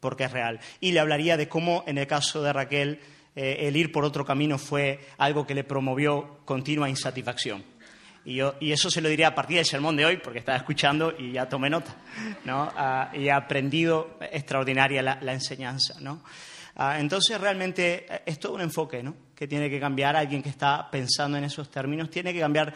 Porque 0.00 0.24
es 0.24 0.32
real. 0.32 0.58
Y 0.80 0.92
le 0.92 1.00
hablaría 1.00 1.36
de 1.36 1.48
cómo, 1.48 1.84
en 1.86 1.98
el 1.98 2.06
caso 2.06 2.42
de 2.42 2.52
Raquel, 2.52 3.00
eh, 3.34 3.56
el 3.60 3.76
ir 3.76 3.90
por 3.92 4.04
otro 4.04 4.24
camino 4.24 4.58
fue 4.58 5.00
algo 5.18 5.46
que 5.46 5.54
le 5.54 5.64
promovió 5.64 6.40
continua 6.44 6.88
insatisfacción. 6.88 7.64
Y, 8.24 8.36
yo, 8.36 8.54
y, 8.60 8.72
eso 8.72 8.90
se 8.90 9.00
lo 9.00 9.08
diría 9.08 9.28
a 9.28 9.34
partir 9.34 9.56
del 9.56 9.66
sermón 9.66 9.96
de 9.96 10.04
hoy, 10.04 10.18
porque 10.18 10.38
estaba 10.38 10.58
escuchando 10.58 11.12
y 11.18 11.32
ya 11.32 11.48
tomé 11.48 11.68
nota, 11.68 11.96
¿no? 12.44 12.70
Ah, 12.76 13.10
y 13.12 13.26
he 13.26 13.32
aprendido 13.32 14.16
extraordinaria 14.20 15.02
la, 15.02 15.32
enseñanza, 15.32 15.94
¿no? 16.00 16.22
Ah, 16.76 17.00
entonces, 17.00 17.40
realmente 17.40 18.06
eh, 18.08 18.22
es 18.26 18.38
todo 18.38 18.54
un 18.54 18.60
enfoque, 18.60 19.02
¿no? 19.02 19.16
Que 19.34 19.48
tiene 19.48 19.68
que 19.68 19.80
cambiar 19.80 20.14
alguien 20.14 20.42
que 20.42 20.50
está 20.50 20.88
pensando 20.88 21.36
en 21.36 21.44
esos 21.44 21.68
términos, 21.68 22.10
tiene 22.10 22.32
que 22.32 22.40
cambiar 22.40 22.72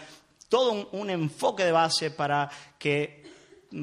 todo 0.48 0.72
un, 0.72 0.88
un 1.00 1.10
enfoque 1.10 1.64
de 1.64 1.72
base 1.72 2.10
para 2.10 2.50
que, 2.76 3.24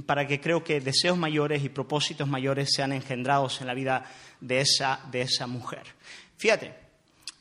para 0.06 0.28
que 0.28 0.42
creo 0.42 0.66
que 0.66 0.82
deseos 0.82 1.18
mayores 1.18 1.64
y 1.64 1.70
propósitos 1.70 2.28
mayores 2.28 2.74
sean 2.76 2.92
engendrados 2.92 3.62
en 3.62 3.68
la 3.68 3.74
vida 3.74 4.04
de 4.42 4.60
esa, 4.60 5.00
de 5.12 5.22
esa 5.22 5.48
mujer. 5.48 5.84
Fíjate, 6.38 6.74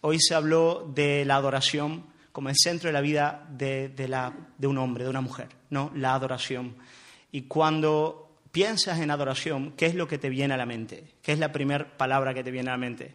hoy 0.03 0.19
se 0.21 0.35
habló 0.35 0.91
de 0.95 1.25
la 1.25 1.37
adoración 1.37 2.07
como 2.33 2.49
el 2.49 2.57
centro 2.57 2.89
de 2.89 2.93
la 2.93 3.01
vida 3.01 3.47
de, 3.51 3.89
de, 3.91 4.09
la, 4.09 4.33
de 4.57 4.67
un 4.67 4.79
hombre, 4.79 5.05
de 5.05 5.11
una 5.11 5.21
mujer, 5.21 5.49
¿no? 5.71 5.93
La 5.95 6.15
adoración. 6.15 6.77
Y 7.31 7.43
cuando 7.43 8.39
piensas 8.51 9.01
en 9.01 9.11
adoración, 9.11 9.73
¿qué 9.77 9.87
es 9.87 9.95
lo 9.95 10.09
que 10.09 10.19
te 10.19 10.29
viene 10.29 10.55
a 10.55 10.57
la 10.57 10.67
mente? 10.67 11.05
¿Qué 11.23 11.33
es 11.33 11.39
la 11.39 11.53
primera 11.53 11.97
palabra 11.97 12.35
que 12.35 12.43
te 12.43 12.51
viene 12.51 12.71
a 12.71 12.73
la 12.73 12.79
mente? 12.79 13.15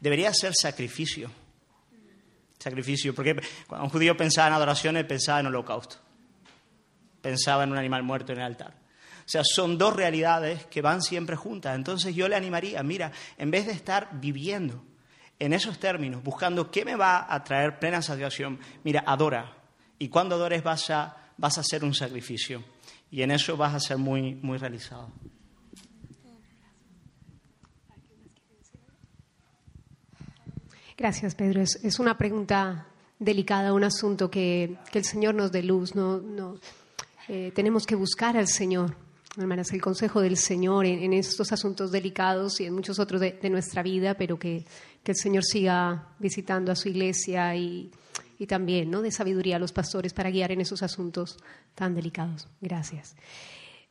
Debería 0.00 0.32
ser 0.32 0.52
sacrificio. 0.54 1.30
Sacrificio, 2.58 3.14
porque 3.14 3.36
cuando 3.66 3.84
un 3.84 3.90
judío 3.90 4.16
pensaba 4.16 4.48
en 4.48 4.54
adoración, 4.54 4.96
él 4.96 5.06
pensaba 5.06 5.40
en 5.40 5.46
holocausto. 5.46 5.96
Pensaba 7.20 7.64
en 7.64 7.72
un 7.72 7.78
animal 7.78 8.02
muerto 8.02 8.32
en 8.32 8.38
el 8.38 8.44
altar. 8.44 8.74
O 9.20 9.28
sea, 9.28 9.42
son 9.44 9.78
dos 9.78 9.96
realidades 9.96 10.66
que 10.66 10.82
van 10.82 11.02
siempre 11.02 11.36
juntas. 11.36 11.74
Entonces 11.74 12.14
yo 12.14 12.28
le 12.28 12.36
animaría, 12.36 12.82
mira, 12.82 13.10
en 13.38 13.50
vez 13.50 13.66
de 13.66 13.72
estar 13.72 14.08
viviendo 14.20 14.84
en 15.38 15.52
esos 15.52 15.78
términos, 15.78 16.22
buscando 16.22 16.70
qué 16.70 16.84
me 16.84 16.96
va 16.96 17.32
a 17.32 17.42
traer 17.44 17.78
plena 17.78 18.02
satisfacción, 18.02 18.58
mira, 18.84 19.04
adora. 19.06 19.56
Y 19.98 20.08
cuando 20.08 20.36
adores 20.36 20.62
vas 20.62 20.90
a, 20.90 21.16
vas 21.36 21.58
a 21.58 21.62
hacer 21.62 21.84
un 21.84 21.94
sacrificio. 21.94 22.62
Y 23.10 23.22
en 23.22 23.30
eso 23.30 23.56
vas 23.56 23.74
a 23.74 23.80
ser 23.80 23.98
muy, 23.98 24.34
muy 24.34 24.58
realizado. 24.58 25.10
Gracias, 30.96 31.34
Pedro. 31.34 31.60
Es, 31.60 31.98
una 31.98 32.16
pregunta 32.16 32.86
delicada, 33.18 33.72
un 33.72 33.84
asunto 33.84 34.30
que, 34.30 34.78
que 34.90 34.98
el 34.98 35.04
Señor 35.04 35.34
nos 35.34 35.50
dé 35.50 35.62
luz. 35.62 35.94
No, 35.94 36.18
no 36.18 36.58
eh, 37.28 37.52
tenemos 37.54 37.86
que 37.86 37.94
buscar 37.94 38.36
al 38.36 38.48
Señor, 38.48 38.96
hermanas, 39.36 39.72
el 39.72 39.80
consejo 39.80 40.20
del 40.20 40.36
Señor 40.36 40.86
en, 40.86 41.12
estos 41.12 41.52
asuntos 41.52 41.90
delicados 41.90 42.60
y 42.60 42.66
en 42.66 42.74
muchos 42.74 42.98
otros 42.98 43.20
de, 43.20 43.38
nuestra 43.50 43.82
vida, 43.82 44.14
pero 44.14 44.38
que, 44.38 44.64
que, 45.02 45.12
el 45.12 45.16
Señor 45.16 45.44
siga 45.44 46.08
visitando 46.18 46.70
a 46.70 46.76
su 46.76 46.88
iglesia 46.88 47.54
y, 47.56 47.90
y 48.38 48.46
también 48.46 48.90
¿no? 48.90 49.02
de 49.02 49.10
sabiduría 49.10 49.56
a 49.56 49.58
los 49.58 49.72
pastores 49.72 50.12
para 50.12 50.30
guiar 50.30 50.52
en 50.52 50.60
esos 50.60 50.82
asuntos 50.82 51.38
tan 51.74 51.94
delicados. 51.94 52.48
Gracias. 52.60 53.16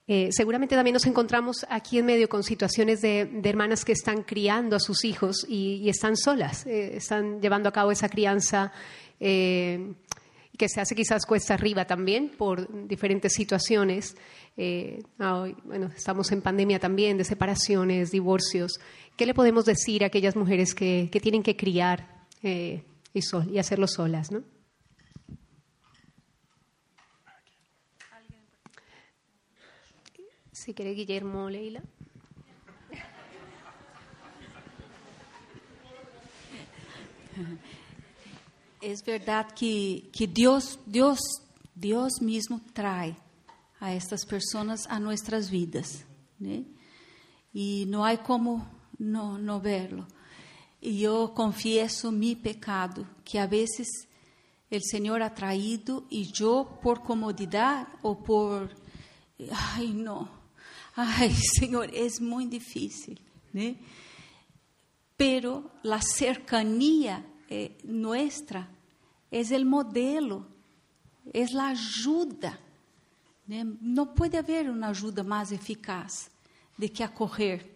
Eh, 0.05 0.29
seguramente 0.31 0.75
también 0.75 0.93
nos 0.93 1.05
encontramos 1.05 1.65
aquí 1.69 1.97
en 1.97 2.05
medio 2.05 2.27
con 2.27 2.43
situaciones 2.43 3.01
de, 3.01 3.41
hermanas 3.43 3.85
que 3.85 3.93
están 3.93 4.23
criando 4.23 4.75
a 4.75 4.79
sus 4.79 5.05
hijos 5.05 5.45
y, 5.47 5.75
y 5.75 5.89
están 5.89 6.17
solas, 6.17 6.65
eh, 6.65 6.97
están 6.97 7.39
llevando 7.41 7.69
a 7.69 7.71
cabo 7.71 7.91
esa 7.91 8.09
crianza 8.09 8.73
eh, 9.25 9.93
que 10.57 10.69
se 10.69 10.81
hace 10.81 10.95
quizás 10.95 11.25
cuesta 11.25 11.55
arriba 11.55 11.85
también 11.85 12.29
por 12.29 12.87
diferentes 12.87 13.33
situaciones. 13.33 14.15
Hoy, 14.55 15.55
bueno, 15.63 15.89
estamos 15.95 16.31
en 16.31 16.41
pandemia 16.41 16.79
también 16.79 17.17
de 17.17 17.23
separaciones, 17.23 18.11
divorcios. 18.11 18.79
¿Qué 19.17 19.25
le 19.25 19.33
podemos 19.33 19.65
decir 19.65 20.03
a 20.03 20.07
aquellas 20.07 20.35
mujeres 20.35 20.75
que, 20.75 21.09
que 21.11 21.19
tienen 21.19 21.41
que 21.43 21.55
criar 21.55 22.27
y, 22.41 23.21
sol, 23.21 23.49
y 23.51 23.57
hacerlo 23.57 23.87
solas? 23.87 24.31
¿no? 24.31 24.43
Si 30.51 30.73
quiere 30.73 30.93
Guillermo 30.93 31.49
Leila. 31.49 31.81
Es 38.83 39.01
verdad 39.05 39.47
que, 39.55 40.09
que 40.11 40.27
Dios, 40.27 40.77
Dios, 40.85 41.17
Dios 41.73 42.21
mismo 42.21 42.59
trae 42.73 43.15
a 43.79 43.93
estas 43.93 44.25
personas 44.25 44.85
a 44.89 44.99
nuestras 44.99 45.49
vidas. 45.49 46.03
¿né? 46.37 46.65
Y 47.53 47.85
no 47.87 48.03
hay 48.03 48.17
como 48.17 48.67
no, 48.97 49.37
no 49.37 49.61
verlo. 49.61 50.05
Y 50.81 50.99
yo 50.99 51.33
confieso 51.33 52.11
mi 52.11 52.35
pecado, 52.35 53.07
que 53.23 53.39
a 53.39 53.47
veces 53.47 53.87
el 54.69 54.81
Señor 54.83 55.23
ha 55.23 55.33
traído 55.33 56.03
y 56.09 56.29
yo 56.33 56.77
por 56.83 57.03
comodidad 57.03 57.87
o 58.01 58.21
por, 58.21 58.69
ay 59.77 59.93
no, 59.93 60.27
ay 60.97 61.33
Señor, 61.57 61.89
es 61.93 62.19
muy 62.19 62.47
difícil, 62.47 63.21
¿né? 63.53 63.77
Pero 65.15 65.71
la 65.83 66.01
cercanía 66.01 67.25
eh, 67.49 67.77
nuestra 67.83 68.67
es 69.33 69.49
el 69.49 69.65
modelo, 69.65 70.45
es 71.33 71.53
la 71.53 71.69
ayuda. 71.69 72.59
¿né? 73.47 73.65
No 73.81 74.13
puede 74.13 74.37
haber 74.37 74.69
una 74.69 74.89
ayuda 74.89 75.23
más 75.23 75.51
eficaz 75.51 76.29
de 76.77 76.91
que 76.91 77.03
acorrer 77.03 77.73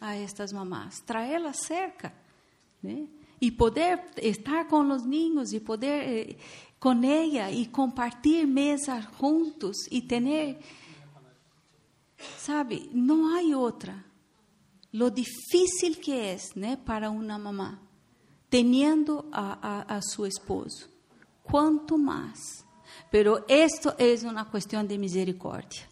a 0.00 0.16
estas 0.16 0.52
mamás, 0.52 1.02
traerlas 1.04 1.58
cerca. 1.60 2.12
¿né? 2.82 3.06
Y 3.38 3.52
poder 3.52 4.00
estar 4.16 4.66
con 4.66 4.88
los 4.88 5.06
niños 5.06 5.52
y 5.52 5.60
poder 5.60 6.02
eh, 6.02 6.38
con 6.80 7.04
ella 7.04 7.52
y 7.52 7.66
compartir 7.66 8.48
mesas 8.48 9.06
juntos 9.06 9.76
y 9.88 10.02
tener, 10.02 10.58
sabe, 12.36 12.88
no 12.92 13.32
hay 13.36 13.54
otra. 13.54 14.04
Lo 14.90 15.10
difícil 15.10 16.00
que 16.00 16.32
es 16.32 16.56
¿né? 16.56 16.76
para 16.76 17.10
una 17.10 17.38
mamá 17.38 17.80
teniendo 18.48 19.28
a, 19.30 19.84
a, 19.86 19.96
a 19.96 20.00
su 20.02 20.26
esposo. 20.26 20.95
Quanto 21.48 21.96
mais. 21.96 22.64
Pero 23.10 23.44
esto 23.48 23.94
es 23.98 24.24
una 24.24 24.44
cuestión 24.44 24.86
de 24.86 24.98
misericordia. 24.98 25.88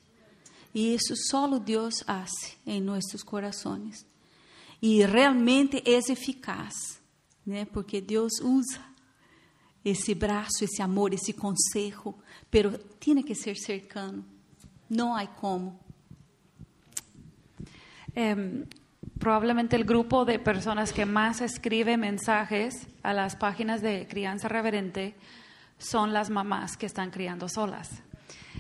Y 0.73 0.95
eso 0.95 1.15
solo 1.17 1.61
Dios 1.61 2.05
hace 2.07 2.59
en 2.67 2.85
nuestros 2.85 3.25
corazones. 3.25 4.07
Y 4.81 5.05
realmente 5.05 5.83
es 5.87 6.11
eficaz, 6.11 6.75
né? 7.45 7.65
porque 7.65 8.03
Deus 8.03 8.41
usa 8.43 8.93
esse 9.85 10.15
braço, 10.15 10.65
esse 10.65 10.83
amor, 10.83 11.15
esse 11.15 11.33
consejo, 11.33 12.17
pero 12.51 12.79
tiene 12.99 13.23
que 13.23 13.35
ser 13.35 13.57
cercano. 13.57 14.25
Não 14.89 15.15
há 15.15 15.27
como. 15.27 15.79
Eh, 18.15 18.67
probablemente 19.19 19.77
el 19.77 19.85
grupo 19.85 20.25
de 20.25 20.39
personas 20.39 20.93
que 20.93 21.07
más 21.07 21.41
escribe 21.41 21.97
mensajes 21.97 22.87
a 23.03 23.13
las 23.13 23.37
páginas 23.37 23.81
de 23.81 24.07
crianza 24.07 24.49
reverente 24.49 25.15
son 25.91 26.13
las 26.13 26.31
mamás 26.31 26.77
que 26.77 26.87
están 26.87 27.11
criando 27.11 27.49
solas. 27.49 28.03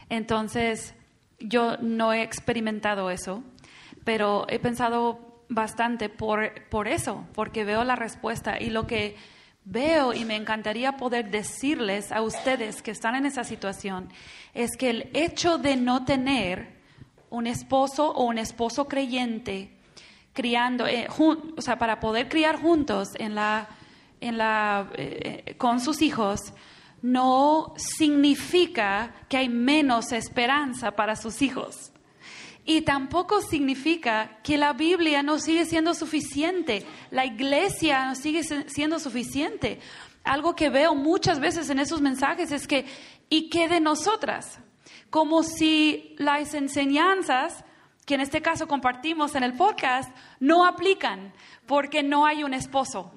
Entonces, 0.09 0.95
yo 1.39 1.77
no 1.79 2.13
he 2.13 2.23
experimentado 2.23 3.11
eso, 3.11 3.43
pero 4.05 4.47
he 4.49 4.59
pensado 4.59 5.45
bastante 5.49 6.09
por, 6.09 6.69
por 6.69 6.89
eso, 6.89 7.27
porque 7.35 7.65
veo 7.65 7.85
la 7.85 7.97
respuesta 7.97 8.61
y 8.61 8.71
lo 8.71 8.87
que 8.87 9.17
veo 9.65 10.13
y 10.13 10.25
me 10.25 10.37
encantaría 10.37 10.97
poder 10.97 11.31
decirles 11.31 12.13
a 12.13 12.23
ustedes 12.23 12.83
que 12.83 12.91
están 12.91 13.15
en 13.15 13.27
esa 13.27 13.45
situación 13.45 14.11
es 14.53 14.77
que 14.77 14.91
el 14.91 15.11
hecho 15.15 15.59
de 15.59 15.77
no 15.77 16.05
tener 16.05 16.75
un 17.31 17.47
esposo 17.47 18.11
o 18.11 18.25
un 18.25 18.39
esposo 18.39 18.87
creyente 18.87 19.71
criando, 20.33 20.87
eh, 20.87 21.07
o 21.19 21.63
sea, 21.63 21.79
para 21.79 22.01
poder 22.01 22.29
criar 22.29 22.61
juntos 22.61 23.09
en 23.19 23.35
la, 23.35 23.69
en 24.21 24.37
la, 24.37 24.91
eh, 24.97 25.55
con 25.57 25.81
sus 25.81 26.03
hijos, 26.03 26.41
no 27.05 27.75
significa 27.77 29.13
que 29.29 29.37
hay 29.37 29.51
menos 29.51 30.11
esperanza 30.13 30.93
para 30.93 31.17
sus 31.17 31.43
hijos. 31.43 31.93
Y 32.65 32.81
tampoco 32.81 33.43
significa 33.43 34.39
que 34.43 34.57
la 34.57 34.73
Biblia 34.73 35.23
no 35.23 35.39
sigue 35.39 35.67
siendo 35.67 35.93
suficiente, 35.93 36.87
la 37.11 37.27
iglesia 37.27 38.07
no 38.07 38.15
sigue 38.15 38.43
siendo 38.43 38.99
suficiente. 38.99 39.81
Algo 40.25 40.57
que 40.57 40.71
veo 40.71 40.95
muchas 40.95 41.41
veces 41.41 41.69
en 41.69 41.79
esos 41.79 42.01
mensajes 42.01 42.51
es 42.53 42.67
que, 42.67 42.87
¿y 43.29 43.51
qué 43.51 43.69
de 43.69 43.81
nosotras? 43.81 44.59
Como 45.11 45.43
si 45.43 46.17
las 46.17 46.55
enseñanzas 46.55 47.67
que 48.07 48.15
en 48.15 48.23
este 48.23 48.41
caso 48.41 48.67
compartimos 48.67 49.35
en 49.35 49.43
el 49.43 49.53
podcast 49.53 50.11
no 50.41 50.65
aplican 50.65 51.35
porque 51.67 52.03
no 52.03 52.25
hay 52.25 52.45
un 52.45 52.55
esposo. 52.55 53.13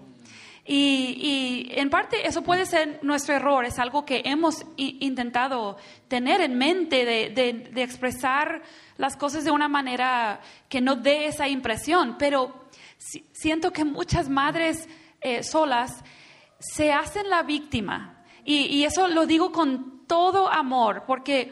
Y, 0.67 1.69
en 1.71 1.89
parte 1.89 2.27
eso 2.27 2.41
puede 2.41 2.65
ser 2.65 2.99
nuestro 3.01 3.35
error, 3.35 3.65
es 3.65 3.79
algo 3.79 4.03
que 4.03 4.21
hemos 4.25 4.65
intentado 4.75 5.77
tener 6.09 6.41
en 6.41 6.57
mente 6.57 7.05
de 7.05 7.81
expresar 7.81 8.61
las 8.97 9.15
cosas 9.15 9.45
de 9.45 9.51
una 9.51 9.67
manera 9.67 10.41
que 10.67 10.81
no 10.81 10.95
dé 10.95 11.27
esa 11.27 11.47
impresión, 11.47 12.17
pero 12.17 12.67
siento 13.31 13.71
que 13.71 13.85
muchas 13.85 14.29
madres 14.29 14.87
eh, 15.21 15.43
solas 15.43 16.03
se 16.59 16.91
hacen 16.91 17.29
la 17.29 17.43
víctima. 17.43 18.23
Y, 18.43 18.83
eso 18.83 19.09
lo 19.09 19.25
digo 19.25 19.51
con 19.51 20.05
todo 20.07 20.49
amor, 20.49 21.03
porque 21.05 21.51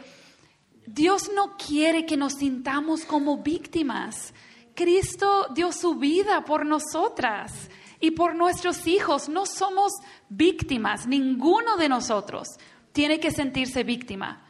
Dios 0.88 1.30
no 1.36 1.58
quiere 1.58 2.06
que 2.06 2.16
nos 2.16 2.34
sintamos 2.34 3.04
como 3.04 3.40
víctimas. 3.40 4.34
Cristo 4.74 5.48
dio 5.54 5.74
su 5.74 5.96
vida 5.96 6.46
por 6.46 6.66
nosotras 6.66 7.70
y 8.00 8.12
por 8.12 8.36
nuestros 8.36 8.88
hijos. 8.88 9.30
No 9.30 9.46
somos 9.46 9.94
víctimas, 10.30 11.08
ninguno 11.08 11.78
de 11.78 11.90
nosotros 11.90 12.58
tiene 12.92 13.20
que 13.20 13.32
sentirse 13.32 13.84
víctima. 13.84 14.42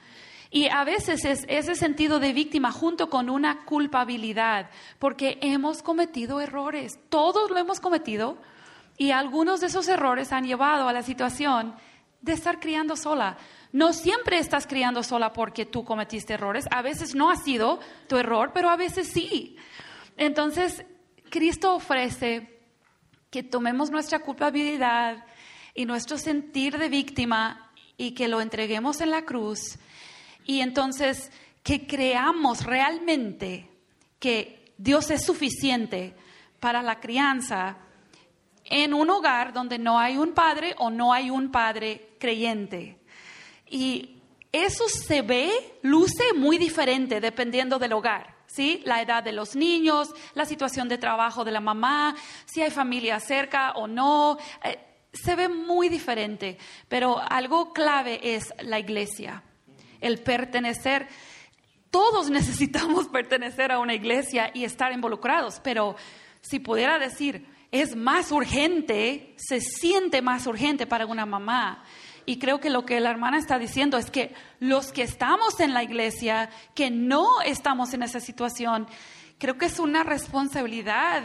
Y 0.51 0.69
a 0.69 0.83
veces 0.85 1.25
es 1.25 1.45
ese 1.49 1.75
sentido 1.75 2.19
de 2.19 2.31
víctima 2.31 2.71
junto 2.71 3.09
con 3.09 3.29
una 3.29 3.65
culpabilidad, 3.65 4.69
porque 4.99 5.37
hemos 5.41 5.81
cometido 5.81 6.39
errores, 6.39 6.99
todos 7.09 7.49
lo 7.49 7.57
hemos 7.57 7.79
cometido, 7.79 8.37
y 8.97 9.11
algunos 9.11 9.59
de 9.59 9.67
esos 9.67 9.87
errores 9.89 10.31
han 10.31 10.45
llevado 10.45 10.87
a 10.87 10.93
la 10.93 11.01
situación 11.01 11.75
de 12.21 12.33
estar 12.33 12.59
criando 12.59 12.95
sola. 12.95 13.37
No 13.73 13.91
siempre 13.91 14.37
estás 14.37 14.67
criando 14.67 15.03
sola 15.03 15.33
porque 15.33 15.65
tú 15.65 15.83
cometiste 15.83 16.35
errores, 16.35 16.67
a 16.71 16.81
veces 16.81 17.15
no 17.15 17.29
ha 17.29 17.35
sido 17.35 17.79
tu 18.07 18.15
error, 18.15 18.51
pero 18.53 18.69
a 18.69 18.77
veces 18.77 19.09
sí. 19.09 19.57
Entonces, 20.15 20.85
Cristo 21.29 21.75
ofrece 21.75 22.54
que 23.35 23.43
tomemos 23.43 23.91
nuestra 23.91 24.19
culpabilidad 24.19 25.25
y 25.73 25.83
nuestro 25.83 26.17
sentir 26.17 26.77
de 26.77 26.87
víctima 26.87 27.69
y 27.97 28.11
que 28.11 28.29
lo 28.29 28.39
entreguemos 28.39 29.01
en 29.01 29.11
la 29.11 29.25
cruz 29.25 29.77
y 30.45 30.61
entonces 30.61 31.33
que 31.61 31.85
creamos 31.85 32.63
realmente 32.63 33.69
que 34.19 34.71
Dios 34.77 35.11
es 35.11 35.25
suficiente 35.25 36.15
para 36.61 36.81
la 36.81 37.01
crianza 37.01 37.75
en 38.63 38.93
un 38.93 39.09
hogar 39.09 39.51
donde 39.51 39.79
no 39.79 39.99
hay 39.99 40.17
un 40.17 40.33
padre 40.33 40.73
o 40.77 40.89
no 40.89 41.11
hay 41.11 41.29
un 41.29 41.51
padre 41.51 42.11
creyente. 42.17 43.01
Y 43.69 44.15
eso 44.53 44.87
se 44.87 45.23
ve, 45.23 45.51
luce 45.81 46.31
muy 46.37 46.57
diferente 46.57 47.19
dependiendo 47.19 47.79
del 47.79 47.91
hogar. 47.91 48.34
¿Sí? 48.55 48.81
La 48.85 49.01
edad 49.01 49.21
de 49.21 49.33
los 49.33 49.55
niños, 49.55 50.13
la 50.33 50.45
situación 50.45 50.87
de 50.87 50.97
trabajo 50.97 51.43
de 51.43 51.51
la 51.51 51.59
mamá, 51.59 52.15
si 52.45 52.61
hay 52.61 52.71
familia 52.71 53.19
cerca 53.19 53.71
o 53.71 53.85
no, 53.85 54.37
eh, 54.63 54.79
se 55.11 55.35
ve 55.35 55.49
muy 55.49 55.89
diferente, 55.89 56.57
pero 56.87 57.19
algo 57.19 57.73
clave 57.73 58.35
es 58.35 58.53
la 58.61 58.79
iglesia 58.79 59.43
el 60.05 60.19
pertenecer. 60.19 61.07
Todos 61.89 62.29
necesitamos 62.39 63.07
pertenecer 63.07 63.71
a 63.71 63.79
una 63.79 63.93
iglesia 63.93 64.51
y 64.53 64.63
estar 64.63 64.91
involucrados, 64.91 65.59
pero 65.63 65.95
si 66.41 66.59
pudiera 66.59 66.99
decir, 66.99 67.47
es 67.71 67.95
más 67.95 68.31
urgente, 68.31 69.33
se 69.37 69.59
siente 69.59 70.21
más 70.21 70.45
urgente 70.45 70.85
para 70.85 71.05
una 71.05 71.25
mamá. 71.25 71.83
Y 72.25 72.39
creo 72.39 72.59
que 72.59 72.69
lo 72.69 72.85
que 72.85 72.99
la 72.99 73.11
hermana 73.11 73.37
está 73.37 73.59
diciendo 73.59 73.97
es 73.97 74.09
que 74.09 74.33
los 74.59 74.91
que 74.91 75.03
estamos 75.03 75.59
en 75.59 75.73
la 75.73 75.83
iglesia, 75.83 76.49
que 76.73 76.89
no 76.89 77.41
estamos 77.41 77.93
en 77.93 78.03
esa 78.03 78.19
situación, 78.19 78.87
creo 79.37 79.57
que 79.57 79.65
es 79.65 79.79
una 79.79 80.03
responsabilidad 80.03 81.23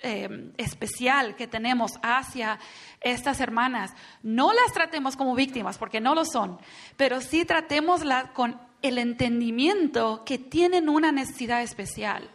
eh, 0.00 0.52
especial 0.56 1.34
que 1.34 1.48
tenemos 1.48 1.98
hacia 2.02 2.58
estas 3.00 3.40
hermanas. 3.40 3.92
No 4.22 4.52
las 4.52 4.72
tratemos 4.72 5.16
como 5.16 5.34
víctimas, 5.34 5.76
porque 5.76 6.00
no 6.00 6.14
lo 6.14 6.24
son, 6.24 6.58
pero 6.96 7.20
sí 7.20 7.44
tratémoslas 7.44 8.30
con 8.30 8.60
el 8.80 8.98
entendimiento 8.98 10.22
que 10.24 10.38
tienen 10.38 10.88
una 10.88 11.10
necesidad 11.10 11.62
especial, 11.62 12.30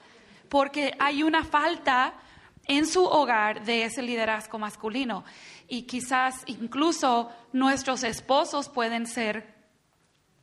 porque 0.50 0.94
hay 1.00 1.24
una 1.24 1.46
falta 1.46 2.16
en 2.68 2.86
su 2.86 3.04
hogar 3.04 3.64
de 3.66 3.86
ese 3.86 4.02
liderazgo 4.02 4.60
masculino. 4.60 5.24
Y 5.74 5.88
quizás 5.88 6.44
incluso 6.46 7.32
nuestros 7.52 8.04
esposos 8.04 8.70
pueden 8.70 9.08
ser 9.08 9.56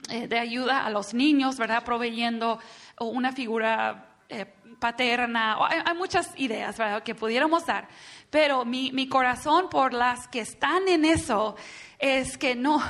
eh, 0.09 0.26
de 0.26 0.41
ayuda 0.41 0.85
a 0.85 0.91
los 0.91 1.14
niños, 1.14 1.57
¿verdad? 1.57 1.85
Proveyendo 1.85 2.59
una 2.99 3.31
figura 3.31 4.16
eh, 4.28 4.45
paterna, 4.81 5.57
hay, 5.68 5.97
muchas 5.97 6.33
ideas 6.37 6.76
que 7.05 7.14
pudiéramos 7.14 7.64
dar, 7.64 7.87
pero 8.28 8.64
mi, 8.64 8.91
mi, 8.91 9.07
corazón 9.07 9.70
por 9.70 9.95
las 9.95 10.26
que 10.26 10.41
están 10.41 10.89
en 10.89 11.05
eso 11.05 11.55
es 12.01 12.37
que 12.37 12.57
no, 12.57 12.83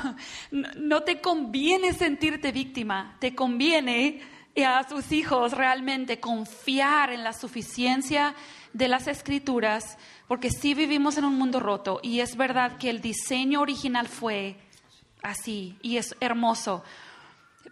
no 0.50 1.02
te 1.02 1.20
conviene 1.20 1.92
sentirte 1.92 2.52
víctima, 2.52 3.18
te 3.20 3.34
conviene 3.34 4.22
a 4.64 4.88
sus 4.88 5.12
hijos 5.12 5.52
realmente 5.52 6.20
confiar 6.20 7.12
en 7.12 7.22
la 7.22 7.34
suficiencia 7.34 8.34
de 8.72 8.88
las 8.88 9.06
escrituras, 9.06 9.98
porque 10.28 10.50
sí 10.50 10.74
vivimos 10.74 11.18
en 11.18 11.24
un 11.24 11.36
mundo 11.36 11.60
roto 11.60 12.00
y 12.02 12.20
es 12.20 12.36
verdad 12.36 12.78
que 12.78 12.90
el 12.90 13.00
diseño 13.00 13.60
original 13.60 14.08
fue 14.08 14.56
así 15.22 15.76
y 15.82 15.96
es 15.96 16.14
hermoso, 16.20 16.82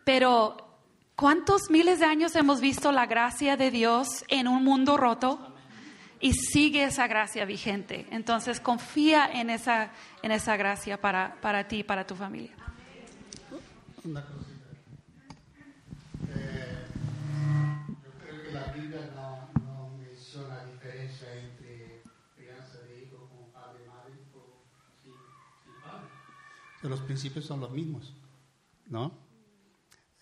pero 0.05 0.68
¿Cuántos 1.18 1.68
miles 1.68 1.99
de 1.99 2.07
años 2.07 2.36
hemos 2.36 2.61
visto 2.61 2.92
la 2.92 3.07
gracia 3.07 3.57
de 3.57 3.72
Dios 3.72 4.24
en 4.28 4.46
un 4.46 4.62
mundo 4.62 4.96
roto? 4.96 5.53
Y 6.20 6.32
sigue 6.32 6.84
esa 6.84 7.09
gracia 7.09 7.44
vigente. 7.44 8.07
Entonces 8.12 8.61
confía 8.61 9.26
en 9.26 9.51
esa, 9.51 9.90
en 10.22 10.30
esa 10.30 10.57
gracia 10.57 11.01
para, 11.01 11.34
para 11.40 11.66
ti 11.66 11.78
y 11.78 11.82
para 11.82 12.07
tu 12.07 12.14
familia. 12.14 12.53
Una 14.05 14.20
eh, 16.36 16.86
yo 17.88 18.11
creo 18.22 18.42
que 18.44 18.53
la 18.53 18.72
Biblia 18.74 19.11
no, 19.16 19.49
no 19.61 19.90
menciona 19.99 20.66
diferencia 20.66 21.34
entre 21.34 22.05
crianza 22.36 22.78
de 22.86 23.03
hijos 23.03 23.28
con 23.28 23.51
padre 23.51 23.82
y 23.84 23.88
madre 23.88 24.12
o 24.36 24.62
sin, 25.03 25.14
sin 25.64 25.82
padre. 25.82 26.07
Los 26.82 27.00
principios 27.00 27.44
son 27.44 27.60
los 27.60 27.70
mismos, 27.70 28.14
¿no? 28.86 29.12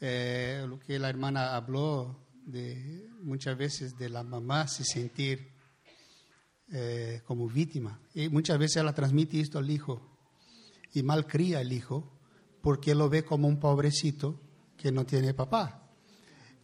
Eh, 0.00 0.64
lo 0.68 0.78
que 0.78 0.98
la 0.98 1.08
hermana 1.08 1.54
habló 1.56 2.18
de 2.44 3.08
muchas 3.22 3.56
veces 3.58 3.98
de 3.98 4.08
la 4.08 4.22
mamá 4.22 4.68
se 4.68 4.84
sentir 4.84 5.52
eh, 6.72 7.22
como 7.26 7.48
víctima. 7.48 8.00
Y 8.14 8.28
muchas 8.28 8.58
veces 8.58 8.82
ella 8.82 8.92
transmite 8.92 9.40
esto 9.40 9.58
al 9.58 9.70
hijo 9.70 10.00
y 10.94 11.02
malcría 11.02 11.58
al 11.58 11.72
hijo 11.72 12.12
porque 12.62 12.94
lo 12.94 13.08
ve 13.08 13.24
como 13.24 13.48
un 13.48 13.60
pobrecito 13.60 14.40
que 14.76 14.90
no 14.90 15.04
tiene 15.04 15.34
papá. 15.34 15.88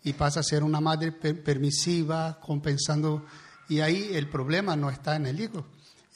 Y 0.03 0.15
pasa 0.15 0.41
a 0.41 0.43
ser 0.43 0.65
una 0.65 0.81
madre 0.81 1.13
permisiva, 1.13 2.41
compensando. 2.41 3.25
Y 3.69 3.81
ahí 3.81 4.11
el 4.13 4.29
problema 4.29 4.75
no 4.75 4.91
está 4.91 5.17
en 5.17 5.27
el 5.27 5.41
hijo, 5.41 5.67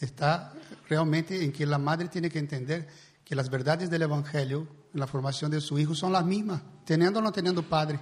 está 0.01 0.53
realmente 0.89 1.45
en 1.45 1.53
que 1.53 1.65
la 1.67 1.79
madre 1.79 2.09
tiene 2.09 2.29
que 2.29 2.41
entender 2.41 2.89
que 3.27 3.35
las 3.35 3.51
verdades 3.51 3.91
del 3.91 4.03
Evangelio 4.03 4.69
en 4.95 5.01
la 5.01 5.09
formación 5.09 5.51
de 5.51 5.61
su 5.61 5.77
hijo 5.81 5.97
son 5.97 6.13
las 6.13 6.25
mismas, 6.25 6.63
teniendo 6.85 7.19
o 7.19 7.23
no 7.23 7.33
teniendo 7.33 7.69
padre. 7.69 7.99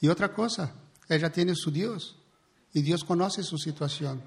Y 0.00 0.08
otra 0.08 0.32
cosa, 0.32 0.72
ella 1.10 1.30
tiene 1.30 1.54
su 1.54 1.70
Dios 1.70 2.16
y 2.72 2.80
Dios 2.80 3.04
conoce 3.04 3.42
su 3.42 3.58
situación 3.58 4.22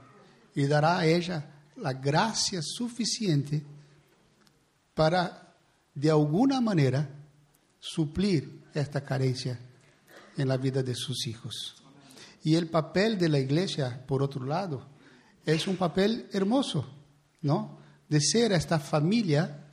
y 0.53 0.67
dará 0.67 0.99
a 0.99 1.05
ella 1.07 1.51
la 1.77 1.93
gracia 1.93 2.61
suficiente 2.61 3.65
para, 4.93 5.55
de 5.95 6.11
alguna 6.11 6.61
manera, 6.61 7.09
suplir 7.79 8.65
esta 8.75 9.03
carencia 9.03 9.59
en 10.37 10.47
la 10.47 10.57
vida 10.57 10.83
de 10.83 10.93
sus 10.93 11.25
hijos. 11.25 11.83
Y 12.43 12.53
el 12.53 12.69
papel 12.69 13.17
de 13.17 13.29
la 13.29 13.39
iglesia, 13.39 14.05
por 14.05 14.21
otro 14.21 14.45
lado, 14.45 14.85
es 15.43 15.65
un 15.65 15.75
papel 15.75 16.29
hermoso, 16.31 16.87
¿no? 17.41 17.79
De 18.07 18.21
ser 18.21 18.51
esta 18.51 18.79
familia 18.79 19.64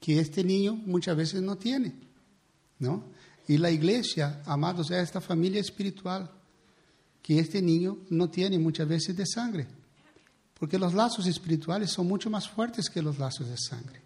que 0.00 0.20
este 0.20 0.44
niño 0.44 0.74
muchas 0.74 1.16
veces 1.16 1.42
no 1.42 1.56
tiene, 1.56 1.94
¿no? 2.78 3.04
Y 3.48 3.56
la 3.56 3.70
iglesia, 3.70 4.42
amados, 4.44 4.90
es 4.90 4.98
esta 4.98 5.20
familia 5.20 5.60
espiritual 5.60 6.30
que 7.22 7.38
este 7.38 7.60
niño 7.60 7.98
no 8.10 8.30
tiene 8.30 8.58
muchas 8.58 8.86
veces 8.86 9.16
de 9.16 9.26
sangre, 9.26 9.66
porque 10.58 10.78
los 10.78 10.94
lazos 10.94 11.26
espirituales 11.26 11.90
son 11.90 12.06
mucho 12.06 12.30
más 12.30 12.48
fuertes 12.48 12.88
que 12.90 13.02
los 13.02 13.18
lazos 13.18 13.48
de 13.48 13.56
sangre. 13.56 14.02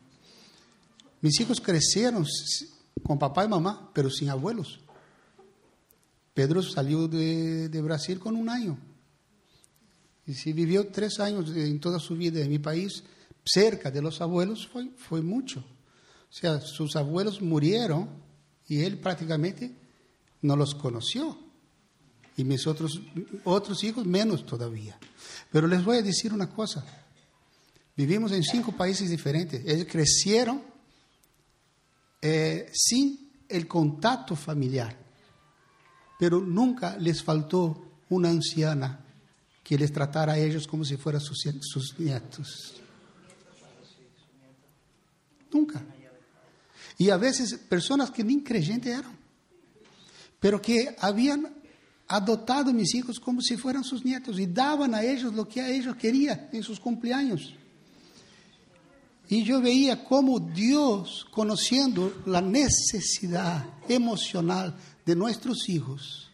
Mis 1.20 1.38
hijos 1.40 1.61
crecieron 1.61 2.26
con 3.03 3.18
papá 3.18 3.45
y 3.45 3.49
mamá, 3.49 3.90
pero 3.95 4.11
sin 4.11 4.28
abuelos. 4.28 4.80
Pedro 6.34 6.62
salió 6.62 7.09
de, 7.09 7.80
Brasil 7.82 8.18
con 8.18 8.36
un 8.36 8.49
año. 8.49 8.78
Y 10.26 10.34
si 10.34 10.53
vivió 10.53 10.88
tres 10.88 11.20
años 11.20 11.51
en 11.55 11.78
toda 11.80 11.99
su 11.99 12.16
vida 12.16 12.40
en 12.40 12.49
mi 12.49 12.59
país, 12.59 13.05
cerca 13.45 13.90
de 13.90 14.03
los 14.03 14.20
abuelos, 14.20 14.68
fue 14.97 15.20
mucho. 15.20 15.64
O 16.33 16.35
sea, 16.35 16.61
sus 16.62 16.97
abuelos 16.97 17.43
murieron 17.43 18.09
y 18.66 18.80
él 18.85 18.99
prácticamente 18.99 19.70
no 20.41 20.57
los 20.57 20.74
conoció. 20.74 21.37
Y 22.39 22.45
mis 22.45 22.66
otros, 22.66 23.03
otros 23.45 23.85
hijos 23.85 24.07
menos 24.07 24.47
todavía. 24.47 24.99
Pero 25.51 25.66
les 25.66 25.85
voy 25.85 25.99
a 25.99 26.03
decir 26.03 26.33
una 26.33 26.49
cosa. 26.49 26.87
Vivimos 27.95 28.33
en 28.33 28.43
cinco 28.43 28.72
países 28.72 29.11
diferentes. 29.11 29.62
Ellos 29.66 29.87
crecieron 29.91 30.62
eh, 32.22 32.70
sin 32.72 33.30
el 33.47 33.68
contacto 33.68 34.35
familiar. 34.35 34.97
Pero 36.18 36.41
nunca 36.41 36.97
les 36.97 37.22
faltó 37.22 38.01
una 38.09 38.30
anciana 38.30 39.05
que 39.62 39.76
les 39.76 39.93
tratara 39.93 40.33
a 40.33 40.39
ellos 40.39 40.66
como 40.66 40.83
si 40.87 40.97
fueran 40.97 41.20
sus, 41.20 41.43
sus 41.61 41.99
nietos. 41.99 42.80
Nunca. 45.53 45.85
Y 46.99 47.11
a 47.11 47.16
veces 47.16 47.55
personas 47.55 48.11
que 48.11 48.24
ni 48.24 48.43
creyentes 48.43 48.99
eran, 48.99 49.16
pero 50.38 50.61
que 50.61 50.95
habían 50.99 51.55
adoptado 52.09 52.70
a 52.70 52.74
mis 52.74 52.95
hijos 52.95 53.18
como 53.18 53.40
si 53.40 53.57
fueran 53.57 53.84
sus 53.84 54.05
nietos 54.05 54.38
y 54.38 54.47
daban 54.47 54.95
a 54.95 55.03
ellos 55.03 55.32
lo 55.32 55.49
que 55.49 55.61
a 55.61 55.70
ellos 55.70 55.97
querían 55.97 56.49
en 56.53 56.62
sus 56.62 56.78
cumpleaños. 56.78 57.55
Y 59.28 59.45
yo 59.45 59.62
veía 59.62 60.05
cómo 60.05 60.38
Dios, 60.38 61.26
conociendo 61.30 62.22
la 62.26 62.43
necesidad 62.43 63.64
emocional 63.88 64.76
de 65.07 65.16
nuestros 65.16 65.68
hijos, 65.70 66.30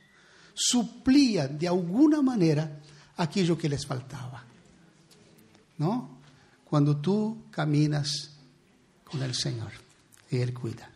suplía 0.55 1.47
de 1.47 1.69
alguna 1.69 2.23
manera 2.23 2.81
aquello 3.17 3.57
que 3.57 3.69
les 3.69 3.87
faltaba. 3.87 4.45
¿No? 5.77 6.19
Cuando 6.65 6.97
tú 6.97 7.45
caminas 7.53 8.33
con 9.05 9.23
el 9.23 9.35
Señor 9.35 9.88
y 10.31 10.41
Él 10.41 10.55
cuida. 10.55 10.91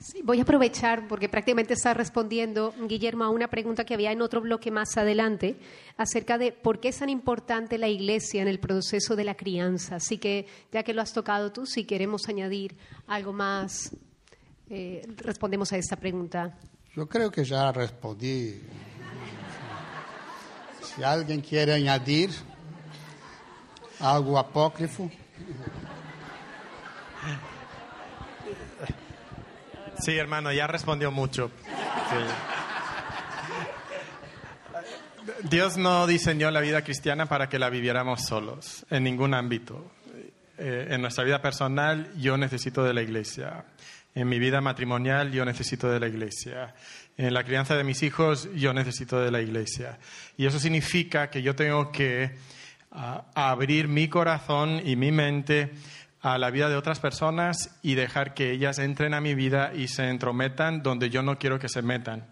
Sí, 0.00 0.22
voy 0.22 0.38
a 0.38 0.42
aprovechar 0.42 1.06
porque 1.08 1.28
prácticamente 1.28 1.74
está 1.74 1.92
respondiendo 1.92 2.72
Guillermo 2.88 3.24
a 3.24 3.30
una 3.30 3.48
pregunta 3.48 3.84
que 3.84 3.94
había 3.94 4.12
en 4.12 4.22
otro 4.22 4.40
bloque 4.40 4.70
más 4.70 4.96
adelante 4.96 5.56
acerca 5.96 6.38
de 6.38 6.52
por 6.52 6.80
qué 6.80 6.88
es 6.88 6.98
tan 6.98 7.10
importante 7.10 7.76
la 7.76 7.88
iglesia 7.88 8.40
en 8.40 8.48
el 8.48 8.58
proceso 8.58 9.16
de 9.16 9.24
la 9.24 9.34
crianza. 9.34 9.96
Así 9.96 10.16
que 10.16 10.46
ya 10.72 10.82
que 10.82 10.94
lo 10.94 11.02
has 11.02 11.12
tocado 11.12 11.52
tú, 11.52 11.66
si 11.66 11.84
queremos 11.84 12.28
añadir 12.28 12.76
algo 13.06 13.32
más, 13.32 13.90
eh, 14.70 15.02
respondemos 15.16 15.72
a 15.72 15.76
esta 15.76 15.96
pregunta. 15.96 16.56
Yo 16.94 17.06
creo 17.06 17.30
que 17.30 17.44
ya 17.44 17.70
respondí. 17.72 18.62
Si 20.80 21.02
alguien 21.02 21.40
quiere 21.40 21.74
añadir 21.74 22.30
algo 24.00 24.38
apócrifo. 24.38 25.10
Sí, 30.00 30.16
hermano, 30.16 30.52
ya 30.52 30.66
respondió 30.66 31.10
mucho. 31.10 31.50
Dios 35.42 35.76
no 35.76 36.06
diseñó 36.06 36.50
la 36.50 36.60
vida 36.60 36.82
cristiana 36.82 37.26
para 37.26 37.48
que 37.48 37.58
la 37.58 37.70
viviéramos 37.70 38.24
solos, 38.24 38.86
en 38.90 39.04
ningún 39.04 39.34
ámbito. 39.34 39.92
Eh, 40.56 40.88
en 40.90 41.00
nuestra 41.00 41.22
vida 41.22 41.40
personal 41.40 42.10
yo 42.16 42.36
necesito 42.36 42.82
de 42.82 42.92
la 42.92 43.02
iglesia. 43.02 43.64
En 44.14 44.28
mi 44.28 44.38
vida 44.38 44.60
matrimonial 44.60 45.30
yo 45.30 45.44
necesito 45.44 45.88
de 45.88 46.00
la 46.00 46.08
iglesia. 46.08 46.74
En 47.16 47.34
la 47.34 47.44
crianza 47.44 47.76
de 47.76 47.84
mis 47.84 48.02
hijos 48.02 48.48
yo 48.54 48.72
necesito 48.72 49.20
de 49.20 49.30
la 49.30 49.40
iglesia. 49.40 49.98
Y 50.36 50.46
eso 50.46 50.58
significa 50.58 51.30
que 51.30 51.42
yo 51.42 51.54
tengo 51.54 51.92
que 51.92 52.36
ah, 52.90 53.24
abrir 53.34 53.86
mi 53.86 54.08
corazón 54.08 54.80
y 54.84 54.96
mi 54.96 55.12
mente 55.12 55.70
a 56.34 56.38
la 56.38 56.50
vida 56.50 56.68
de 56.68 56.76
otras 56.76 57.00
personas 57.00 57.78
y 57.82 57.94
dejar 57.94 58.34
que 58.34 58.50
ellas 58.50 58.78
entren 58.78 59.14
a 59.14 59.20
mi 59.20 59.34
vida 59.34 59.72
y 59.74 59.88
se 59.88 60.08
entrometan 60.08 60.82
donde 60.82 61.10
yo 61.10 61.22
no 61.22 61.38
quiero 61.38 61.58
que 61.58 61.68
se 61.68 61.82
metan. 61.82 62.26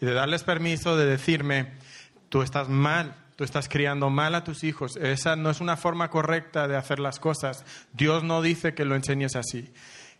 Y 0.00 0.06
de 0.06 0.12
darles 0.14 0.42
permiso 0.42 0.96
de 0.96 1.06
decirme, 1.06 1.72
tú 2.28 2.42
estás 2.42 2.68
mal, 2.68 3.14
tú 3.36 3.44
estás 3.44 3.68
criando 3.68 4.10
mal 4.10 4.34
a 4.34 4.44
tus 4.44 4.64
hijos, 4.64 4.96
esa 4.96 5.36
no 5.36 5.50
es 5.50 5.60
una 5.60 5.76
forma 5.76 6.10
correcta 6.10 6.68
de 6.68 6.76
hacer 6.76 6.98
las 6.98 7.18
cosas, 7.18 7.64
Dios 7.92 8.22
no 8.22 8.42
dice 8.42 8.74
que 8.74 8.84
lo 8.84 8.94
enseñes 8.94 9.36
así. 9.36 9.72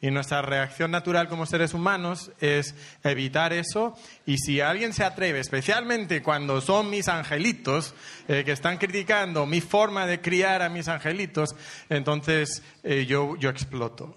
Y 0.03 0.11
nuestra 0.11 0.41
reacción 0.41 0.91
natural 0.91 1.29
como 1.29 1.45
seres 1.45 1.75
humanos 1.75 2.33
es 2.41 2.75
evitar 3.05 3.53
eso. 3.53 3.95
Y 4.25 4.39
si 4.39 4.61
alguien 4.63 4.95
se 4.95 5.05
atreve, 5.05 5.41
especialmente 5.41 6.23
cuando 6.23 6.63
son 6.63 6.89
mis 6.89 7.09
angelitos, 7.09 7.95
eh, 8.27 8.43
que 8.45 8.53
están 8.53 8.79
criticando 8.79 9.45
mi 9.45 9.61
forma 9.61 10.07
de 10.07 10.23
criar 10.23 10.63
a 10.63 10.71
mis 10.71 10.89
angelitos, 10.89 11.55
entonces 11.91 12.63
eh, 12.83 13.05
yo, 13.07 13.37
yo 13.37 13.51
exploto. 13.51 14.17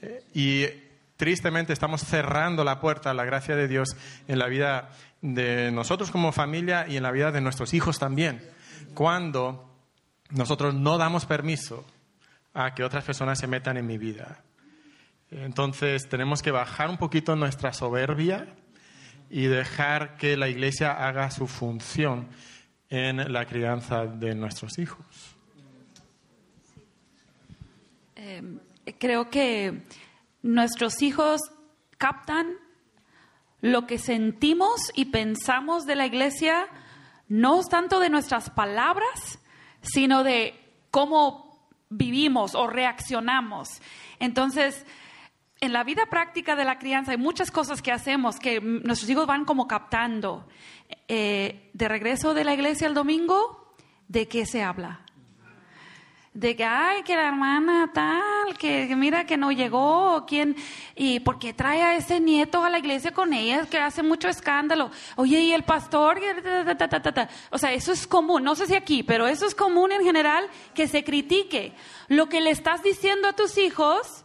Eh, 0.00 0.24
y 0.32 0.66
tristemente 1.18 1.74
estamos 1.74 2.00
cerrando 2.00 2.64
la 2.64 2.80
puerta 2.80 3.10
a 3.10 3.14
la 3.14 3.26
gracia 3.26 3.54
de 3.54 3.68
Dios 3.68 3.96
en 4.28 4.38
la 4.38 4.46
vida 4.46 4.92
de 5.20 5.70
nosotros 5.72 6.10
como 6.10 6.32
familia 6.32 6.86
y 6.88 6.96
en 6.96 7.02
la 7.02 7.10
vida 7.10 7.30
de 7.30 7.42
nuestros 7.42 7.74
hijos 7.74 7.98
también. 7.98 8.42
Cuando 8.94 9.72
nosotros 10.30 10.74
no 10.74 10.96
damos 10.96 11.26
permiso 11.26 11.84
a 12.54 12.74
que 12.74 12.82
otras 12.82 13.04
personas 13.04 13.38
se 13.38 13.46
metan 13.46 13.76
en 13.76 13.86
mi 13.86 13.98
vida. 13.98 14.42
Entonces 15.32 16.08
tenemos 16.08 16.42
que 16.42 16.50
bajar 16.50 16.90
un 16.90 16.98
poquito 16.98 17.34
nuestra 17.36 17.72
soberbia 17.72 18.54
y 19.30 19.46
dejar 19.46 20.18
que 20.18 20.36
la 20.36 20.48
iglesia 20.48 20.92
haga 20.92 21.30
su 21.30 21.46
función 21.46 22.28
en 22.90 23.32
la 23.32 23.46
crianza 23.46 24.04
de 24.04 24.34
nuestros 24.34 24.78
hijos. 24.78 25.06
Eh, 28.16 28.42
creo 28.98 29.30
que 29.30 29.84
nuestros 30.42 31.00
hijos 31.00 31.40
captan 31.96 32.48
lo 33.62 33.86
que 33.86 33.98
sentimos 33.98 34.90
y 34.94 35.06
pensamos 35.06 35.86
de 35.86 35.96
la 35.96 36.04
iglesia, 36.04 36.66
no 37.28 37.62
tanto 37.64 38.00
de 38.00 38.10
nuestras 38.10 38.50
palabras, 38.50 39.38
sino 39.80 40.24
de 40.24 40.60
cómo 40.90 41.70
vivimos 41.88 42.54
o 42.54 42.66
reaccionamos. 42.66 43.80
Entonces, 44.18 44.84
en 45.62 45.72
la 45.72 45.84
vida 45.84 46.06
práctica 46.06 46.56
de 46.56 46.64
la 46.64 46.76
crianza 46.76 47.12
hay 47.12 47.18
muchas 47.18 47.52
cosas 47.52 47.80
que 47.80 47.92
hacemos 47.92 48.40
que 48.40 48.60
nuestros 48.60 49.08
hijos 49.08 49.28
van 49.28 49.44
como 49.44 49.68
captando. 49.68 50.48
Eh, 51.06 51.70
de 51.72 51.88
regreso 51.88 52.34
de 52.34 52.42
la 52.42 52.52
iglesia 52.52 52.88
el 52.88 52.94
domingo, 52.94 53.72
¿de 54.08 54.26
qué 54.26 54.44
se 54.44 54.64
habla? 54.64 55.02
De 56.34 56.56
que, 56.56 56.64
ay, 56.64 57.04
que 57.04 57.14
la 57.14 57.28
hermana 57.28 57.92
tal, 57.94 58.58
que, 58.58 58.92
mira 58.96 59.24
que 59.24 59.36
no 59.36 59.52
llegó, 59.52 60.24
quién, 60.26 60.56
y 60.96 61.20
porque 61.20 61.54
trae 61.54 61.82
a 61.82 61.94
ese 61.94 62.18
nieto 62.18 62.64
a 62.64 62.70
la 62.70 62.80
iglesia 62.80 63.12
con 63.12 63.32
ella, 63.32 63.64
que 63.66 63.78
hace 63.78 64.02
mucho 64.02 64.28
escándalo. 64.28 64.90
Oye, 65.14 65.42
y 65.42 65.52
el 65.52 65.62
pastor, 65.62 66.18
o 67.50 67.58
sea, 67.58 67.72
eso 67.72 67.92
es 67.92 68.08
común, 68.08 68.42
no 68.42 68.56
sé 68.56 68.66
si 68.66 68.74
aquí, 68.74 69.04
pero 69.04 69.28
eso 69.28 69.46
es 69.46 69.54
común 69.54 69.92
en 69.92 70.02
general, 70.02 70.48
que 70.74 70.88
se 70.88 71.04
critique. 71.04 71.72
Lo 72.08 72.28
que 72.28 72.40
le 72.40 72.50
estás 72.50 72.82
diciendo 72.82 73.28
a 73.28 73.34
tus 73.34 73.58
hijos, 73.58 74.24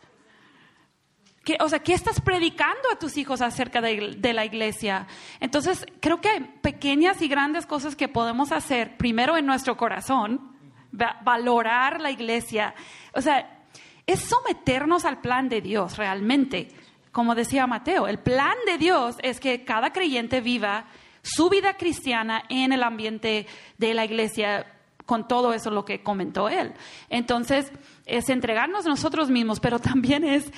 o 1.60 1.70
sea, 1.70 1.80
¿qué 1.80 1.94
estás 1.94 2.20
predicando 2.20 2.90
a 2.92 3.00
tus 3.00 3.18
hijos 3.18 3.42
acerca 3.42 3.82
de, 3.82 4.34
la 4.34 4.46
iglesia? 4.46 5.08
Entonces, 5.40 5.86
creo 6.00 6.20
que 6.20 6.30
hay 6.30 6.40
pequeñas 6.62 7.22
y 7.22 7.28
grandes 7.28 7.66
cosas 7.66 7.96
que 7.96 8.08
podemos 8.08 8.52
hacer, 8.52 8.98
primero 8.98 9.38
en 9.38 9.46
nuestro 9.46 9.78
corazón, 9.78 10.56
valorar 10.92 12.02
la 12.02 12.12
iglesia. 12.12 12.74
O 13.14 13.22
sea, 13.22 13.64
es 14.06 14.22
someternos 14.22 15.06
al 15.06 15.22
plan 15.22 15.50
de 15.50 15.62
Dios 15.62 15.98
realmente. 15.98 16.70
Como 17.12 17.36
decía 17.36 17.68
Mateo, 17.68 18.08
el 18.08 18.20
plan 18.20 18.56
de 18.66 18.78
Dios 18.78 19.18
es 19.22 19.40
que 19.40 19.64
cada 19.64 19.92
creyente 19.92 20.42
viva 20.42 20.86
su 21.22 21.50
vida 21.50 21.76
cristiana 21.76 22.44
en 22.50 22.72
el 22.72 22.84
ambiente 22.84 23.48
de 23.78 23.94
la 23.94 24.06
iglesia, 24.06 24.66
con 25.06 25.28
todo 25.28 25.54
eso 25.54 25.72
lo 25.72 25.84
que 25.84 26.04
comentó 26.04 26.50
él. 26.50 26.74
Entonces, 27.10 27.72
es 28.06 28.30
entregarnos 28.30 28.86
nosotros 28.86 29.30
mismos, 29.30 29.60
pero 29.60 29.80
también 29.80 30.24
es 30.24 30.52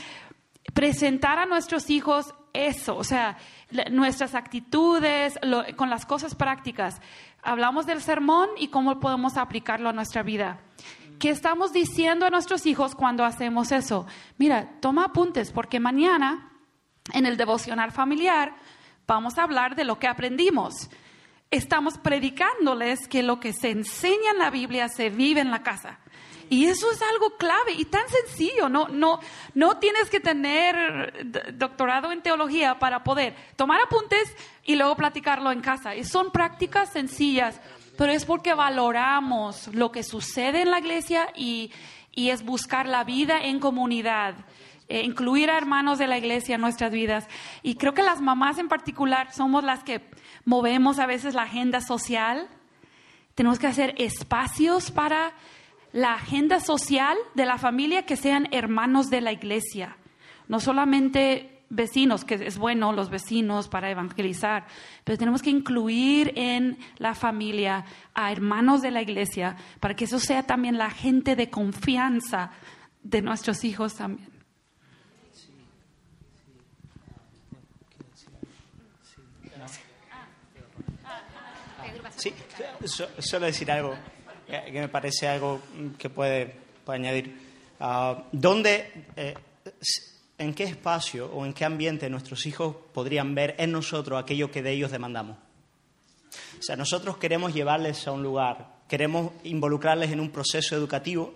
presentar 0.74 1.40
a 1.40 1.46
nuestros 1.46 1.90
hijos 1.90 2.34
eso, 2.54 2.96
o 2.98 3.04
sea, 3.04 3.38
nuestras 3.92 4.36
actitudes, 4.36 5.38
con 5.76 5.90
las 5.90 6.06
cosas 6.06 6.36
prácticas. 6.36 7.02
Hablamos 7.42 7.86
del 7.86 8.02
sermón 8.02 8.50
y 8.58 8.70
cómo 8.70 9.00
podemos 9.00 9.38
aplicarlo 9.38 9.90
a 9.90 9.94
nuestra 9.94 10.24
vida. 10.24 10.60
¿Qué 11.20 11.30
estamos 11.30 11.74
diciendo 11.74 12.26
a 12.26 12.30
nuestros 12.30 12.66
hijos 12.66 12.96
cuando 12.96 13.26
hacemos 13.26 13.72
eso? 13.72 14.08
Mira, 14.38 14.70
toma 14.80 15.06
apuntes 15.06 15.52
porque 15.52 15.80
mañana 15.80 16.52
en 17.14 17.26
el 17.26 17.38
devocional 17.38 17.92
familiar 17.92 18.56
vamos 19.06 19.38
a 19.38 19.44
hablar 19.44 19.76
de 19.76 19.84
lo 19.84 20.00
que 20.00 20.08
aprendimos. 20.08 20.90
estamos 21.52 21.98
predicándoles 21.98 23.08
que 23.08 23.24
lo 23.24 23.40
que 23.40 23.54
se 23.54 23.72
enseña 23.72 24.32
en 24.34 24.38
la 24.38 24.52
Biblia 24.52 24.88
se 24.88 25.10
vive 25.10 25.42
en 25.42 25.50
la 25.50 25.64
casa. 25.64 26.00
Y 26.50 26.66
eso 26.66 26.92
es 26.92 27.02
algo 27.02 27.38
clave 27.38 27.74
y 27.78 27.86
tan 27.86 28.04
sencillo. 28.10 28.70
No, 28.70 28.88
no, 28.88 29.20
no 29.54 29.78
tienes 29.78 30.10
que 30.10 30.20
tener 30.20 31.58
doctorado 31.58 32.12
en 32.12 32.22
teología 32.22 32.80
para 32.80 33.04
poder 33.04 33.36
tomar 33.56 33.80
apuntes 33.82 34.36
y 34.64 34.76
luego 34.76 34.96
platicarlo 34.96 35.52
en 35.52 35.62
casa. 35.62 35.96
Y 35.96 36.04
son 36.04 36.32
prácticas 36.32 36.92
sencillas, 36.92 37.60
pero 37.98 38.12
es 38.12 38.26
porque 38.26 38.56
valoramos 38.56 39.68
lo 39.74 39.92
que 39.92 40.04
sucede 40.04 40.64
en 40.64 40.72
la 40.72 40.80
iglesia 40.80 41.30
y, 41.36 41.72
y 42.12 42.32
es 42.32 42.44
buscar 42.44 42.88
la 42.88 43.04
vida 43.04 43.44
en 43.44 43.60
comunidad. 43.60 44.36
Eh, 44.92 45.04
incluir 45.04 45.52
a 45.52 45.58
hermanos 45.58 46.00
de 46.00 46.08
la 46.08 46.18
iglesia 46.18 46.56
en 46.56 46.62
nuestras 46.62 46.92
vidas. 46.92 47.28
Y 47.62 47.76
creo 47.76 47.94
que 47.94 48.02
las 48.02 48.22
mamás 48.22 48.58
en 48.58 48.68
particular 48.68 49.32
somos 49.32 49.64
las 49.64 49.84
que 49.84 50.02
movemos 50.46 50.98
a 50.98 51.06
veces 51.06 51.36
la 51.36 51.44
agenda 51.44 51.80
social. 51.80 52.48
Tenemos 53.36 53.60
que 53.60 53.68
hacer 53.68 53.94
espacios 54.00 54.90
para 54.90 55.34
la 55.92 56.14
agenda 56.14 56.60
social 56.60 57.18
de 57.34 57.46
la 57.46 57.58
familia 57.58 58.06
que 58.06 58.16
sean 58.16 58.48
hermanos 58.52 59.10
de 59.10 59.22
la 59.22 59.32
iglesia, 59.32 59.98
no 60.48 60.60
solamente 60.60 61.64
vecinos, 61.70 62.26
que 62.26 62.36
es 62.36 62.58
bueno 62.58 62.94
los 62.94 63.10
vecinos 63.10 63.68
para 63.68 63.92
evangelizar, 63.92 64.66
pero 65.04 65.18
tenemos 65.18 65.42
que 65.42 65.52
incluir 65.52 66.34
en 66.36 66.78
la 66.98 67.14
familia 67.14 67.86
a 68.14 68.32
hermanos 68.32 68.82
de 68.82 68.92
la 68.92 69.02
iglesia 69.02 69.56
para 69.80 69.96
que 69.96 70.06
eso 70.06 70.20
sea 70.20 70.44
también 70.44 70.78
la 70.78 70.90
gente 70.90 71.36
de 71.36 71.50
confianza 71.50 72.52
de 73.04 73.22
nuestros 73.22 73.64
hijos 73.64 73.96
también. 73.96 74.30
Sí, 82.18 82.34
solo 83.20 83.46
decir 83.46 83.72
algo 83.72 83.96
que 84.50 84.82
me 84.82 84.90
parece 84.90 85.28
algo 85.28 85.62
que 85.98 86.10
puede, 86.10 86.56
añadir. 86.88 87.38
Ah, 87.80 88.24
¿Dónde, 88.32 89.06
eh, 89.16 89.36
en 90.38 90.54
qué 90.54 90.64
espacio 90.64 91.28
o 91.28 91.46
en 91.46 91.54
qué 91.54 91.66
ambiente 91.66 92.10
nuestros 92.10 92.46
hijos 92.48 92.76
podrían 92.94 93.36
ver 93.36 93.56
en 93.60 93.72
nosotros 93.72 94.22
aquello 94.22 94.50
que 94.50 94.64
de 94.64 94.72
ellos 94.72 94.92
demandamos? 94.92 95.38
O 96.60 96.62
sea, 96.62 96.76
nosotros 96.76 97.18
queremos 97.18 97.54
llevarles 97.54 98.08
a 98.08 98.12
un 98.12 98.24
lugar, 98.24 98.80
queremos 98.88 99.32
involucrarles 99.44 100.12
en 100.12 100.20
un 100.20 100.32
proceso 100.32 100.76
educativo 100.76 101.36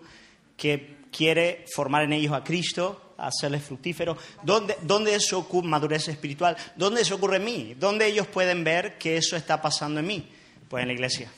que 0.57 0.97
quiere 1.11 1.65
formar 1.73 2.03
en 2.03 2.13
ellos 2.13 2.33
a 2.33 2.43
Cristo, 2.43 3.13
hacerles 3.17 3.63
fructíferos. 3.63 4.17
¿Dónde, 4.41 4.75
¿Dónde 4.81 5.15
eso 5.15 5.39
ocurre, 5.39 5.67
madurez 5.67 6.07
espiritual? 6.07 6.57
¿Dónde 6.75 7.01
eso 7.01 7.15
ocurre 7.15 7.37
en 7.37 7.45
mí? 7.45 7.75
¿Dónde 7.79 8.07
ellos 8.07 8.27
pueden 8.27 8.63
ver 8.63 8.97
que 8.97 9.17
eso 9.17 9.35
está 9.35 9.61
pasando 9.61 9.99
en 9.99 10.07
mí? 10.07 10.29
Pues 10.67 10.81
en 10.81 10.87
la 10.87 10.93
iglesia. 10.93 11.31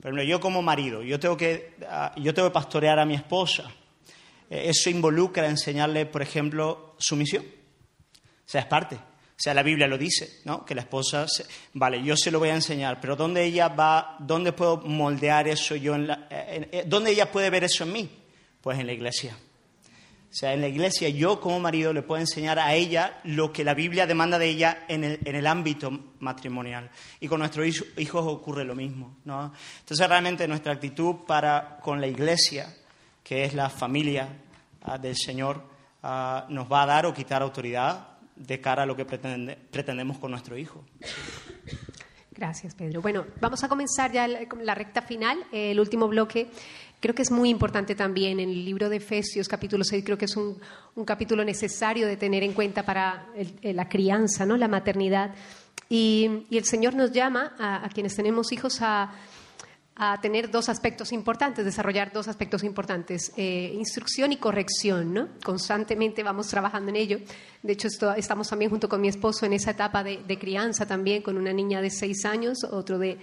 Por 0.00 0.06
ejemplo, 0.06 0.22
yo 0.22 0.40
como 0.40 0.62
marido, 0.62 1.02
yo 1.02 1.18
tengo 1.18 1.36
que, 1.36 1.74
ah, 1.88 2.14
yo 2.16 2.32
tengo 2.32 2.48
que 2.48 2.54
pastorear 2.54 2.98
a 2.98 3.04
mi 3.04 3.14
esposa. 3.14 3.70
Eh, 4.48 4.66
eso 4.66 4.90
involucra 4.90 5.48
enseñarle, 5.48 6.06
por 6.06 6.22
ejemplo, 6.22 6.94
sumisión. 6.98 7.44
O 7.44 8.50
sea, 8.50 8.60
es 8.60 8.66
parte. 8.66 8.94
O 8.94 9.40
sea, 9.40 9.54
la 9.54 9.62
Biblia 9.62 9.86
lo 9.86 9.98
dice, 9.98 10.40
¿no? 10.44 10.64
Que 10.64 10.74
la 10.74 10.82
esposa, 10.82 11.26
vale, 11.74 12.02
yo 12.02 12.16
se 12.16 12.30
lo 12.30 12.38
voy 12.38 12.48
a 12.48 12.54
enseñar, 12.54 13.00
pero 13.00 13.14
¿dónde 13.14 13.44
ella 13.44 13.68
va, 13.68 14.16
dónde 14.18 14.52
puedo 14.52 14.78
moldear 14.78 15.46
eso 15.46 15.76
yo, 15.76 15.94
en 15.94 16.08
la, 16.08 16.26
eh, 16.30 16.84
dónde 16.86 17.12
ella 17.12 17.30
puede 17.30 17.50
ver 17.50 17.64
eso 17.64 17.84
en 17.84 17.92
mí? 17.92 18.10
Pues 18.60 18.78
en 18.78 18.86
la 18.86 18.92
iglesia. 18.92 19.36
O 20.30 20.34
sea, 20.34 20.52
en 20.52 20.60
la 20.60 20.68
iglesia 20.68 21.08
yo 21.08 21.40
como 21.40 21.58
marido 21.58 21.92
le 21.94 22.02
puedo 22.02 22.20
enseñar 22.20 22.58
a 22.58 22.74
ella 22.74 23.18
lo 23.24 23.50
que 23.50 23.64
la 23.64 23.72
Biblia 23.72 24.06
demanda 24.06 24.38
de 24.38 24.46
ella 24.46 24.84
en 24.86 25.02
el, 25.02 25.18
en 25.24 25.34
el 25.34 25.46
ámbito 25.46 25.90
matrimonial. 26.20 26.90
Y 27.18 27.28
con 27.28 27.40
nuestros 27.40 27.66
hijos 27.96 28.26
ocurre 28.26 28.64
lo 28.64 28.74
mismo. 28.74 29.16
¿no? 29.24 29.52
Entonces 29.80 30.06
realmente 30.06 30.46
nuestra 30.46 30.74
actitud 30.74 31.16
para 31.26 31.78
con 31.82 32.00
la 32.00 32.06
iglesia, 32.06 32.74
que 33.24 33.44
es 33.44 33.54
la 33.54 33.70
familia 33.70 34.28
ah, 34.82 34.98
del 34.98 35.16
Señor, 35.16 35.62
ah, 36.02 36.46
nos 36.50 36.70
va 36.70 36.82
a 36.82 36.86
dar 36.86 37.06
o 37.06 37.14
quitar 37.14 37.40
autoridad 37.40 38.18
de 38.36 38.60
cara 38.60 38.82
a 38.82 38.86
lo 38.86 38.94
que 38.94 39.06
pretendemos 39.06 40.18
con 40.18 40.30
nuestro 40.30 40.58
hijo. 40.58 40.84
Gracias, 42.38 42.76
Pedro. 42.76 43.02
Bueno, 43.02 43.26
vamos 43.40 43.64
a 43.64 43.68
comenzar 43.68 44.12
ya 44.12 44.28
la 44.28 44.74
recta 44.76 45.02
final, 45.02 45.44
el 45.50 45.80
último 45.80 46.06
bloque. 46.06 46.48
Creo 47.00 47.14
que 47.14 47.22
es 47.22 47.30
muy 47.30 47.48
importante 47.48 47.94
también 47.94 48.40
en 48.40 48.48
el 48.48 48.64
libro 48.64 48.88
de 48.88 48.96
Efesios, 48.96 49.46
capítulo 49.46 49.84
6, 49.84 50.04
creo 50.04 50.18
que 50.18 50.24
es 50.24 50.36
un, 50.36 50.58
capítulo 51.06 51.44
necesario 51.44 52.08
de 52.08 52.16
tener 52.16 52.42
en 52.42 52.52
cuenta 52.52 52.82
para 52.82 53.28
la 53.62 53.88
crianza, 53.88 54.44
¿no? 54.44 54.56
la 54.56 54.66
maternidad. 54.66 55.32
Y, 55.88 56.44
el 56.50 56.64
Señor 56.64 56.94
nos 56.94 57.12
llama 57.12 57.54
a, 57.58 57.88
quienes 57.94 58.16
tenemos 58.16 58.50
hijos 58.50 58.78
a, 58.82 59.12
tener 60.22 60.48
dos 60.48 60.68
aspectos 60.68 61.12
importantes, 61.12 61.64
desarrollar 61.64 62.12
dos 62.12 62.28
aspectos 62.28 62.62
importantes, 62.62 63.32
eh, 63.36 63.72
instrucción 63.74 64.30
y 64.32 64.36
corrección. 64.36 65.12
¿no? 65.12 65.28
Constantemente 65.44 66.22
vamos 66.22 66.46
trabajando 66.46 66.90
en 66.90 66.96
ello. 66.96 67.18
De 67.62 67.72
hecho, 67.72 67.88
estamos 68.16 68.48
también 68.48 68.70
junto 68.70 68.88
con 68.88 69.00
mi 69.00 69.08
esposo 69.08 69.44
en 69.46 69.54
esa 69.54 69.72
etapa 69.72 70.04
de, 70.04 70.38
crianza 70.38 70.86
también, 70.86 71.22
con 71.22 71.36
una 71.36 71.52
niña 71.52 71.80
de 71.80 71.90
seis 71.90 72.24
años, 72.24 72.62
otro 72.70 72.98
de, 72.98 73.18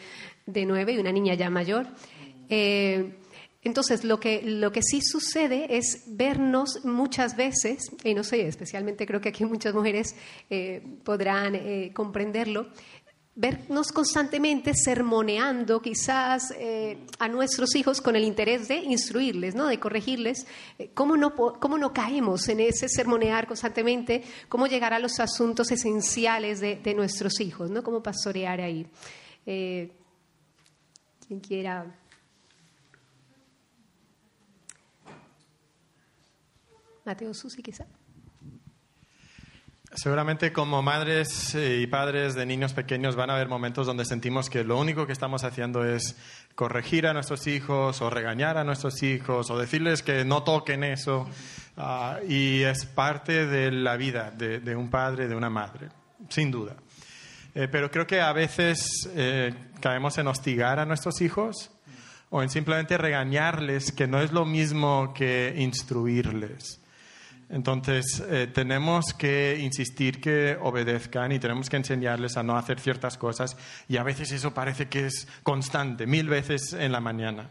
de 0.46 0.66
nueve 0.66 0.94
y 0.94 0.98
una 0.98 1.14
niña 1.14 1.34
ya 1.34 1.50
mayor. 1.50 1.88
Eh, 2.50 3.20
entonces, 3.66 4.04
lo 4.04 4.20
que, 4.20 4.44
lo 4.44 4.72
que 4.72 4.84
sí 4.84 5.02
sucede 5.02 5.76
es 5.76 6.04
vernos 6.06 6.86
muchas 6.86 7.36
veces, 7.36 7.92
y 8.04 8.14
no 8.14 8.24
sé, 8.24 8.48
especialmente 8.48 9.08
creo 9.08 9.20
que 9.20 9.30
aquí 9.30 9.44
muchas 9.44 9.74
mujeres 9.74 10.16
eh, 10.52 10.84
podrán 11.04 11.56
eh, 11.56 11.92
comprenderlo, 11.92 12.68
vernos 13.34 13.92
constantemente 13.92 14.76
sermoneando 14.76 15.82
quizás 15.82 16.54
eh, 16.60 17.08
a 17.18 17.28
nuestros 17.28 17.76
hijos 17.76 18.02
con 18.02 18.16
el 18.16 18.24
interés 18.24 18.68
de 18.68 18.76
instruirles, 18.78 19.56
¿no? 19.56 19.66
de 19.66 19.80
corregirles, 19.80 20.46
¿cómo 20.94 21.18
no, 21.18 21.34
cómo 21.36 21.80
no 21.80 21.92
caemos 21.92 22.48
en 22.48 22.60
ese 22.60 22.88
sermonear 22.88 23.48
constantemente, 23.48 24.24
cómo 24.48 24.68
llegar 24.68 24.94
a 24.94 25.00
los 25.00 25.20
asuntos 25.20 25.72
esenciales 25.72 26.60
de, 26.60 26.76
de 26.76 26.94
nuestros 26.94 27.42
hijos, 27.42 27.72
¿no? 27.72 27.82
cómo 27.82 28.04
pastorear 28.04 28.62
ahí. 28.62 28.86
quien 29.44 29.90
quiera 31.42 31.92
Mateo 37.06 37.34
Susi, 37.34 37.62
quizá. 37.62 37.86
Seguramente 39.94 40.52
como 40.52 40.82
madres 40.82 41.56
eh, 41.56 41.80
y 41.82 41.88
padres 41.88 42.36
de 42.36 42.46
niños 42.46 42.74
pequeños 42.74 43.16
van 43.16 43.30
a 43.30 43.36
haber 43.36 43.48
momentos 43.48 43.88
donde 43.88 44.04
sentimos 44.04 44.50
que 44.50 44.66
lo 44.66 44.78
único 44.78 45.08
que 45.08 45.14
estamos 45.14 45.46
haciendo 45.46 45.86
es 45.86 46.18
corregir 46.54 47.08
a 47.08 47.14
nuestros 47.14 47.48
hijos 47.48 48.02
o 48.02 48.10
regañar 48.10 48.58
a 48.58 48.66
nuestros 48.66 49.02
hijos 49.04 49.50
o 49.50 49.58
decirles 49.58 50.04
que 50.04 50.26
no 50.26 50.44
toquen 50.44 50.84
eso. 50.84 51.30
Ah, 51.78 52.20
y 52.28 52.64
es 52.64 52.86
parte 52.86 53.46
de 53.46 53.72
la 53.72 53.96
vida 53.96 54.32
de, 54.32 54.76
un 54.76 54.90
padre, 54.90 55.30
de 55.30 55.36
una 55.36 55.50
madre, 55.50 55.88
sin 56.28 56.52
duda. 56.52 56.76
Eh, 57.54 57.70
pero 57.72 57.90
creo 57.90 58.06
que 58.06 58.20
a 58.20 58.34
veces 58.34 59.10
eh, 59.16 59.54
caemos 59.80 60.18
en 60.18 60.28
hostigar 60.28 60.80
a 60.80 60.86
nuestros 60.86 61.22
hijos 61.22 61.72
o 62.30 62.44
en 62.44 62.50
simplemente 62.50 62.98
regañarles, 62.98 63.94
que 63.94 64.08
no 64.08 64.20
es 64.20 64.34
lo 64.34 64.46
mismo 64.46 65.14
que 65.14 65.54
instruirles. 65.58 66.82
Entonces, 67.50 68.24
eh, 68.28 68.48
tenemos 68.48 69.14
que 69.14 69.60
insistir 69.60 70.20
que 70.20 70.58
obedezcan 70.62 71.32
y 71.32 71.40
tenemos 71.40 71.70
que 71.70 71.78
enseñarles 71.78 72.38
a 72.38 72.44
no 72.44 72.58
hacer 72.58 72.80
ciertas 72.80 73.18
cosas 73.18 73.56
y 73.88 73.98
a 73.98 74.04
veces 74.04 74.32
eso 74.32 74.54
parece 74.54 74.88
que 74.88 75.06
es 75.06 75.28
constante, 75.44 76.08
mil 76.08 76.28
veces 76.28 76.74
en 76.74 76.92
la 76.92 77.00
mañana. 77.00 77.50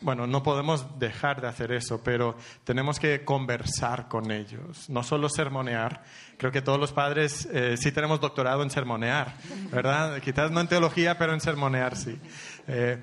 Bueno, 0.00 0.26
no 0.26 0.42
podemos 0.42 0.98
dejar 0.98 1.40
de 1.40 1.48
hacer 1.48 1.72
eso, 1.72 2.02
pero 2.04 2.36
tenemos 2.62 3.00
que 3.00 3.24
conversar 3.24 4.06
con 4.06 4.30
ellos, 4.30 4.88
no 4.90 5.02
solo 5.02 5.28
sermonear. 5.28 6.04
Creo 6.36 6.52
que 6.52 6.62
todos 6.62 6.78
los 6.78 6.92
padres 6.92 7.48
eh, 7.50 7.76
sí 7.78 7.90
tenemos 7.90 8.20
doctorado 8.20 8.62
en 8.62 8.70
sermonear, 8.70 9.34
¿verdad? 9.72 10.20
Quizás 10.20 10.50
no 10.50 10.60
en 10.60 10.68
teología, 10.68 11.16
pero 11.16 11.32
en 11.32 11.40
sermonear 11.40 11.96
sí. 11.96 12.18
Eh, 12.68 13.00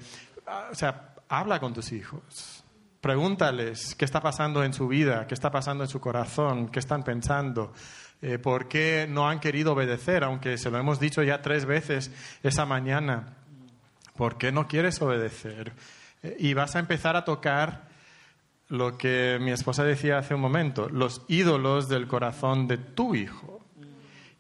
o 0.72 0.76
sea, 0.76 1.16
habla 1.28 1.60
con 1.60 1.74
tus 1.74 1.92
hijos 1.92 2.61
Pregúntales 3.02 3.96
qué 3.96 4.06
está 4.06 4.22
pasando 4.22 4.64
en 4.64 4.74
su 4.74 4.88
vida, 4.88 5.26
qué 5.26 5.34
está 5.34 5.50
pasando 5.50 5.84
en 5.84 5.90
su 5.90 6.00
corazón, 6.00 6.70
qué 6.70 6.78
están 6.78 7.04
pensando, 7.04 7.74
eh, 8.22 8.38
por 8.38 8.68
qué 8.68 9.08
no 9.10 9.28
han 9.28 9.40
querido 9.40 9.74
obedecer, 9.74 10.24
aunque 10.24 10.56
se 10.60 10.70
lo 10.70 10.78
hemos 10.78 11.00
dicho 11.00 11.24
ya 11.24 11.42
tres 11.42 11.66
veces 11.66 12.12
esa 12.44 12.68
mañana. 12.68 13.38
¿Por 14.16 14.38
qué 14.38 14.52
no 14.52 14.68
quieres 14.68 15.02
obedecer? 15.02 15.74
Eh, 16.22 16.36
y 16.38 16.54
vas 16.54 16.76
a 16.76 16.80
empezar 16.80 17.16
a 17.16 17.26
tocar 17.26 17.90
lo 18.68 19.00
que 19.00 19.40
mi 19.42 19.50
esposa 19.50 19.84
decía 19.84 20.20
hace 20.20 20.36
un 20.36 20.42
momento, 20.42 20.88
los 20.88 21.24
ídolos 21.28 21.90
del 21.90 22.08
corazón 22.08 22.68
de 22.68 22.78
tu 22.78 23.16
hijo. 23.16 23.66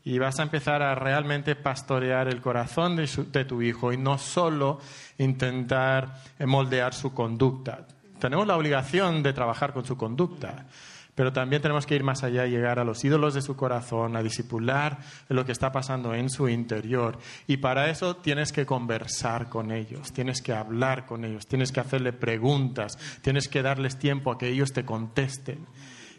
Y 0.03 0.19
vas 0.19 0.39
a 0.39 0.43
empezar 0.43 0.83
a 0.83 0.93
realmente 0.93 1.55
pastorear 1.55 2.27
el 2.27 2.41
corazón 2.41 2.95
de, 2.95 3.09
de 3.31 3.45
tu 3.45 3.63
hijo 3.63 3.91
y 3.91 3.97
no 3.97 4.19
solo 4.19 4.79
intentar 5.17 6.21
moldear 6.39 6.93
su 6.93 7.13
conducta 7.13 7.87
tenemos 8.21 8.45
la 8.45 8.55
obligación 8.55 9.23
de 9.23 9.33
trabajar 9.33 9.73
con 9.73 9.83
su 9.83 9.97
conducta, 9.97 10.67
pero 11.15 11.33
también 11.33 11.61
tenemos 11.61 11.87
que 11.87 11.95
ir 11.95 12.03
más 12.03 12.23
allá 12.23 12.45
y 12.45 12.51
llegar 12.51 12.77
a 12.77 12.83
los 12.83 13.03
ídolos 13.03 13.33
de 13.33 13.41
su 13.41 13.55
corazón, 13.55 14.15
a 14.15 14.21
disipular 14.21 14.99
lo 15.27 15.43
que 15.43 15.51
está 15.51 15.71
pasando 15.71 16.13
en 16.13 16.29
su 16.29 16.47
interior. 16.47 17.17
Y 17.47 17.57
para 17.57 17.89
eso 17.89 18.15
tienes 18.15 18.51
que 18.51 18.65
conversar 18.65 19.49
con 19.49 19.71
ellos, 19.71 20.13
tienes 20.13 20.41
que 20.41 20.53
hablar 20.53 21.07
con 21.07 21.25
ellos, 21.25 21.47
tienes 21.47 21.71
que 21.71 21.79
hacerle 21.79 22.13
preguntas, 22.13 22.97
tienes 23.23 23.49
que 23.49 23.63
darles 23.63 23.97
tiempo 23.97 24.31
a 24.31 24.37
que 24.37 24.49
ellos 24.49 24.71
te 24.71 24.85
contesten. 24.85 25.65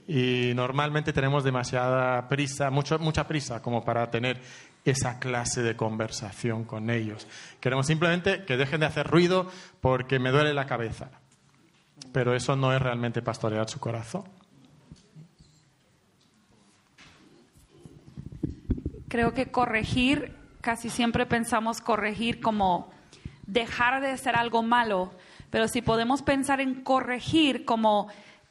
Y 0.08 0.50
normalmente 0.56 1.12
tenemos 1.12 1.44
demasiada 1.44 2.28
prisa, 2.28 2.68
mucha 2.70 3.28
prisa 3.28 3.62
como 3.62 3.84
para 3.84 4.10
tener 4.10 4.40
esa 4.84 5.20
clase 5.20 5.62
de 5.62 5.76
conversación 5.76 6.64
con 6.64 6.90
ellos. 6.90 7.28
Queremos 7.60 7.86
simplemente 7.86 8.44
que 8.44 8.56
dejen 8.56 8.80
de 8.80 8.86
hacer 8.86 9.06
ruido 9.06 9.48
porque 9.80 10.18
me 10.18 10.32
duele 10.32 10.52
la 10.52 10.66
cabeza. 10.66 11.21
Pero 12.12 12.34
eso 12.34 12.56
no 12.56 12.72
es 12.72 12.80
realmente 12.80 13.22
pastorear 13.22 13.68
su 13.68 13.78
corazón. 13.78 14.24
Creo 19.08 19.34
que 19.34 19.50
corregir, 19.50 20.34
casi 20.60 20.88
siempre 20.88 21.26
pensamos 21.26 21.80
corregir 21.80 22.40
como 22.40 22.90
dejar 23.46 24.00
de 24.00 24.10
hacer 24.10 24.36
algo 24.36 24.62
malo, 24.62 25.12
pero 25.50 25.68
si 25.68 25.82
podemos 25.82 26.22
pensar 26.22 26.60
en 26.60 26.82
corregir 26.82 27.64
como 27.66 28.08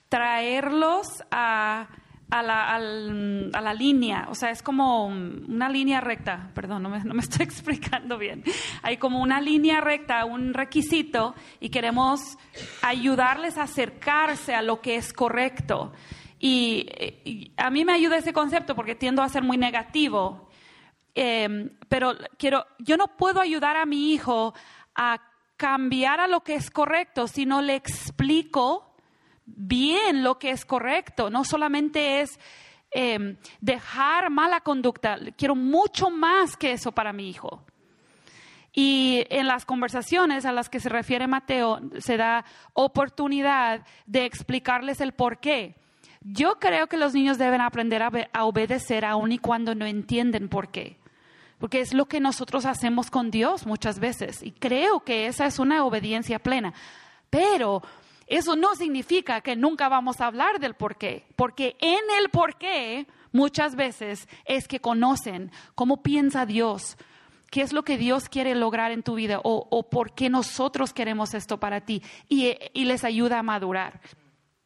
traerlos 0.10 1.08
a 1.32 1.88
a 2.32 2.42
la, 2.42 2.74
a 2.74 3.62
la, 3.62 3.74
línea, 3.74 4.28
o 4.30 4.36
sea, 4.36 4.52
es 4.52 4.64
como 4.64 5.06
una 5.06 5.68
línea 5.68 6.00
recta, 6.00 6.50
perdón, 6.56 6.82
no 6.84 6.90
me, 6.90 7.04
no 7.04 7.14
me, 7.14 7.20
estoy 7.22 7.44
explicando 7.44 8.18
bien. 8.18 8.44
Hay 8.82 8.98
como 8.98 9.22
una 9.22 9.42
línea 9.42 9.82
recta, 9.82 10.24
un 10.24 10.54
requisito, 10.54 11.36
y 11.60 11.70
queremos 11.70 12.38
ayudarles 12.82 13.58
a 13.58 13.64
acercarse 13.64 14.56
a 14.56 14.62
lo 14.62 14.80
que 14.80 14.96
es 14.96 15.12
correcto. 15.12 15.92
Y, 16.40 17.52
a 17.58 17.70
mí 17.70 17.84
me 17.84 17.94
ayuda 17.94 18.18
ese 18.18 18.34
concepto 18.34 18.76
porque 18.76 18.96
tiendo 18.96 19.22
a 19.22 19.30
ser 19.30 19.44
muy 19.44 19.58
negativo, 19.58 20.50
em, 21.14 21.70
pero 21.90 22.16
quiero, 22.38 22.66
yo 22.80 22.96
no 22.96 23.18
puedo 23.18 23.42
ayudar 23.42 23.76
a 23.76 23.86
mi 23.86 24.14
hijo 24.14 24.54
a 24.96 25.20
cambiar 25.58 26.22
a 26.22 26.28
lo 26.28 26.42
que 26.42 26.56
es 26.56 26.72
correcto 26.72 27.28
si 27.28 27.46
no 27.46 27.62
le 27.62 27.76
explico 27.76 28.91
bien 29.56 30.24
lo 30.24 30.40
que 30.40 30.52
es 30.52 30.66
correcto, 30.66 31.30
no 31.30 31.44
solamente 31.44 32.22
es 32.22 32.40
em, 32.92 33.38
dejar 33.60 34.30
mala 34.30 34.62
conducta, 34.62 35.18
quiero 35.38 35.56
mucho 35.56 36.10
más 36.10 36.58
que 36.58 36.74
eso 36.74 36.92
para 36.92 37.14
mi 37.14 37.30
hijo. 37.30 37.64
Y 38.74 39.26
en 39.30 39.48
las 39.48 39.66
conversaciones 39.66 40.46
a 40.46 40.54
las 40.54 40.70
que 40.70 40.80
se 40.80 40.90
refiere 40.90 41.28
Mateo, 41.28 41.82
se 42.00 42.16
da 42.16 42.46
oportunidad 42.74 43.86
de 44.06 44.26
explicarles 44.26 45.02
el 45.02 45.12
por 45.12 45.40
qué. 45.40 45.76
Yo 46.22 46.60
creo 46.60 46.88
que 46.88 46.98
los 46.98 47.14
niños 47.14 47.38
deben 47.38 47.62
aprender 47.62 48.04
a, 48.04 48.46
obedecer 48.46 49.04
aun 49.06 49.32
y 49.32 49.40
cuando 49.40 49.76
no 49.76 49.86
entienden 49.86 50.50
por 50.50 50.70
qué 50.70 51.00
porque 51.58 51.80
es 51.80 51.94
lo 51.94 52.08
que 52.08 52.20
nosotros 52.20 52.66
hacemos 52.66 53.12
con 53.12 53.30
Dios 53.30 53.68
muchas 53.68 54.00
veces 54.00 54.42
y 54.42 54.52
creo 54.52 55.02
que 55.02 55.28
esa 55.28 55.46
es 55.46 55.60
una 55.60 55.86
obediencia 55.86 56.40
plena. 56.40 56.74
Pero 57.30 57.84
eso 58.38 58.56
no 58.56 58.76
significa 58.76 59.42
que 59.42 59.56
nunca 59.56 59.90
vamos 59.90 60.22
a 60.22 60.28
hablar 60.28 60.60
del 60.60 60.74
por 60.74 60.96
qué, 60.96 61.26
porque 61.36 61.76
en 61.82 62.00
el 62.20 62.30
por 62.30 62.58
qué 62.58 63.06
muchas 63.32 63.76
veces 63.76 64.28
es 64.46 64.68
que 64.68 64.80
conocen 64.80 65.52
cómo 65.76 66.02
piensa 66.02 66.46
Dios, 66.46 66.98
qué 67.50 67.62
es 67.62 67.74
lo 67.74 67.84
que 67.84 67.98
Dios 67.98 68.30
quiere 68.30 68.56
lograr 68.56 68.92
en 68.92 69.04
tu 69.04 69.16
vida 69.16 69.42
o, 69.44 69.90
por 69.90 70.14
qué 70.14 70.30
nosotros 70.30 70.94
queremos 70.94 71.34
esto 71.34 71.60
para 71.60 71.82
ti 71.82 72.02
y, 72.30 72.56
y 72.74 72.86
les 72.86 73.04
ayuda 73.04 73.40
a 73.40 73.44
madurar. 73.44 74.00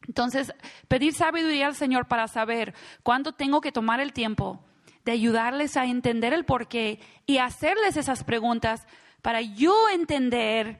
Entonces, 0.06 0.52
pedir 0.86 1.12
sabiduría 1.12 1.66
al 1.66 1.74
Señor 1.74 2.06
para 2.06 2.28
saber 2.28 2.72
cuándo 3.02 3.32
tengo 3.32 3.60
que 3.60 3.72
tomar 3.72 3.98
el 3.98 4.12
tiempo 4.12 4.60
de 5.04 5.12
ayudarles 5.12 5.76
a 5.76 5.86
entender 5.86 6.32
el 6.32 6.44
por 6.44 6.68
qué 6.68 7.00
y 7.26 7.38
hacerles 7.38 7.96
esas 7.96 8.22
preguntas 8.22 8.86
para 9.22 9.40
yo 9.40 9.88
entender 9.88 10.78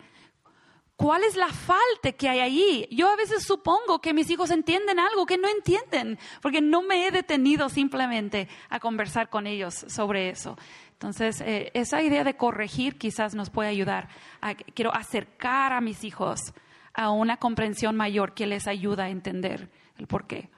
¿Cuál 0.97 1.25
es 1.25 1.37
la 1.37 1.49
falta 1.49 2.13
que 2.17 2.29
hay 2.29 2.41
allí? 2.41 2.89
Yo 2.91 3.11
a 3.11 3.17
veces 3.17 3.45
supongo 3.45 4.01
que 4.01 4.15
mis 4.15 4.31
hijos 4.31 4.51
entienden 4.51 4.99
algo 4.99 5.27
que 5.27 5.37
no 5.37 5.47
entienden, 5.47 6.19
porque 6.41 6.63
no 6.63 6.81
me 6.81 7.07
he 7.07 7.11
detenido 7.11 7.69
simplemente 7.69 8.49
a 8.71 8.81
conversar 8.81 9.29
con 9.29 9.47
ellos 9.47 9.75
sobre 9.89 10.31
eso. 10.31 10.57
Entonces, 10.93 11.43
eh, 11.43 11.71
esa 11.75 12.03
idea 12.03 12.25
de 12.25 12.39
corregir 12.39 12.97
quizás 12.97 13.35
nos 13.35 13.51
puede 13.51 13.69
ayudar. 13.69 14.09
quiero 14.75 14.95
acercar 14.95 15.75
a 15.75 15.83
mis 15.83 16.03
hijos 16.03 16.41
a 16.95 17.11
una 17.11 17.37
comprensión 17.37 17.95
mayor 17.95 18.33
que 18.33 18.47
les 18.47 18.67
ayuda 18.67 19.05
a 19.05 19.11
entender 19.11 19.69
el 19.99 20.07
por 20.07 20.27
qué. 20.27 20.49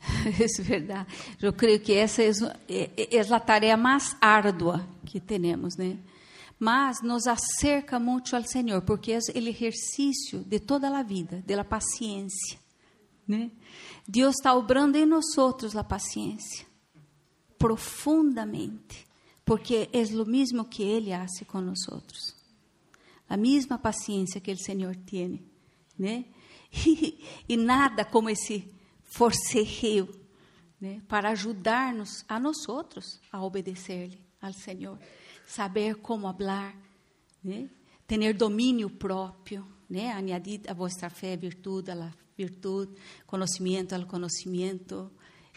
Es 0.38 0.66
verdad. 0.66 1.06
Yo 1.38 1.54
creo 1.54 1.82
que 1.82 2.02
esa 2.02 2.22
es, 2.22 2.42
eh, 2.68 3.08
es 3.12 3.28
la 3.28 3.40
tarea 3.40 3.76
más 3.76 4.16
ardua 4.22 4.86
que 5.10 5.20
tenemos, 5.20 5.78
¿no? 5.78 5.94
Mas 6.60 7.00
nos 7.00 7.26
acerca 7.26 7.98
muito 7.98 8.36
ao 8.36 8.44
Senhor, 8.44 8.82
porque 8.82 9.12
é 9.12 9.16
o 9.16 9.48
exercício 9.48 10.40
de 10.40 10.60
toda 10.60 10.94
a 10.94 11.02
vida, 11.02 11.42
de 11.46 11.56
la 11.56 11.64
paciência. 11.64 12.60
Né? 13.26 13.50
Deus 14.06 14.34
está 14.36 14.54
obrando 14.54 14.96
em 14.96 15.06
nós 15.06 15.24
a 15.74 15.82
paciência, 15.82 16.66
profundamente, 17.58 19.06
porque 19.42 19.88
é 19.90 20.02
o 20.02 20.26
mesmo 20.26 20.66
que 20.66 20.82
Ele 20.82 21.14
hace 21.14 21.46
com 21.46 21.62
nós. 21.62 21.78
A 23.26 23.38
mesma 23.38 23.78
paciência 23.78 24.38
que 24.38 24.52
o 24.52 24.58
Senhor 24.58 24.94
tem. 24.94 25.42
Né? 25.98 26.26
E, 26.86 27.18
e 27.48 27.56
nada 27.56 28.04
como 28.04 28.30
esse 28.30 28.72
forcejeio 29.02 30.08
né? 30.80 31.02
para 31.08 31.30
ajudar-nos 31.30 32.24
a 32.28 32.38
nós 32.38 32.58
a 33.32 33.42
obedecer-lhe 33.42 34.20
ao 34.40 34.52
Senhor 34.52 34.96
saber 35.50 35.96
como 35.96 36.32
falar, 36.32 36.76
né? 37.42 37.68
ter 38.06 38.34
domínio 38.34 38.90
próprio, 38.90 39.66
né? 39.88 40.12
añadir 40.12 40.60
a 40.68 40.74
vossa 40.74 41.10
fé 41.10 41.36
virtude, 41.36 41.90
a 41.90 42.12
virtude, 42.36 42.94
conhecimento 43.26 43.94
ao 43.94 44.06
conhecimento, 44.06 45.10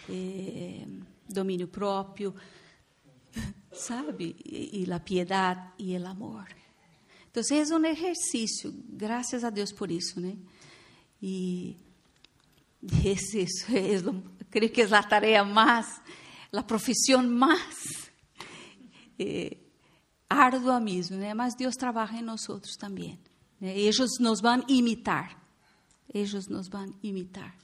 eh, 0.09 0.85
domínio 1.29 1.67
próprio, 1.67 2.33
sabe? 3.71 4.35
E, 4.43 4.83
e 4.83 4.91
a 4.91 4.99
piedade 4.99 5.73
e 5.77 5.95
o 5.95 6.07
amor. 6.07 6.47
Então, 7.29 7.43
é 7.51 7.75
um 7.75 7.85
exercício, 7.85 8.73
graças 8.89 9.43
a 9.43 9.49
Deus 9.49 9.71
por 9.71 9.89
isso, 9.91 10.19
né? 10.19 10.35
E 11.21 11.77
esse, 13.05 13.41
é, 13.41 13.99
creio 14.49 14.71
que 14.71 14.81
é 14.81 14.95
a 14.95 15.03
tarefa 15.03 15.43
mais, 15.43 16.01
a 16.51 16.63
profissão 16.63 17.23
mais 17.27 18.11
eh, 19.19 19.57
ardua 20.33 20.79
Deus 21.55 21.75
trabalha 21.75 22.19
em 22.19 22.23
nós 22.23 22.49
outros 22.49 22.75
também. 22.75 23.19
Né? 23.59 23.77
Eles 23.77 23.97
nos 24.19 24.41
vão 24.41 24.63
imitar. 24.67 25.37
Eles 26.13 26.47
nos 26.47 26.67
vão 26.69 26.93
imitar. 27.01 27.55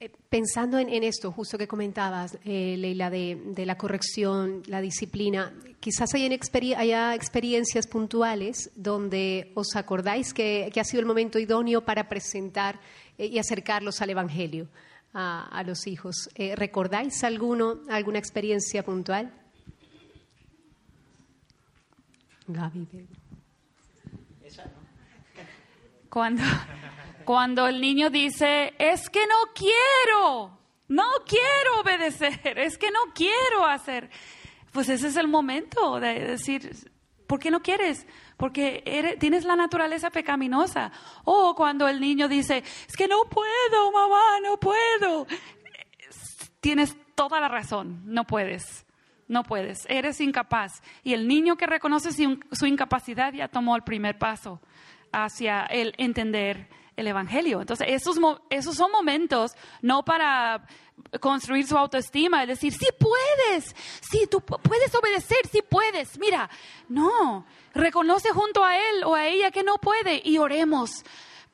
Eh, 0.00 0.10
pensando 0.28 0.78
en, 0.78 0.88
en, 0.88 1.04
esto, 1.04 1.30
justo 1.30 1.56
que 1.56 1.66
comentabas, 1.66 2.36
eh, 2.44 2.76
Leila, 2.76 3.08
de, 3.10 3.36
de, 3.54 3.66
la 3.66 3.76
corrección, 3.76 4.62
la 4.66 4.80
disciplina, 4.80 5.52
quizás 5.78 6.14
experien 6.32 6.78
haya 6.78 7.14
experiencias 7.14 7.86
puntuales 7.86 8.70
donde 8.74 9.52
os 9.54 9.76
acordáis 9.76 10.32
que, 10.32 10.70
que, 10.72 10.80
ha 10.80 10.84
sido 10.84 11.00
el 11.00 11.06
momento 11.06 11.38
idóneo 11.38 11.84
para 11.84 12.08
presentar 12.08 12.80
eh, 13.18 13.26
y 13.26 13.38
acercarlos 13.38 14.00
al 14.00 14.10
Evangelio 14.10 14.68
a, 15.12 15.44
a 15.46 15.62
los 15.62 15.86
hijos. 15.86 16.30
Eh, 16.34 16.56
¿Recordáis 16.56 17.22
alguno, 17.24 17.80
alguna 17.88 18.18
experiencia 18.18 18.84
puntual? 18.84 19.32
Gaby. 22.46 22.88
Cuando, 26.08 26.42
cuando 27.24 27.66
el 27.66 27.80
niño 27.80 28.10
dice, 28.10 28.74
es 28.78 29.08
que 29.08 29.26
no 29.26 29.52
quiero, 29.54 30.58
no 30.88 31.04
quiero 31.26 31.80
obedecer, 31.80 32.58
es 32.58 32.76
que 32.76 32.90
no 32.90 33.14
quiero 33.14 33.64
hacer, 33.64 34.10
pues 34.72 34.90
ese 34.90 35.08
es 35.08 35.16
el 35.16 35.28
momento 35.28 35.98
de 36.00 36.20
decir, 36.20 36.90
¿por 37.26 37.38
qué 37.38 37.50
no 37.50 37.62
quieres? 37.62 38.06
Porque 38.42 39.16
tienes 39.20 39.44
la 39.44 39.54
naturaleza 39.54 40.10
pecaminosa. 40.10 40.90
O 41.22 41.54
cuando 41.54 41.86
el 41.86 42.00
niño 42.00 42.26
dice, 42.26 42.64
es 42.88 42.96
que 42.96 43.06
no 43.06 43.22
puedo, 43.30 43.92
mamá, 43.92 44.40
no 44.42 44.56
puedo. 44.56 45.28
Tienes 46.58 46.96
toda 47.14 47.38
la 47.38 47.46
razón, 47.46 48.02
no 48.04 48.24
puedes. 48.24 48.84
No 49.28 49.44
puedes, 49.44 49.86
eres 49.88 50.20
incapaz. 50.20 50.82
Y 51.04 51.12
el 51.14 51.28
niño 51.28 51.54
que 51.54 51.68
reconoce 51.68 52.10
su, 52.10 52.66
incapacidad 52.66 53.32
ya 53.32 53.46
tomó 53.46 53.76
el 53.76 53.82
primer 53.82 54.18
paso 54.18 54.60
hacia 55.12 55.62
el 55.66 55.94
entender 55.96 56.68
el 56.96 57.06
Evangelio. 57.06 57.60
Entonces, 57.60 57.86
esos, 57.90 58.16
esos 58.50 58.76
son 58.76 58.90
momentos 58.90 59.52
no 59.80 60.04
para 60.04 60.66
construir 61.20 61.66
su 61.66 61.76
autoestima, 61.76 62.42
es 62.42 62.48
decir, 62.48 62.72
sí 62.72 62.86
puedes, 62.98 63.74
sí, 64.00 64.26
tú 64.30 64.40
puedes 64.40 64.94
obedecer, 64.94 65.38
sí 65.50 65.60
puedes 65.68 66.18
mira. 66.18 66.48
No, 66.88 67.46
reconoce 67.74 68.30
junto 68.30 68.64
a 68.64 68.76
él 68.76 69.04
o 69.04 69.14
a 69.14 69.26
ella 69.26 69.50
que 69.50 69.62
no 69.62 69.76
puede 69.76 70.20
y 70.24 70.38
oremos 70.38 71.04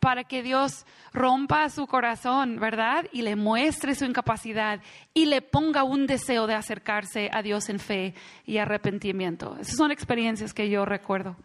para 0.01 0.24
que 0.24 0.43
Dios 0.43 0.86
rompa 1.12 1.68
su 1.70 1.86
corazón, 1.86 2.61
¿verdad? 2.61 3.07
Y 3.12 3.22
le 3.22 3.34
muestre 3.34 3.95
su 3.95 4.05
incapacidad 4.05 4.80
y 5.14 5.26
le 5.26 5.43
ponga 5.43 5.82
un 5.82 6.07
deseo 6.07 6.47
de 6.47 6.55
acercarse 6.55 7.30
a 7.32 7.43
Dios 7.43 7.68
en 7.68 7.80
fe 7.80 8.14
y 8.47 8.59
arrepentimiento. 8.59 9.57
Esas 9.61 9.76
son 9.76 9.91
experiencias 9.91 10.55
que 10.55 10.68
yo 10.70 10.84
recuerdo. 10.84 11.36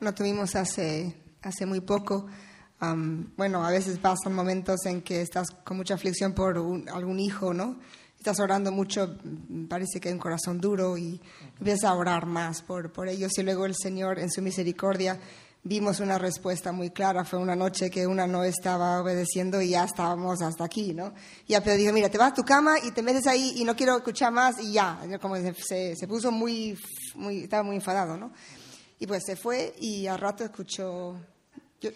Lo 0.00 0.12
tuvimos 0.14 0.56
hace, 0.56 1.14
hace 1.42 1.66
muy 1.66 1.80
poco. 1.80 2.26
Um, 2.92 3.28
bueno, 3.36 3.64
a 3.64 3.70
veces 3.70 3.98
pasan 3.98 4.34
momentos 4.34 4.84
en 4.86 5.02
que 5.02 5.20
estás 5.22 5.48
con 5.64 5.76
mucha 5.76 5.94
aflicción 5.94 6.32
por 6.34 6.58
un- 6.58 6.88
algún 6.88 7.18
hijo, 7.20 7.54
¿no? 7.54 7.78
Estás 8.18 8.40
orando 8.40 8.72
mucho, 8.72 9.16
mm, 9.22 9.66
parece 9.66 10.00
que 10.00 10.08
hay 10.08 10.14
un 10.14 10.20
corazón 10.20 10.60
duro 10.60 10.96
y 10.96 11.20
empiezas 11.58 11.84
a 11.84 11.94
orar 11.94 12.26
más 12.26 12.62
por, 12.62 12.92
por 12.92 13.08
ellos. 13.08 13.32
Y 13.38 13.42
luego 13.42 13.66
el 13.66 13.74
Señor, 13.76 14.18
en 14.18 14.30
su 14.30 14.40
misericordia, 14.42 15.20
vimos 15.62 16.00
una 16.00 16.18
respuesta 16.18 16.72
muy 16.72 16.90
clara. 16.90 17.24
Fue 17.24 17.38
una 17.38 17.54
noche 17.54 17.90
que 17.90 18.06
una 18.06 18.26
no 18.26 18.44
estaba 18.44 19.00
obedeciendo 19.00 19.60
y 19.62 19.70
ya 19.70 19.84
estábamos 19.84 20.40
hasta 20.42 20.64
aquí, 20.64 20.94
¿no? 20.94 21.12
Y 21.46 21.52
ya 21.52 21.62
Pedro 21.62 21.76
dijo, 21.78 21.92
mira, 21.92 22.08
te 22.08 22.18
vas 22.18 22.32
a 22.32 22.34
tu 22.34 22.42
cama 22.44 22.76
y 22.82 22.90
te 22.92 23.02
metes 23.02 23.26
ahí 23.26 23.52
y 23.56 23.64
no 23.64 23.76
quiero 23.76 23.96
escuchar 23.96 24.32
más 24.32 24.58
y 24.60 24.72
ya. 24.72 25.00
Como 25.20 25.36
se, 25.36 25.54
se- 25.54 25.96
se 25.96 26.08
puso 26.08 26.30
muy, 26.32 26.78
muy, 27.14 27.44
estaba 27.44 27.62
muy 27.62 27.76
enfadado, 27.76 28.16
¿no? 28.16 28.32
Y 28.98 29.06
pues 29.06 29.22
se 29.26 29.36
fue 29.36 29.74
y 29.80 30.06
al 30.06 30.18
rato 30.18 30.44
escuchó, 30.44 31.16
yo- 31.80 31.90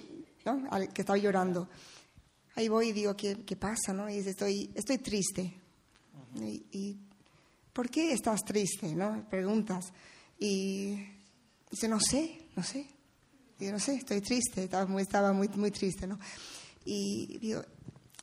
¿no? 0.53 0.69
Al 0.71 0.93
que 0.93 1.03
estaba 1.03 1.19
llorando. 1.19 1.69
Ahí 2.55 2.69
voy 2.69 2.89
y 2.89 2.93
digo, 2.93 3.17
¿qué, 3.17 3.45
qué 3.45 3.57
pasa? 3.57 3.93
¿no? 3.93 4.09
Y 4.09 4.17
dice, 4.17 4.31
estoy, 4.31 4.71
estoy 4.75 4.99
triste. 4.99 5.55
Y, 6.37 6.65
y, 6.73 6.97
¿por 7.73 7.89
qué 7.89 8.13
estás 8.13 8.41
triste? 8.45 8.95
¿no? 8.95 9.27
Preguntas. 9.29 9.93
Y 10.39 10.97
dice, 11.71 11.89
no 11.89 12.01
sé, 12.01 12.49
no 12.57 12.63
sé. 12.63 12.87
Y 13.61 13.67
yo, 13.67 13.73
no 13.73 13.79
sé, 13.79 13.97
estoy 13.97 14.21
triste. 14.21 14.65
Estaba 14.65 14.87
muy, 14.87 15.03
estaba 15.03 15.33
muy, 15.33 15.49
muy 15.49 15.71
triste, 15.71 16.07
¿no? 16.07 16.19
Y 16.85 17.39
digo, 17.39 17.63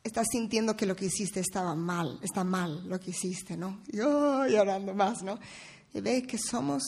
estás 0.04 0.28
sintiendo 0.32 0.78
que 0.78 0.86
lo 0.86 0.96
que 0.96 1.06
hiciste 1.06 1.40
estaba 1.40 1.76
mal, 1.76 2.20
está 2.22 2.44
mal 2.44 2.88
lo 2.88 3.00
que 3.00 3.12
hiciste, 3.12 3.58
¿no? 3.58 3.82
Y 3.88 3.98
yo 3.98 4.46
llorando 4.48 4.94
más, 4.94 5.24
¿no? 5.24 5.40
Y 5.94 6.00
ve 6.00 6.24
que 6.24 6.38
somos, 6.38 6.84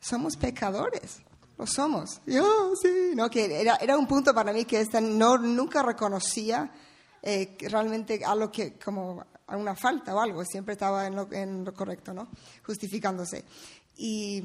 somos 0.00 0.36
pecadores, 0.36 1.22
lo 1.58 1.66
somos. 1.66 2.20
Yo, 2.26 2.72
sí, 2.80 3.12
¿no? 3.14 3.28
Que 3.30 3.60
era, 3.60 3.76
era 3.76 3.96
un 3.96 4.06
punto 4.06 4.34
para 4.34 4.52
mí 4.52 4.64
que 4.64 4.80
esta 4.80 5.00
no, 5.00 5.38
nunca 5.38 5.82
reconocía 5.82 6.72
eh, 7.22 7.56
realmente 7.60 8.24
algo 8.24 8.50
que, 8.50 8.78
como 8.78 9.24
una 9.48 9.76
falta 9.76 10.14
o 10.14 10.20
algo, 10.20 10.44
siempre 10.44 10.72
estaba 10.72 11.06
en 11.06 11.16
lo, 11.16 11.32
en 11.32 11.64
lo 11.64 11.72
correcto, 11.72 12.12
¿no? 12.12 12.28
Justificándose. 12.64 13.44
Y, 13.96 14.42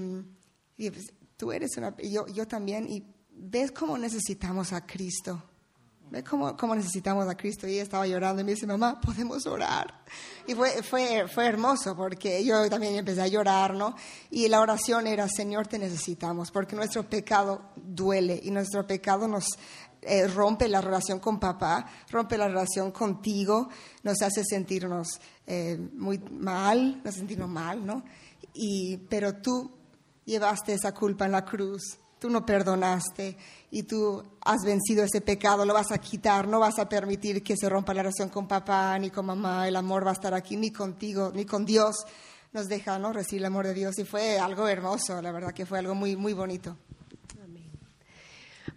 y, 0.78 0.89
pues, 0.91 1.14
tú 1.36 1.51
eres 1.51 1.76
una, 1.78 1.95
y 1.99 2.12
yo, 2.12 2.28
yo 2.28 2.47
también, 2.47 2.88
y 2.89 3.03
ves 3.32 3.72
cómo 3.72 3.97
necesitamos 3.97 4.74
a 4.74 4.86
Cristo. 4.86 5.41
¿Ves 6.10 6.24
cómo, 6.24 6.55
cómo 6.55 6.74
necesitamos 6.74 7.28
a 7.28 7.36
Cristo? 7.36 7.68
Y 7.68 7.74
ella 7.74 7.84
estaba 7.84 8.08
llorando 8.08 8.41
y 8.41 8.45
me 8.45 8.51
dice, 8.51 8.66
mamá, 8.66 8.99
podemos 9.01 9.45
orar. 9.45 9.93
Y 10.47 10.55
fue, 10.55 10.82
fue, 10.82 11.28
fue 11.28 11.45
hermoso 11.45 11.95
porque 11.95 12.43
yo 12.45 12.70
también 12.70 12.95
empecé 12.95 13.22
a 13.22 13.28
llorar, 13.28 13.74
¿no? 13.74 13.95
Y 14.32 14.47
la 14.47 14.62
oración 14.62 15.05
era, 15.08 15.28
Señor, 15.28 15.68
te 15.68 15.78
necesitamos, 15.78 16.49
porque 16.51 16.76
nuestro 16.76 17.03
pecado 17.03 17.72
duele 17.76 18.39
y 18.41 18.51
nuestro 18.51 18.88
pecado 18.88 19.28
nos 19.28 19.45
eh, 20.01 20.28
rompe 20.28 20.70
la 20.70 20.80
relación 20.80 21.20
con 21.20 21.39
papá, 21.39 21.86
rompe 22.10 22.38
la 22.38 22.47
relación 22.47 22.91
contigo, 22.91 23.68
nos 24.03 24.22
hace 24.22 24.43
sentirnos 24.45 25.20
eh, 25.45 25.78
muy 25.93 26.20
mal, 26.20 26.97
nos 26.97 27.08
hace 27.08 27.18
sentirnos 27.20 27.49
mal, 27.49 27.86
¿no? 27.86 28.03
Y, 28.53 28.97
pero 29.10 29.36
tú 29.41 29.72
llevaste 30.24 30.74
esa 30.74 30.93
culpa 30.93 31.26
en 31.26 31.34
la 31.34 31.43
cruz, 31.43 31.97
tú 32.20 32.30
no 32.30 32.45
perdonaste 32.45 33.38
y 33.72 33.84
tú 33.84 34.24
has 34.41 34.63
vencido 34.63 35.03
ese 35.03 35.22
pecado, 35.22 35.65
lo 35.65 35.74
vas 35.74 35.91
a 35.91 35.97
quitar, 35.97 36.47
no 36.47 36.59
vas 36.59 36.80
a 36.80 36.88
permitir 36.88 37.43
que 37.43 37.55
se 37.57 37.70
rompa 37.70 37.93
la 37.93 38.03
relación 38.03 38.30
con 38.30 38.47
papá 38.47 38.97
ni 38.99 39.09
con 39.09 39.26
mamá, 39.26 39.68
el 39.68 39.76
amor 39.76 40.05
va 40.05 40.11
a 40.11 40.13
estar 40.13 40.34
aquí 40.34 40.55
ni 40.55 40.72
contigo 40.72 41.32
ni 41.34 41.45
con 41.45 41.65
Dios. 41.65 41.95
Nos 42.53 42.68
deja 42.68 42.97
¿no? 42.97 43.11
recibir 43.13 43.41
el 43.41 43.47
amor 43.47 43.68
de 43.68 43.74
Dios 43.74 43.99
y 43.99 44.05
fue 44.05 44.39
algo 44.39 44.68
hermoso, 44.68 45.22
la 45.22 45.32
verdad 45.32 45.53
que 45.53 45.65
fue 45.65 45.80
algo 45.80 45.95
muy, 45.95 46.15
muy 46.15 46.34
bonito. 46.34 46.78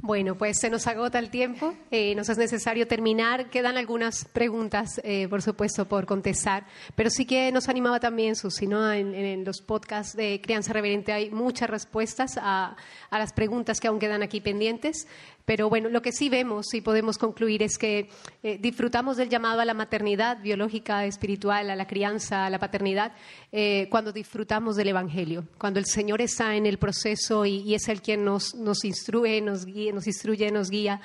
Bueno, 0.02 0.34
pues 0.34 0.58
se 0.58 0.70
nos 0.70 0.86
agota 0.86 1.18
el 1.18 1.28
tiempo, 1.28 1.74
eh, 1.90 2.14
nos 2.14 2.30
es 2.30 2.38
necesario 2.38 2.86
terminar. 2.88 3.50
Quedan 3.50 3.76
algunas 3.76 4.24
preguntas, 4.24 4.98
eh, 5.04 5.28
por 5.28 5.42
supuesto, 5.42 5.86
por 5.86 6.06
contestar, 6.06 6.66
pero 6.94 7.10
sí 7.10 7.26
que 7.26 7.52
nos 7.52 7.68
animaba 7.68 8.00
también, 8.00 8.34
Susi, 8.34 8.66
¿no? 8.66 8.90
En, 8.90 9.14
en 9.14 9.44
los 9.44 9.60
podcasts 9.60 10.16
de 10.16 10.40
Crianza 10.42 10.72
Reverente 10.72 11.12
hay 11.12 11.30
muchas 11.30 11.68
respuestas 11.68 12.38
a, 12.40 12.76
a 13.10 13.18
las 13.18 13.34
preguntas 13.34 13.78
que 13.78 13.88
aún 13.88 13.98
quedan 13.98 14.22
aquí 14.22 14.40
pendientes. 14.40 15.06
Pero 15.50 15.68
bueno, 15.68 15.88
lo 15.88 16.00
que 16.00 16.12
sí 16.12 16.28
vemos 16.28 16.72
y 16.74 16.80
podemos 16.80 17.18
concluir 17.18 17.64
es 17.64 17.76
que 17.76 18.08
eh, 18.44 18.56
disfrutamos 18.60 19.16
del 19.16 19.28
llamado 19.28 19.60
a 19.60 19.64
la 19.64 19.74
maternidad 19.74 20.40
biológica, 20.40 21.06
espiritual, 21.06 21.70
a 21.70 21.74
la 21.74 21.88
crianza, 21.88 22.46
a 22.46 22.50
la 22.50 22.60
paternidad, 22.60 23.14
eh, 23.50 23.88
cuando 23.90 24.12
disfrutamos 24.12 24.76
del 24.76 24.86
Evangelio, 24.86 25.44
cuando 25.58 25.80
el 25.80 25.86
Señor 25.86 26.20
está 26.20 26.54
en 26.54 26.66
el 26.66 26.78
proceso 26.78 27.44
y, 27.46 27.74
es 27.74 27.88
el 27.88 28.00
quien 28.00 28.24
nos, 28.24 28.54
instruye, 28.84 29.40
nos, 29.40 29.64
guía, 29.64 29.90
instruye, 29.90 30.52
nos 30.52 30.70
guía. 30.70 31.00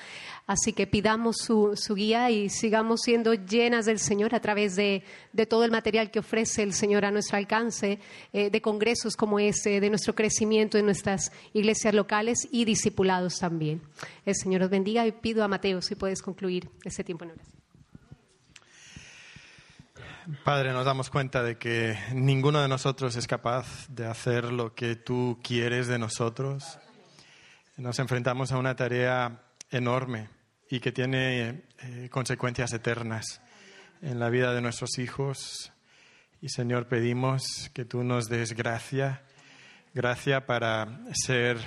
Así 0.48 0.74
que 0.74 0.86
pidamos 0.86 1.38
su, 1.38 1.74
guía 1.96 2.30
y 2.30 2.50
sigamos 2.50 3.02
siendo 3.02 3.34
llenas 3.34 3.88
del 3.88 3.98
Señor 3.98 4.36
a 4.36 4.42
través 4.42 4.76
de, 4.76 5.02
de, 5.34 5.48
todo 5.48 5.66
el 5.66 5.72
material 5.72 6.12
que 6.12 6.20
ofrece 6.20 6.62
el 6.62 6.74
Señor 6.74 7.04
a 7.04 7.10
nuestro 7.10 7.38
alcance, 7.38 7.98
eh, 8.32 8.52
de 8.52 8.62
congresos 8.62 9.16
como 9.16 9.40
este, 9.40 9.80
de 9.80 9.90
nuestro 9.90 10.14
crecimiento 10.14 10.78
en 10.78 10.86
nuestras 10.86 11.32
iglesias 11.54 11.96
locales 11.96 12.48
y 12.52 12.64
discipulados 12.64 13.40
también. 13.40 13.82
Señor 14.36 14.64
os 14.64 14.70
bendiga 14.70 15.06
y 15.08 15.12
pido 15.12 15.44
a 15.44 15.48
Mateo 15.48 15.82
si 15.82 15.96
puedes 15.96 16.22
concluir 16.22 16.70
este 16.84 17.04
tiempo 17.04 17.24
en 17.26 17.32
oración. 17.32 17.66
Padre, 20.44 20.74
nos 20.74 20.86
damos 20.86 21.12
cuenta 21.12 21.44
de 21.44 21.58
que 21.58 21.96
ninguno 22.12 22.60
de 22.60 22.68
nosotros 22.68 23.16
es 23.16 23.28
capaz 23.28 23.88
de 23.90 24.08
hacer 24.08 24.46
lo 24.52 24.74
que 24.74 24.96
tú 24.96 25.40
quieres 25.44 25.88
de 25.88 26.00
nosotros. 26.00 26.80
Nos 27.78 28.00
enfrentamos 28.00 28.52
a 28.52 28.58
una 28.58 28.76
tarea 28.76 29.44
enorme 29.70 30.30
y 30.68 30.80
que 30.80 30.92
tiene 30.92 31.66
eh, 31.78 32.10
consecuencias 32.12 32.74
eternas 32.74 33.40
en 34.02 34.20
la 34.20 34.30
vida 34.30 34.54
de 34.54 34.62
nuestros 34.62 34.98
hijos. 34.98 35.72
Y 36.42 36.50
Señor, 36.50 36.88
pedimos 36.88 37.70
que 37.74 37.86
tú 37.86 38.04
nos 38.04 38.28
des 38.28 38.54
gracia, 38.54 39.24
gracia 39.94 40.48
para 40.48 41.02
ser 41.14 41.58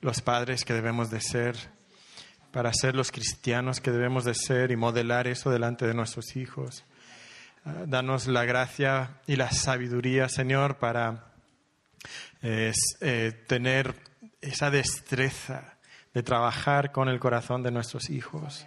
los 0.00 0.22
padres 0.22 0.64
que 0.64 0.72
debemos 0.72 1.10
de 1.10 1.20
ser, 1.20 1.56
para 2.52 2.72
ser 2.72 2.94
los 2.94 3.10
cristianos 3.12 3.80
que 3.80 3.90
debemos 3.90 4.24
de 4.24 4.34
ser 4.34 4.70
y 4.70 4.76
modelar 4.76 5.26
eso 5.26 5.50
delante 5.50 5.86
de 5.86 5.94
nuestros 5.94 6.36
hijos. 6.36 6.84
Uh, 7.64 7.86
danos 7.86 8.26
la 8.26 8.44
gracia 8.44 9.20
y 9.26 9.36
la 9.36 9.50
sabiduría, 9.50 10.28
Señor, 10.28 10.78
para 10.78 11.32
eh, 12.42 12.72
tener 13.46 13.94
esa 14.40 14.70
destreza 14.70 15.78
de 16.14 16.22
trabajar 16.22 16.92
con 16.92 17.08
el 17.08 17.18
corazón 17.18 17.62
de 17.62 17.70
nuestros 17.70 18.10
hijos, 18.10 18.66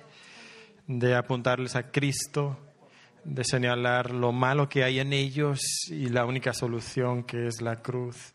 de 0.88 1.16
apuntarles 1.16 1.76
a 1.76 1.92
Cristo, 1.92 2.60
de 3.24 3.44
señalar 3.44 4.12
lo 4.12 4.32
malo 4.32 4.68
que 4.68 4.84
hay 4.84 5.00
en 5.00 5.14
ellos 5.14 5.62
y 5.90 6.10
la 6.10 6.26
única 6.26 6.54
solución 6.54 7.24
que 7.24 7.48
es 7.48 7.62
la 7.62 7.82
cruz. 7.82 8.34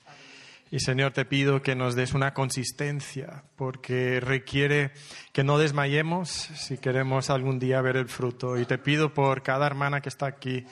Y 0.69 0.81
Señor, 0.81 1.13
te 1.13 1.25
pido 1.25 1.63
que 1.63 1.77
nos 1.77 1.95
des 1.95 2.13
una 2.13 2.35
consistencia, 2.35 3.45
porque 3.55 4.19
requiere 4.19 4.91
que 5.33 5.45
no 5.45 5.59
desmayemos 5.59 6.29
si 6.29 6.79
queremos 6.79 7.31
algún 7.31 7.61
día 7.61 7.81
ver 7.83 7.97
el 7.97 8.09
fruto. 8.09 8.59
Y 8.59 8.65
te 8.65 8.77
pido 8.77 9.15
por 9.15 9.45
cada 9.45 9.67
hermana 9.67 10.01
que 10.01 10.09
está 10.09 10.27
aquí, 10.27 10.67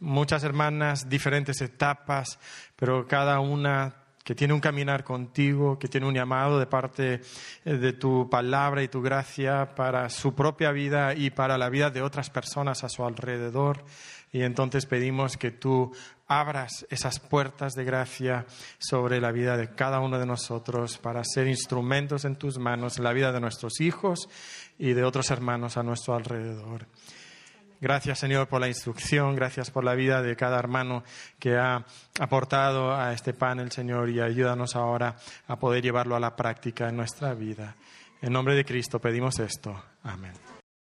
muchas 0.00 0.44
hermanas, 0.44 1.10
diferentes 1.10 1.60
etapas, 1.60 2.38
pero 2.76 3.06
cada 3.06 3.38
una 3.40 3.96
que 4.24 4.34
tiene 4.34 4.54
un 4.54 4.60
caminar 4.60 5.04
contigo, 5.04 5.78
que 5.78 5.88
tiene 5.88 6.06
un 6.06 6.14
llamado 6.14 6.58
de 6.58 6.66
parte 6.66 7.20
de 7.66 7.92
tu 7.92 8.30
palabra 8.30 8.82
y 8.82 8.88
tu 8.88 9.02
gracia 9.02 9.74
para 9.74 10.08
su 10.08 10.34
propia 10.34 10.72
vida 10.72 11.14
y 11.14 11.28
para 11.28 11.58
la 11.58 11.68
vida 11.68 11.90
de 11.90 12.00
otras 12.00 12.30
personas 12.30 12.82
a 12.82 12.88
su 12.88 13.04
alrededor. 13.04 13.84
Y 14.32 14.40
entonces 14.42 14.86
pedimos 14.86 15.36
que 15.36 15.50
tú 15.50 15.92
abras 16.26 16.86
esas 16.90 17.20
puertas 17.20 17.74
de 17.74 17.84
gracia 17.84 18.46
sobre 18.78 19.20
la 19.20 19.32
vida 19.32 19.56
de 19.56 19.74
cada 19.74 20.00
uno 20.00 20.18
de 20.18 20.26
nosotros 20.26 20.98
para 20.98 21.22
ser 21.24 21.46
instrumentos 21.46 22.24
en 22.24 22.36
tus 22.36 22.58
manos 22.58 22.98
en 22.98 23.04
la 23.04 23.12
vida 23.12 23.32
de 23.32 23.40
nuestros 23.40 23.80
hijos 23.80 24.28
y 24.78 24.92
de 24.94 25.04
otros 25.04 25.30
hermanos 25.30 25.76
a 25.76 25.82
nuestro 25.82 26.14
alrededor. 26.14 26.86
Gracias, 27.80 28.18
Señor, 28.18 28.48
por 28.48 28.60
la 28.60 28.68
instrucción, 28.68 29.34
gracias 29.34 29.70
por 29.70 29.84
la 29.84 29.94
vida 29.94 30.22
de 30.22 30.36
cada 30.36 30.58
hermano 30.58 31.04
que 31.38 31.56
ha 31.56 31.84
aportado 32.18 32.94
a 32.94 33.12
este 33.12 33.34
panel, 33.34 33.70
Señor, 33.72 34.08
y 34.08 34.20
ayúdanos 34.20 34.74
ahora 34.74 35.16
a 35.48 35.56
poder 35.56 35.82
llevarlo 35.82 36.16
a 36.16 36.20
la 36.20 36.34
práctica 36.34 36.88
en 36.88 36.96
nuestra 36.96 37.34
vida. 37.34 37.76
En 38.22 38.32
nombre 38.32 38.54
de 38.54 38.64
Cristo 38.64 38.98
pedimos 39.00 39.38
esto. 39.38 39.84
Amén. 40.02 40.53